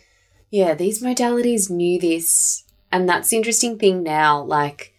yeah, 0.50 0.74
these 0.74 1.04
modalities 1.04 1.70
knew 1.70 2.00
this. 2.00 2.64
And 2.92 3.08
that's 3.08 3.30
the 3.30 3.38
interesting 3.38 3.78
thing 3.78 4.02
now, 4.04 4.42
like 4.44 4.94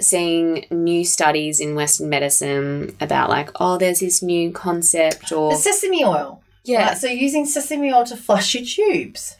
seeing 0.00 0.66
new 0.70 1.04
studies 1.04 1.60
in 1.60 1.74
Western 1.74 2.08
medicine 2.08 2.96
about, 3.00 3.28
like, 3.28 3.50
oh, 3.56 3.78
there's 3.78 4.00
this 4.00 4.22
new 4.22 4.52
concept 4.52 5.32
or. 5.32 5.50
The 5.50 5.56
sesame 5.56 6.04
oil. 6.04 6.42
Yeah. 6.64 6.88
Right, 6.88 6.98
so 6.98 7.06
using 7.08 7.46
sesame 7.46 7.92
oil 7.92 8.04
to 8.04 8.16
flush 8.16 8.54
your 8.54 8.64
tubes. 8.64 9.36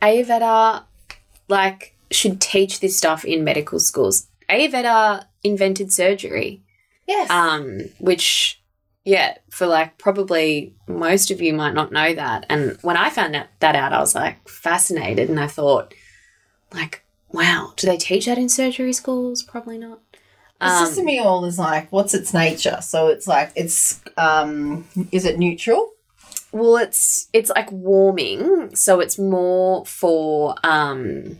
Ayurveda, 0.00 0.84
like, 1.48 1.96
should 2.10 2.40
teach 2.40 2.80
this 2.80 2.96
stuff 2.96 3.24
in 3.24 3.44
medical 3.44 3.80
schools. 3.80 4.28
Ayurveda 4.48 5.26
invented 5.42 5.92
surgery. 5.92 6.62
Yes. 7.06 7.30
um, 7.30 7.80
which 7.98 8.62
yeah, 9.04 9.36
for 9.50 9.66
like 9.66 9.98
probably 9.98 10.74
most 10.88 11.30
of 11.30 11.42
you 11.42 11.52
might 11.52 11.74
not 11.74 11.92
know 11.92 12.14
that. 12.14 12.46
And 12.48 12.78
when 12.80 12.96
I 12.96 13.10
found 13.10 13.34
that, 13.34 13.50
that 13.60 13.76
out, 13.76 13.92
I 13.92 14.00
was 14.00 14.14
like 14.14 14.48
fascinated, 14.48 15.28
and 15.28 15.38
I 15.38 15.46
thought, 15.46 15.92
like, 16.72 17.03
wow, 17.34 17.72
do 17.76 17.86
they 17.86 17.96
teach 17.96 18.26
that 18.26 18.38
in 18.38 18.48
surgery 18.48 18.92
schools? 18.92 19.42
Probably 19.42 19.78
not. 19.78 20.00
The 20.60 20.66
Um, 20.68 20.86
sesame 20.86 21.20
oil 21.20 21.44
is 21.44 21.58
like, 21.58 21.90
what's 21.92 22.14
its 22.14 22.32
nature? 22.32 22.78
So 22.80 23.08
it's 23.08 23.26
like, 23.26 23.52
it's, 23.56 24.00
um, 24.16 24.86
is 25.12 25.24
it 25.24 25.38
neutral? 25.38 25.90
well, 26.52 26.76
it's 26.76 27.26
it's 27.32 27.50
like 27.50 27.70
warming, 27.72 28.76
so 28.76 29.00
it's 29.00 29.18
more 29.18 29.84
for 29.86 30.54
um, 30.62 31.36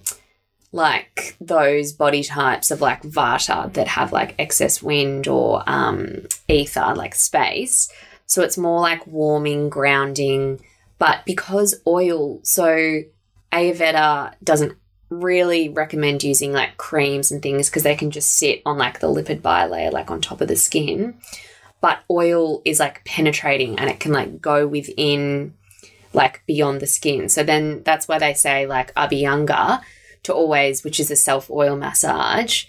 like 0.72 1.36
those 1.40 1.92
body 1.92 2.24
types 2.24 2.72
of 2.72 2.80
like 2.80 3.00
vata 3.02 3.72
that 3.74 3.86
have 3.86 4.12
like 4.12 4.34
excess 4.40 4.82
wind 4.82 5.28
or 5.28 5.62
um, 5.68 6.26
ether, 6.48 6.94
like 6.96 7.14
space. 7.14 7.88
So 8.26 8.42
it's 8.42 8.58
more 8.58 8.80
like 8.80 9.06
warming, 9.06 9.68
grounding. 9.68 10.58
But 10.98 11.24
because 11.24 11.80
oil, 11.86 12.40
so 12.42 13.02
Ayurveda 13.52 14.34
doesn't 14.42 14.76
really 15.10 15.68
recommend 15.68 16.22
using 16.24 16.52
like 16.52 16.76
creams 16.76 17.30
and 17.30 17.42
things 17.42 17.68
because 17.68 17.82
they 17.82 17.94
can 17.94 18.10
just 18.10 18.38
sit 18.38 18.62
on 18.64 18.78
like 18.78 19.00
the 19.00 19.08
lipid 19.08 19.40
bilayer, 19.40 19.92
like 19.92 20.10
on 20.10 20.20
top 20.20 20.40
of 20.40 20.48
the 20.48 20.56
skin. 20.56 21.18
But 21.80 22.00
oil 22.10 22.62
is 22.64 22.80
like 22.80 23.04
penetrating 23.04 23.78
and 23.78 23.90
it 23.90 24.00
can 24.00 24.12
like 24.12 24.40
go 24.40 24.66
within, 24.66 25.54
like 26.12 26.42
beyond 26.46 26.80
the 26.80 26.86
skin. 26.86 27.28
So 27.28 27.42
then 27.42 27.82
that's 27.82 28.08
why 28.08 28.18
they 28.18 28.34
say 28.34 28.66
like 28.66 28.94
Abhyanga 28.94 29.82
to 30.24 30.32
always, 30.32 30.82
which 30.82 30.98
is 30.98 31.10
a 31.10 31.16
self 31.16 31.50
oil 31.50 31.76
massage, 31.76 32.64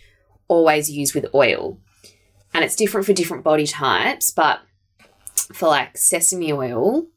always 0.47 0.91
use 0.91 1.13
with 1.13 1.33
oil. 1.33 1.79
And 2.53 2.63
it's 2.63 2.75
different 2.75 3.05
for 3.05 3.13
different 3.13 3.43
body 3.43 3.67
types, 3.67 4.31
but 4.31 4.61
for 5.53 5.67
like 5.67 5.97
sesame 5.97 6.51
oil 6.51 7.07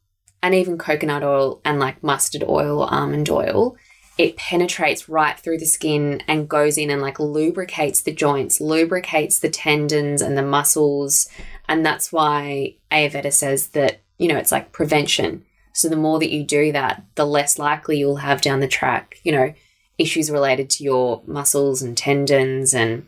and 0.41 0.55
even 0.55 0.77
coconut 0.77 1.23
oil 1.23 1.61
and 1.63 1.79
like 1.79 2.03
mustard 2.03 2.43
oil 2.47 2.81
or 2.81 2.93
almond 2.93 3.29
oil, 3.29 3.77
it 4.19 4.35
penetrates 4.35 5.07
right 5.07 5.39
through 5.39 5.57
the 5.57 5.65
skin 5.65 6.21
and 6.27 6.49
goes 6.49 6.77
in 6.77 6.89
and 6.89 7.01
like 7.01 7.21
lubricates 7.21 8.01
the 8.01 8.11
joints, 8.11 8.59
lubricates 8.59 9.39
the 9.39 9.49
tendons 9.49 10.21
and 10.21 10.37
the 10.37 10.43
muscles. 10.43 11.29
And 11.69 11.85
that's 11.85 12.11
why 12.11 12.75
Ayurveda 12.91 13.31
says 13.31 13.69
that, 13.69 14.01
you 14.17 14.27
know, 14.27 14.35
it's 14.35 14.51
like 14.51 14.73
prevention. 14.73 15.45
So 15.71 15.87
the 15.87 15.95
more 15.95 16.19
that 16.19 16.31
you 16.31 16.43
do 16.43 16.73
that, 16.73 17.01
the 17.15 17.25
less 17.25 17.57
likely 17.57 17.97
you'll 17.97 18.17
have 18.17 18.41
down 18.41 18.59
the 18.59 18.67
track, 18.67 19.21
you 19.23 19.31
know, 19.31 19.53
issues 19.97 20.29
related 20.29 20.69
to 20.71 20.83
your 20.83 21.21
muscles 21.25 21.81
and 21.81 21.95
tendons 21.95 22.73
and 22.73 23.07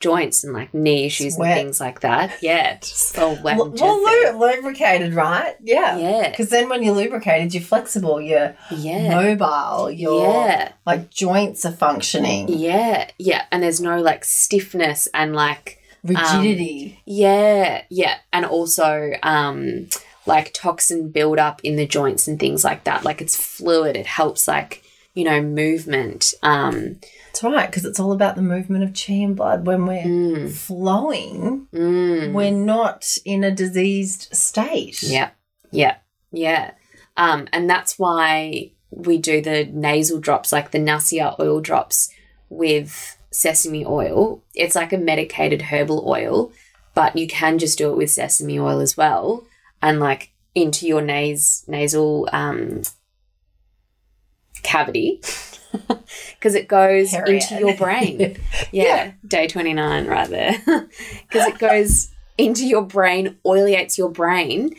joints 0.00 0.44
and 0.44 0.52
like 0.52 0.72
knee 0.72 1.06
issues 1.06 1.36
and 1.36 1.44
things 1.44 1.80
like 1.80 2.00
that. 2.00 2.40
Yeah, 2.42 2.78
all 3.18 3.36
wet 3.42 3.56
Well, 3.58 3.70
well, 3.70 3.98
lu- 3.98 4.38
lubricated, 4.38 5.12
right? 5.14 5.56
Yeah. 5.62 5.96
Yeah. 5.98 6.30
Because 6.30 6.50
then 6.50 6.68
when 6.68 6.82
you're 6.84 6.94
lubricated, 6.94 7.52
you're 7.52 7.62
flexible, 7.62 8.20
you're 8.20 8.54
Yeah. 8.70 9.08
mobile, 9.14 9.90
your 9.90 10.46
Yeah. 10.46 10.72
like 10.86 11.10
joints 11.10 11.64
are 11.64 11.72
functioning, 11.72 12.46
Yeah. 12.48 13.08
Yeah. 13.18 13.42
And 13.50 13.62
there's 13.62 13.80
no 13.80 14.00
like 14.00 14.24
stiffness 14.24 15.08
and 15.12 15.34
like 15.34 15.80
rigidity. 16.04 17.00
Yeah, 17.04 17.82
yeah. 17.90 18.16
And 18.32 18.44
also 18.46 19.12
um 19.22 19.88
like 20.26 20.52
toxin 20.52 21.08
buildup 21.10 21.60
in 21.64 21.76
the 21.76 21.86
joints 21.86 22.28
and 22.28 22.38
things 22.38 22.62
like 22.64 22.84
that. 22.84 23.04
Like 23.04 23.20
it's 23.20 23.36
fluid. 23.36 23.96
It 23.96 24.06
helps 24.06 24.46
like, 24.46 24.82
you 25.14 25.24
know, 25.24 25.40
movement. 25.42 26.34
Um 26.42 27.00
That's 27.40 27.54
right, 27.54 27.70
because 27.70 27.84
it's 27.84 28.00
all 28.00 28.10
about 28.10 28.34
the 28.34 28.42
movement 28.42 28.82
of 28.82 28.94
chi 28.94 29.12
and 29.12 29.36
blood. 29.36 29.64
When 29.64 29.86
we're 29.86 30.02
mm, 30.02 30.50
flowing, 30.50 31.68
mm, 31.72 32.32
we're 32.32 32.50
not 32.50 33.16
in 33.24 33.44
a 33.44 33.52
diseased 33.52 34.34
state. 34.34 35.02
yeah. 35.04 35.30
Yeah. 35.70 35.98
Yeah. 36.32 36.72
Um 37.16 37.46
and 37.52 37.70
that's 37.70 37.98
why 37.98 38.72
we 38.90 39.18
do 39.18 39.40
the 39.40 39.66
nasal 39.66 40.18
drops 40.18 40.50
like 40.50 40.72
the 40.72 40.78
Nasya 40.80 41.36
oil 41.38 41.60
drops 41.60 42.10
with 42.48 43.16
sesame 43.30 43.84
oil. 43.86 44.42
It's 44.54 44.74
like 44.74 44.92
a 44.92 44.98
medicated 44.98 45.62
herbal 45.62 46.08
oil, 46.08 46.50
but 46.94 47.14
you 47.14 47.28
can 47.28 47.58
just 47.58 47.78
do 47.78 47.90
it 47.92 47.96
with 47.96 48.10
sesame 48.10 48.58
oil 48.58 48.80
as 48.80 48.96
well 48.96 49.46
and 49.80 50.00
like 50.00 50.32
into 50.56 50.88
your 50.88 51.02
nas 51.02 51.64
nasal 51.68 52.28
um 52.32 52.82
cavity 54.64 55.20
because 56.34 56.54
it 56.54 56.68
goes 56.68 57.12
into 57.14 57.56
your 57.58 57.76
brain. 57.76 58.36
yeah, 58.72 59.12
day 59.26 59.46
29 59.46 60.06
right 60.06 60.28
there. 60.28 60.58
Because 61.28 61.46
it 61.48 61.58
goes 61.58 62.10
into 62.36 62.66
your 62.66 62.82
brain, 62.82 63.36
oleates 63.44 63.98
your 63.98 64.10
brain. 64.10 64.74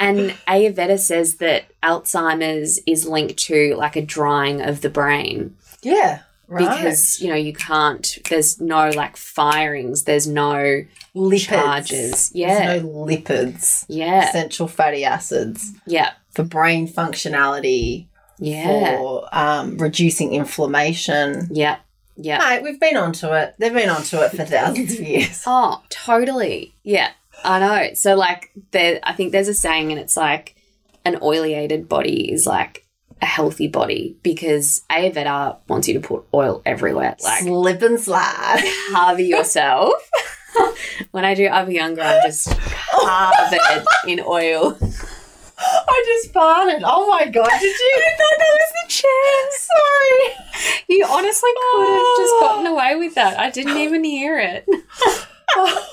And 0.00 0.30
Ayurveda 0.46 0.98
says 1.00 1.36
that 1.36 1.64
Alzheimer's 1.82 2.78
is 2.86 3.06
linked 3.06 3.36
to 3.46 3.74
like 3.76 3.96
a 3.96 4.02
drying 4.02 4.60
of 4.62 4.80
the 4.80 4.90
brain 4.90 5.56
Yeah. 5.82 6.20
Right. 6.46 6.60
because, 6.78 7.20
you 7.20 7.28
know, 7.28 7.34
you 7.34 7.52
can't, 7.52 8.16
there's 8.30 8.60
no 8.60 8.90
like 8.90 9.16
firings, 9.16 10.04
there's 10.04 10.26
no 10.26 10.84
lipids. 11.16 11.46
charges. 11.48 12.30
Yeah. 12.34 12.66
There's 12.76 12.82
no 12.84 12.88
lipids. 12.88 13.84
Yeah. 13.88 14.28
Essential 14.28 14.68
fatty 14.68 15.04
acids 15.04 15.72
Yeah. 15.84 16.12
for 16.30 16.44
brain 16.44 16.86
functionality, 16.88 18.06
Yeah. 18.38 18.96
for 18.96 19.28
um, 19.32 19.76
reducing 19.78 20.32
inflammation. 20.34 21.48
Yeah. 21.50 21.78
Yeah. 22.16 22.38
Mate, 22.38 22.62
we've 22.62 22.80
been 22.80 22.96
onto 22.96 23.28
it. 23.32 23.54
They've 23.58 23.72
been 23.72 23.88
onto 23.88 24.18
it 24.18 24.30
for 24.30 24.44
thousands 24.44 24.94
of 24.98 25.00
years. 25.06 25.42
Oh, 25.46 25.82
totally. 25.88 26.74
Yeah, 26.82 27.10
I 27.44 27.58
know. 27.60 27.94
So, 27.94 28.14
like, 28.16 28.50
there, 28.72 28.98
I 29.02 29.12
think 29.12 29.32
there's 29.32 29.48
a 29.48 29.54
saying, 29.54 29.92
and 29.92 30.00
it's 30.00 30.16
like 30.16 30.56
an 31.04 31.16
oilated 31.20 31.88
body 31.88 32.32
is 32.32 32.46
like 32.46 32.84
a 33.22 33.26
healthy 33.26 33.68
body 33.68 34.16
because 34.22 34.82
Ayurveda 34.90 35.58
wants 35.68 35.86
you 35.88 35.94
to 35.94 36.00
put 36.00 36.24
oil 36.34 36.60
everywhere. 36.66 37.16
Like, 37.22 37.42
Slip 37.42 37.82
and 37.82 38.00
slide. 38.00 38.62
cover 38.90 39.22
yourself. 39.22 39.94
when 41.12 41.24
I 41.24 41.34
do 41.34 41.48
Abhyanga, 41.48 42.00
I'm 42.02 42.22
just 42.22 42.48
covered 42.58 43.84
in 44.06 44.20
oil. 44.20 44.76
I 45.88 46.02
just 46.06 46.32
farted. 46.34 46.82
Oh 46.84 47.08
my 47.08 47.26
god, 47.26 47.50
did 47.60 47.62
you? 47.62 48.02
I 48.06 48.10
thought 48.16 48.38
that 48.38 48.58
was 48.58 48.72
the 48.82 48.88
chair. 48.92 49.50
Sorry. 49.58 50.84
You 50.88 51.04
honestly 51.08 51.50
could 51.72 51.88
have 51.88 52.16
just 52.18 52.34
gotten 52.40 52.66
away 52.66 52.94
with 52.96 53.14
that. 53.16 53.38
I 53.38 53.50
didn't 53.50 53.76
even 53.78 54.04
hear 54.04 54.38
it. 54.38 54.66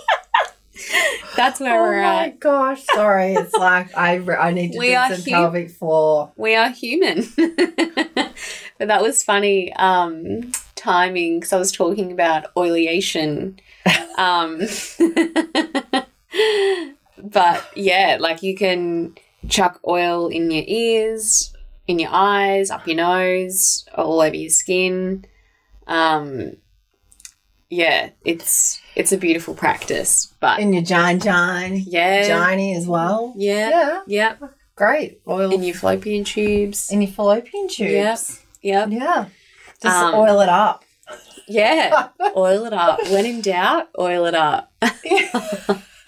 That's 1.36 1.60
where 1.60 1.80
Oh 1.80 1.84
we're 1.84 2.00
at. 2.00 2.14
Oh 2.14 2.20
my 2.20 2.30
gosh, 2.40 2.84
sorry. 2.94 3.34
It's 3.34 3.54
like 3.54 3.96
I, 3.98 4.18
I 4.38 4.52
need 4.52 4.74
to 4.74 4.78
We 4.80 4.90
do 4.90 4.94
some 5.16 5.22
hu- 5.22 5.32
pelvic 5.32 5.72
floor. 5.72 6.32
we 6.38 6.56
are 6.56 6.70
human. 6.70 7.26
but 7.36 8.88
that 8.88 9.02
was 9.02 9.24
funny 9.24 9.74
um, 9.74 10.52
timing 10.76 11.40
because 11.40 11.54
I 11.54 11.58
was 11.58 11.72
talking 11.72 12.12
about 12.12 12.54
oleation. 12.56 13.60
Um, 14.18 14.62
but 17.18 17.66
yeah, 17.76 18.18
like 18.20 18.44
you 18.44 18.56
can 18.56 19.16
chuck 19.50 19.80
oil 19.88 20.28
in 20.28 20.52
your 20.52 20.64
ears, 20.68 21.54
in 21.88 22.00
your 22.00 22.10
eyes, 22.12 22.70
up 22.72 22.88
your 22.88 22.98
nose, 22.98 23.86
all 23.96 24.22
over 24.22 24.36
your 24.36 24.50
skin. 24.50 25.26
Um, 25.88 26.58
yeah, 27.70 28.10
it's 28.24 28.82
it's 28.96 29.12
a 29.12 29.18
beautiful 29.18 29.54
practice. 29.56 30.34
But 30.40 30.60
In 30.60 30.74
your 30.74 30.84
gine 30.84 31.20
gine. 31.20 31.84
yeah, 31.86 32.28
Giny 32.28 32.76
as 32.76 32.88
well. 32.88 33.34
yeah, 33.36 33.70
Yeah. 33.70 34.02
yeah, 34.08 34.48
Great. 34.76 35.22
Oil 35.28 35.52
in 35.54 35.64
your 35.64 35.76
fallopian 35.76 36.24
tubes. 36.24 36.92
in 36.92 37.02
your 37.02 37.12
fallopian 37.12 37.68
tubes. 37.68 38.42
Yep. 38.62 38.90
Yep. 38.90 39.00
Yeah. 39.02 39.26
Just 39.82 39.96
Um, 39.96 40.16
oil 40.16 40.40
it 40.42 40.50
up. 40.50 40.84
Yeah, 41.48 42.08
oil 42.36 42.66
it 42.66 42.74
up. 42.74 43.00
When 43.12 43.26
in 43.26 43.42
doubt, 43.42 43.90
oil 44.00 44.26
it 44.26 44.34
up. 44.36 44.72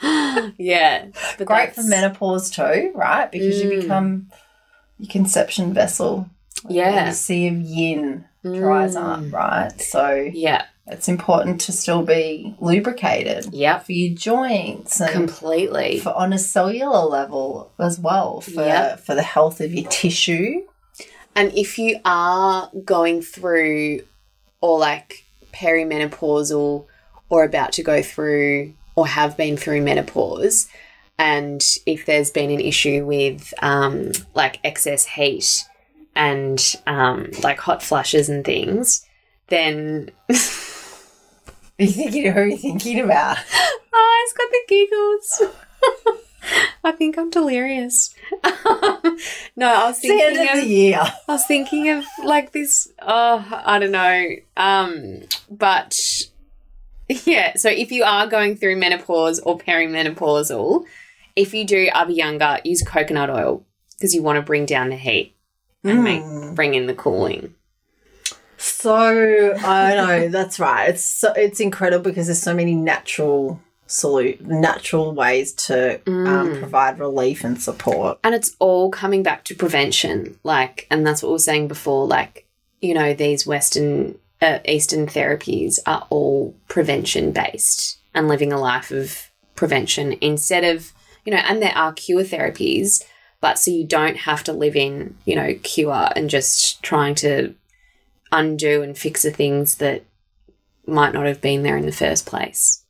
yeah, 0.57 1.05
but 1.37 1.47
Great 1.47 1.73
for 1.75 1.83
menopause 1.83 2.49
too, 2.49 2.91
right? 2.95 3.31
Because 3.31 3.61
you 3.61 3.69
Mm. 3.71 3.81
become 3.81 4.27
your 4.99 5.09
conception 5.11 5.73
vessel. 5.73 6.29
Yeah. 6.67 7.05
The 7.09 7.13
sea 7.15 7.47
of 7.47 7.55
yin 7.61 8.25
dries 8.43 8.95
up, 8.95 9.19
Mm. 9.19 9.33
right? 9.33 9.81
So 9.81 10.29
Yeah, 10.33 10.65
it's 10.87 11.07
important 11.07 11.61
to 11.61 11.71
still 11.71 12.03
be 12.03 12.55
lubricated 12.59 13.49
Yeah. 13.53 13.79
for 13.79 13.91
your 13.91 14.15
joints 14.15 14.99
and 15.01 15.11
completely. 15.11 15.99
for 15.99 16.13
on 16.13 16.33
a 16.33 16.39
cellular 16.39 17.05
level 17.05 17.71
as 17.79 17.99
well 17.99 18.41
for 18.41 18.63
Yep. 18.63 18.99
for 19.01 19.15
the 19.15 19.21
health 19.23 19.59
of 19.61 19.73
your 19.73 19.87
tissue. 19.89 20.61
And 21.35 21.53
if 21.55 21.77
you 21.77 21.99
are 22.05 22.69
going 22.83 23.21
through 23.21 24.01
or 24.61 24.79
like 24.79 25.23
perimenopausal 25.53 26.85
or 27.29 27.43
about 27.43 27.73
to 27.73 27.83
go 27.83 28.01
through 28.01 28.73
or 28.97 29.07
have 29.07 29.37
been 29.37 29.55
through 29.55 29.81
menopause, 29.81 30.67
and 31.17 31.63
if 31.85 32.05
there's 32.05 32.31
been 32.31 32.49
an 32.51 32.59
issue 32.59 33.05
with 33.05 33.53
um, 33.61 34.11
like 34.35 34.59
excess 34.65 35.05
heat 35.05 35.63
and 36.15 36.75
um, 36.85 37.29
like 37.43 37.59
hot 37.59 37.81
flushes 37.81 38.27
and 38.27 38.43
things, 38.43 39.05
then 39.47 40.11
Are 40.29 40.33
you 41.77 41.87
thinking 41.87 42.31
who 42.33 42.39
are 42.39 42.47
you 42.47 42.57
thinking 42.57 42.99
about? 42.99 43.37
Oh, 43.99 44.23
it's 44.23 44.33
got 44.33 44.51
the 44.51 44.63
giggles. 44.67 46.21
I 46.83 46.91
think 46.91 47.17
I'm 47.17 47.31
delirious. 47.31 48.13
no, 49.55 49.67
I 49.67 49.87
was 49.87 49.97
It's 49.97 50.01
the 50.01 50.21
end 50.21 50.35
thinking 50.35 50.49
of 50.49 50.57
of, 50.59 50.63
the 50.63 50.69
year. 50.69 50.99
I 51.01 51.31
was 51.31 51.45
thinking 51.47 51.89
of 51.89 52.05
like 52.23 52.51
this. 52.51 52.93
Oh, 53.01 53.43
I 53.65 53.79
don't 53.79 53.91
know. 53.91 54.27
Um, 54.55 55.21
but 55.49 55.99
yeah. 57.25 57.53
So 57.55 57.69
if 57.69 57.91
you 57.91 58.03
are 58.03 58.27
going 58.27 58.55
through 58.57 58.75
menopause 58.77 59.39
or 59.39 59.57
perimenopausal, 59.57 60.85
if 61.35 61.53
you 61.53 61.65
do 61.65 61.87
Abhyanga, 61.89 62.61
use 62.65 62.81
coconut 62.81 63.29
oil 63.29 63.63
because 63.97 64.13
you 64.13 64.21
want 64.23 64.37
to 64.37 64.41
bring 64.41 64.65
down 64.65 64.89
the 64.89 64.95
heat 64.97 65.35
and 65.83 65.99
Mm. 65.99 66.03
make 66.03 66.55
bring 66.55 66.73
in 66.73 66.87
the 66.87 66.93
cooling. 66.93 67.53
So 68.57 69.53
I 69.63 69.95
know 69.95 70.27
that's 70.29 70.59
right. 70.59 70.89
It's 70.89 71.03
so, 71.05 71.31
it's 71.33 71.59
incredible 71.59 72.03
because 72.09 72.27
there's 72.27 72.41
so 72.41 72.53
many 72.53 72.73
natural 72.73 73.59
salute 73.89 74.41
natural 74.45 75.13
ways 75.13 75.53
to 75.53 75.95
um, 76.07 76.49
Mm. 76.49 76.59
provide 76.59 76.99
relief 76.99 77.43
and 77.45 77.61
support. 77.61 78.19
and 78.23 78.35
it's 78.35 78.53
all 78.59 78.89
coming 78.91 79.23
back 79.23 79.45
to 79.45 79.55
prevention 79.55 80.37
like 80.43 80.87
and 80.91 81.07
that's 81.07 81.23
what 81.23 81.29
we 81.29 81.33
were 81.33 81.39
saying 81.39 81.69
before 81.69 82.05
like 82.05 82.45
you 82.81 82.93
know 82.93 83.13
these 83.13 83.47
western 83.47 84.15
uh, 84.41 84.59
eastern 84.65 85.07
therapies 85.07 85.79
are 85.85 86.05
all 86.09 86.55
prevention 86.67 87.31
based 87.31 87.97
and 88.13 88.27
living 88.27 88.53
a 88.53 88.59
life 88.59 88.91
of 88.91 89.29
prevention 89.55 90.15
instead 90.21 90.63
of 90.63 90.93
you 91.25 91.31
know 91.31 91.39
and 91.39 91.61
there 91.61 91.75
are 91.75 91.93
cure 91.93 92.23
therapies 92.23 93.03
but 93.41 93.57
so 93.57 93.71
you 93.71 93.83
don't 93.83 94.17
have 94.17 94.43
to 94.43 94.53
live 94.53 94.75
in 94.75 95.15
you 95.25 95.35
know 95.35 95.53
cure 95.63 96.09
and 96.15 96.29
just 96.29 96.81
trying 96.83 97.15
to 97.15 97.53
undo 98.31 98.81
and 98.81 98.97
fix 98.97 99.23
the 99.23 99.31
things 99.31 99.75
that 99.75 100.03
might 100.85 101.13
not 101.13 101.25
have 101.25 101.41
been 101.41 101.63
there 101.63 101.77
in 101.77 101.85
the 101.85 101.91
first 101.91 102.25
place 102.25 102.83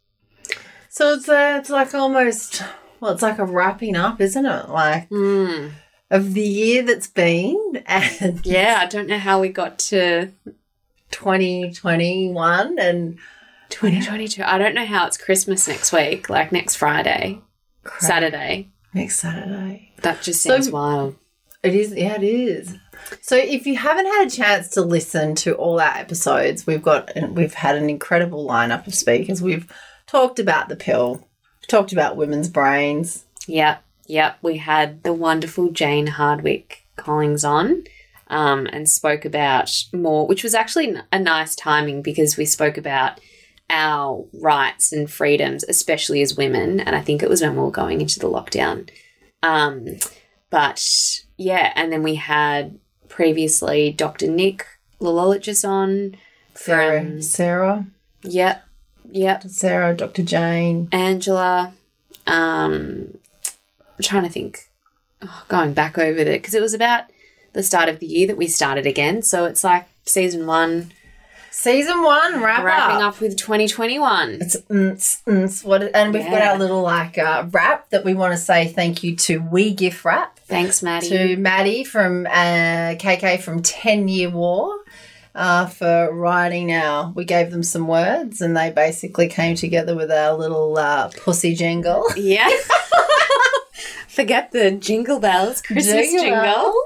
So 0.90 1.14
it's 1.14 1.30
uh, 1.30 1.58
it's 1.60 1.70
like 1.70 1.94
almost 1.94 2.64
well, 3.00 3.14
it's 3.14 3.22
like 3.22 3.38
a 3.38 3.46
wrapping 3.46 3.96
up, 3.96 4.20
isn't 4.20 4.46
it? 4.46 4.70
Like 4.70 5.10
mm. 5.10 5.72
of 6.10 6.34
the 6.34 6.42
year 6.42 6.82
that's 6.84 7.08
been 7.08 7.84
and 7.86 8.46
yeah 8.46 8.80
i 8.82 8.86
don't 8.86 9.08
know 9.08 9.20
how 9.20 9.40
we 9.40 9.50
got 9.50 9.78
to 9.78 10.32
2021 11.12 12.80
and 12.80 13.18
2022. 13.70 14.44
I 14.44 14.58
don't 14.58 14.76
know 14.76 14.86
how 14.86 15.08
it's 15.08 15.18
Christmas 15.18 15.68
next 15.68 15.92
week, 15.92 16.30
like 16.30 16.52
next 16.52 16.76
Friday, 16.76 17.42
crap, 17.84 18.02
Saturday. 18.02 18.70
next 18.94 19.20
Saturday. 19.20 19.92
That 20.02 20.22
just 20.22 20.44
So- 20.44 20.56
seems 20.56 20.70
wild. 20.70 21.16
It 21.64 21.74
is, 21.74 21.94
yeah, 21.94 22.16
it 22.16 22.24
is. 22.24 22.76
So 23.22 23.36
if 23.36 23.66
you 23.66 23.76
haven't 23.78 24.06
had 24.06 24.28
a 24.28 24.30
chance 24.30 24.70
to 24.70 24.82
listen 24.82 25.34
to 25.36 25.54
all 25.56 25.80
our 25.80 25.98
episodes, 25.98 26.68
we've 26.68 26.82
got 26.84 27.12
we've 27.32 27.54
had 27.54 27.76
an 27.76 27.90
incredible 27.90 28.48
lineup 28.48 28.86
of 28.88 28.94
speakers. 28.96 29.42
We've 29.42 29.72
talked 30.06 30.40
about 30.40 30.70
the 30.70 30.76
pill, 30.76 31.28
talked 31.68 31.92
about 31.92 32.16
women's 32.16 32.50
brains. 32.50 33.26
Yep, 33.48 33.84
yep. 34.06 34.38
We 34.42 34.58
had 34.58 35.04
the 35.04 35.14
wonderful 35.14 35.72
Jane 35.72 36.08
Hardwicke 36.08 36.78
Collins 36.96 37.44
on 37.44 37.84
um, 38.30 38.68
and 38.72 38.90
spoke 38.90 39.26
about 39.26 39.72
more, 39.94 40.28
which 40.28 40.44
was 40.44 40.54
actually 40.54 40.96
a 41.12 41.20
nice 41.20 41.56
timing 41.56 42.02
because 42.02 42.38
we 42.38 42.46
spoke 42.46 42.78
about 42.78 43.20
our 43.70 44.26
rights 44.34 44.94
and 44.94 45.12
freedoms, 45.12 45.64
especially 45.68 46.22
as 46.22 46.38
women. 46.38 46.80
And 46.80 46.96
I 46.96 47.02
think 47.02 47.22
it 47.22 47.30
was 47.30 47.42
when 47.42 47.56
we 47.56 47.62
were 47.62 47.72
going 47.72 48.02
into 48.02 48.20
the 48.20 48.30
lockdown. 48.30 48.90
Um, 49.44 49.98
but 50.50 50.88
yeah, 51.38 51.74
and 51.76 51.92
then 51.92 52.04
we 52.04 52.16
had 52.16 52.80
previously 53.10 53.92
Dr. 53.92 54.28
Nick 54.28 54.66
Lalologis 55.00 55.68
on. 55.68 56.16
Sarah, 56.56 57.02
From, 57.02 57.22
Sarah, 57.22 57.86
yep, 58.24 58.66
yep. 59.12 59.44
Sarah, 59.44 59.96
Dr. 59.96 60.24
Jane. 60.24 60.90
Angela. 60.92 61.74
Um, 62.26 63.20
I'm 63.80 64.04
trying 64.04 64.24
to 64.24 64.30
think. 64.30 64.70
Oh, 65.22 65.46
going 65.48 65.74
back 65.74 65.98
over 65.98 66.24
there 66.24 66.38
because 66.38 66.54
it 66.54 66.62
was 66.62 66.74
about 66.74 67.06
the 67.58 67.64
start 67.64 67.90
of 67.90 68.00
the 68.00 68.06
year 68.06 68.28
that 68.28 68.38
we 68.38 68.48
started 68.48 68.86
again. 68.86 69.24
So 69.24 69.46
it's 69.46 69.64
like 69.64 69.88
season 70.06 70.46
one 70.46 70.92
Season 71.50 72.04
one, 72.04 72.44
wrap 72.44 72.64
wrapping 72.64 72.98
up. 72.98 73.16
up 73.16 73.20
with 73.20 73.36
2021. 73.36 74.38
It's 74.42 74.58
mm, 74.70 74.92
mm, 75.26 75.66
what, 75.66 75.82
and 75.96 76.14
we've 76.14 76.24
got 76.24 76.44
our 76.44 76.56
little 76.56 76.84
like 76.84 77.18
uh, 77.18 77.48
wrap 77.50 77.90
that 77.90 78.06
we 78.06 78.14
want 78.14 78.34
to 78.34 78.38
say 78.38 78.68
thank 78.68 79.02
you 79.02 79.16
to 79.16 79.40
We 79.40 79.74
Gift 79.74 80.06
Wrap. 80.06 80.38
Thanks, 80.42 80.84
Maddie. 80.84 81.10
to 81.10 81.38
Maddie 81.38 81.84
from 81.84 82.28
uh, 82.28 82.94
KK 83.00 83.42
from 83.42 83.64
10 83.64 84.08
Year 84.08 84.30
War 84.30 84.78
uh, 85.34 85.66
for 85.66 86.14
writing 86.14 86.68
now. 86.68 87.12
We 87.16 87.26
gave 87.26 87.50
them 87.50 87.64
some 87.64 87.88
words 87.88 88.40
and 88.40 88.56
they 88.56 88.70
basically 88.70 89.28
came 89.28 89.56
together 89.56 89.96
with 89.96 90.12
our 90.12 90.38
little 90.38 90.78
uh, 90.78 91.10
pussy 91.10 91.56
jingle. 91.56 92.06
yeah. 92.16 92.50
Forget 94.08 94.52
the 94.52 94.72
jingle 94.72 95.20
bells, 95.20 95.62
Christmas 95.62 96.12
jingle. 96.12 96.74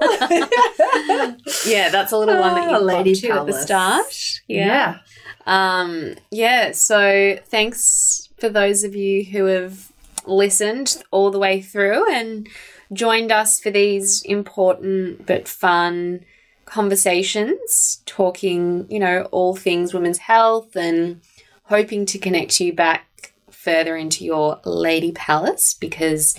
yeah, 1.66 1.88
that's 1.88 2.12
a 2.12 2.18
little 2.18 2.38
one 2.38 2.54
that 2.54 2.68
Ah, 2.68 2.78
you 2.78 2.84
Lady 2.84 3.10
Lady 3.10 3.14
to 3.14 3.28
at 3.32 3.46
the 3.46 3.52
start. 3.52 4.40
Yeah. 4.48 4.98
Um, 5.46 6.14
yeah, 6.30 6.72
so 6.72 7.38
thanks 7.46 8.28
for 8.38 8.48
those 8.48 8.84
of 8.84 8.94
you 8.94 9.24
who 9.24 9.46
have 9.46 9.92
listened 10.26 11.02
all 11.10 11.30
the 11.30 11.38
way 11.38 11.60
through 11.60 12.10
and 12.12 12.48
joined 12.92 13.32
us 13.32 13.58
for 13.60 13.70
these 13.70 14.22
important 14.22 15.26
but 15.26 15.48
fun 15.48 16.24
conversations, 16.64 18.02
talking, 18.06 18.86
you 18.88 18.98
know, 18.98 19.28
all 19.30 19.56
things 19.56 19.92
women's 19.94 20.18
health 20.18 20.76
and 20.76 21.20
hoping 21.64 22.06
to 22.06 22.18
connect 22.18 22.60
you 22.60 22.72
back 22.72 23.32
further 23.50 23.96
into 23.96 24.24
your 24.24 24.60
lady 24.64 25.12
palace 25.12 25.74
because 25.74 26.36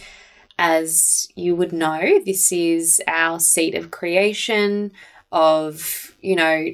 as 0.58 1.28
you 1.36 1.56
would 1.56 1.74
know, 1.74 2.20
this 2.26 2.52
is 2.52 3.02
our 3.08 3.40
seat 3.40 3.76
of 3.76 3.92
creation 3.92 4.92
of, 5.32 6.16
you 6.22 6.36
know, 6.36 6.68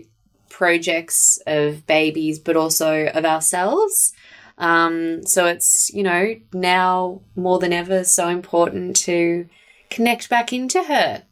projects 0.49 1.39
of 1.47 1.87
babies, 1.87 2.39
but 2.39 2.57
also 2.57 3.07
of 3.07 3.25
ourselves. 3.25 4.13
Um, 4.57 5.25
so 5.25 5.45
it's, 5.45 5.89
you 5.93 6.03
know, 6.03 6.35
now 6.53 7.21
more 7.35 7.59
than 7.59 7.71
ever 7.71 8.03
so 8.03 8.27
important 8.27 8.97
to 8.97 9.47
connect 9.89 10.29
back 10.29 10.51
into 10.51 10.83
her. 10.83 11.23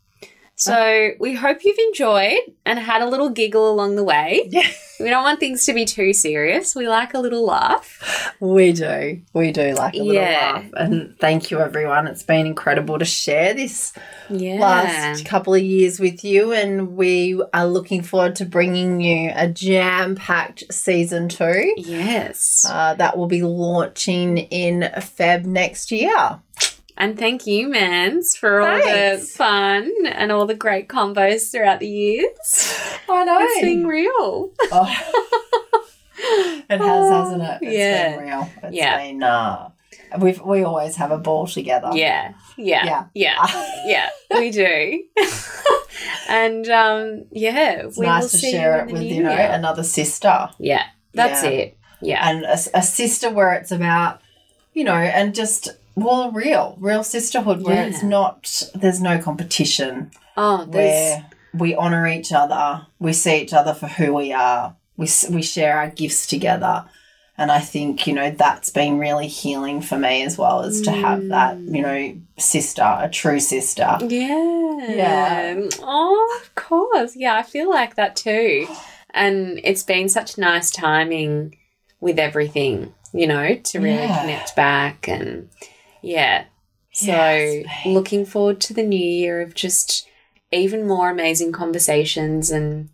So 0.60 1.12
we 1.20 1.36
hope 1.36 1.60
you've 1.64 1.78
enjoyed 1.78 2.40
and 2.66 2.80
had 2.80 3.04
a 3.04 3.08
little 3.08 3.30
giggle 3.30 3.70
along 3.72 3.96
the 3.96 4.04
way. 4.04 4.48
Yeah. 4.50 4.68
We 5.00 5.12
don't 5.12 5.22
want 5.22 5.40
things 5.40 5.64
to 5.68 5.74
be 5.76 5.86
too 5.86 6.12
serious. 6.12 6.74
We 6.76 6.88
like 6.90 7.14
a 7.14 7.20
little 7.20 7.46
laugh. 7.46 8.34
We 8.40 8.72
do. 8.72 9.22
We 9.32 9.52
do 9.52 9.76
like 9.76 9.94
a 9.94 9.98
little 9.98 10.12
Yeah. 10.24 10.54
laugh. 10.56 10.66
And 10.74 11.16
thank 11.20 11.52
you, 11.52 11.60
everyone. 11.60 12.08
It's 12.08 12.24
been 12.24 12.48
incredible 12.48 12.98
to 12.98 13.06
share 13.06 13.54
this 13.54 13.94
Yeah. 14.28 14.56
last 14.60 15.24
couple 15.24 15.54
of 15.54 15.62
years 15.62 16.00
with 16.00 16.24
you. 16.26 16.52
And 16.52 16.98
we 16.98 17.40
are 17.54 17.68
looking 17.68 18.02
forward 18.02 18.36
to 18.38 18.46
bringing 18.46 19.00
you 19.00 19.32
a 19.36 19.48
jam 19.48 20.16
packed 20.16 20.64
season 20.74 21.30
two. 21.30 21.76
Yes. 21.78 22.66
Uh, 22.68 22.96
that 22.96 23.20
will 23.20 23.28
be 23.28 23.44
launching 23.44 24.40
in 24.40 24.80
Feb 24.98 25.46
next 25.46 25.92
year. 25.92 26.40
And 26.98 27.18
thank 27.18 27.46
you, 27.46 27.68
Mans, 27.70 28.36
for 28.36 28.62
all 28.62 28.78
the 28.78 29.18
fun 29.36 29.92
and 30.08 30.32
all 30.32 30.46
the 30.48 30.56
great 30.56 30.88
combos 30.90 31.52
throughout 31.52 31.80
the 31.80 31.88
years. 31.88 32.74
I 33.10 33.24
know. 33.24 33.38
It's 33.40 33.62
been 33.62 33.86
real. 33.86 34.52
Oh. 34.72 34.90
it 36.70 36.82
has, 36.82 37.10
hasn't 37.10 37.44
it? 37.44 37.60
It's 37.62 37.78
Yeah. 37.78 38.16
been 38.18 38.26
real. 38.26 38.50
It's 38.64 38.76
Yeah. 38.76 38.98
been, 38.98 39.24
uh, 39.24 39.70
we've, 40.20 40.42
we 40.42 40.64
always 40.64 40.96
have 40.96 41.12
a 41.12 41.18
ball 41.20 41.46
together. 41.46 41.92
Yeah. 41.94 42.34
Yeah. 42.58 42.84
Yeah. 42.86 43.06
Yeah. 43.14 43.48
Yeah. 43.86 44.10
we 44.36 44.50
do. 44.52 45.04
and 46.30 46.68
um, 46.70 47.26
yeah, 47.32 47.84
It's 47.86 47.98
we 47.98 48.06
nice 48.08 48.24
will 48.24 48.30
to 48.32 48.38
see 48.40 48.52
share 48.52 48.86
it 48.86 48.92
with, 48.92 49.04
you 49.04 49.24
know, 49.24 49.32
year. 49.32 49.50
another 49.52 49.84
sister. 49.84 50.50
Yeah. 50.58 50.84
That's 51.14 51.44
Yeah. 51.44 51.50
it. 51.50 51.78
Yeah. 52.02 52.30
And 52.30 52.44
a, 52.46 52.58
a 52.74 52.82
sister 52.82 53.30
where 53.30 53.54
it's 53.54 53.72
about, 53.72 54.22
you 54.74 54.84
know, 54.84 54.94
and 54.96 55.34
just, 55.36 55.70
well, 55.98 56.32
real, 56.32 56.78
real 56.80 57.04
sisterhood 57.04 57.64
where 57.64 57.76
Yeah. 57.76 57.86
it's 57.86 58.04
not, 58.04 58.64
there's 58.76 59.02
no 59.02 59.18
competition, 59.18 60.12
oh, 60.38 60.66
there's 60.66 61.22
where 61.22 61.26
we 61.54 61.76
honor 61.76 62.08
each 62.08 62.32
other, 62.32 62.86
we 63.00 63.14
see 63.14 63.42
each 63.42 63.54
other 63.54 63.74
for 63.74 63.88
who 63.88 64.14
we 64.14 64.32
are, 64.32 64.76
we, 64.96 65.08
we 65.32 65.42
share 65.42 65.78
our 65.80 65.90
gifts 65.90 66.28
together. 66.28 66.86
And 67.40 67.52
I 67.52 67.60
think, 67.60 68.08
you 68.08 68.14
know, 68.14 68.32
that's 68.32 68.72
been 68.72 68.98
really 68.98 69.28
healing 69.28 69.82
for 69.82 69.98
me 69.98 70.24
as 70.24 70.38
well, 70.40 70.62
is 70.62 70.82
to 70.82 70.92
have 70.92 71.28
that, 71.28 71.58
mm. 71.58 71.76
you 71.76 71.82
know, 71.84 72.22
sister, 72.40 72.82
a 72.82 73.10
true 73.10 73.40
sister. 73.40 73.98
Yeah. 74.02 74.88
Yeah. 74.88 75.70
Oh, 75.82 76.40
of 76.42 76.56
course. 76.56 77.16
Yeah, 77.16 77.36
I 77.36 77.44
feel 77.44 77.70
like 77.70 77.96
that 77.96 78.16
too. 78.16 78.68
And 79.12 79.60
it's 79.64 79.84
been 79.84 80.10
such 80.10 80.38
nice 80.40 80.72
timing 80.72 81.56
with 82.00 82.18
everything, 82.18 82.94
you 83.14 83.28
know, 83.28 83.56
to 83.56 83.80
really 83.80 83.98
Yeah. 83.98 84.22
connect 84.22 84.56
back 84.56 85.08
and 85.08 85.50
yeah. 86.02 86.46
So 86.92 87.12
Yes, 87.12 87.66
looking 87.86 88.26
forward 88.26 88.60
to 88.62 88.74
the 88.74 88.84
new 88.84 88.98
year 88.98 89.42
of 89.42 89.54
just 89.54 90.08
even 90.52 90.88
more 90.88 91.10
amazing 91.10 91.52
conversations 91.52 92.50
and 92.50 92.90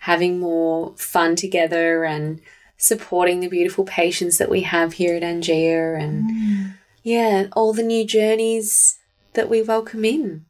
having 0.00 0.38
more 0.38 0.94
fun 0.96 1.34
together 1.34 2.04
and 2.04 2.40
supporting 2.76 3.40
the 3.40 3.48
beautiful 3.48 3.84
patients 3.84 4.38
that 4.38 4.50
we 4.50 4.60
have 4.60 4.94
here 4.94 5.16
at 5.16 5.22
Angia 5.22 6.00
and 6.00 6.30
mm. 6.30 6.74
yeah, 7.02 7.48
all 7.52 7.72
the 7.72 7.82
new 7.82 8.06
journeys 8.06 8.98
that 9.32 9.48
we 9.48 9.62
welcome 9.62 10.04
in. 10.04 10.44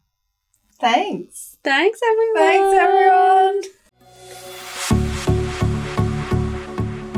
Thanks. 0.78 1.56
Thanks, 1.64 2.00
everyone. 2.06 2.34
Thanks, 2.36 2.78
everyone. 2.78 3.62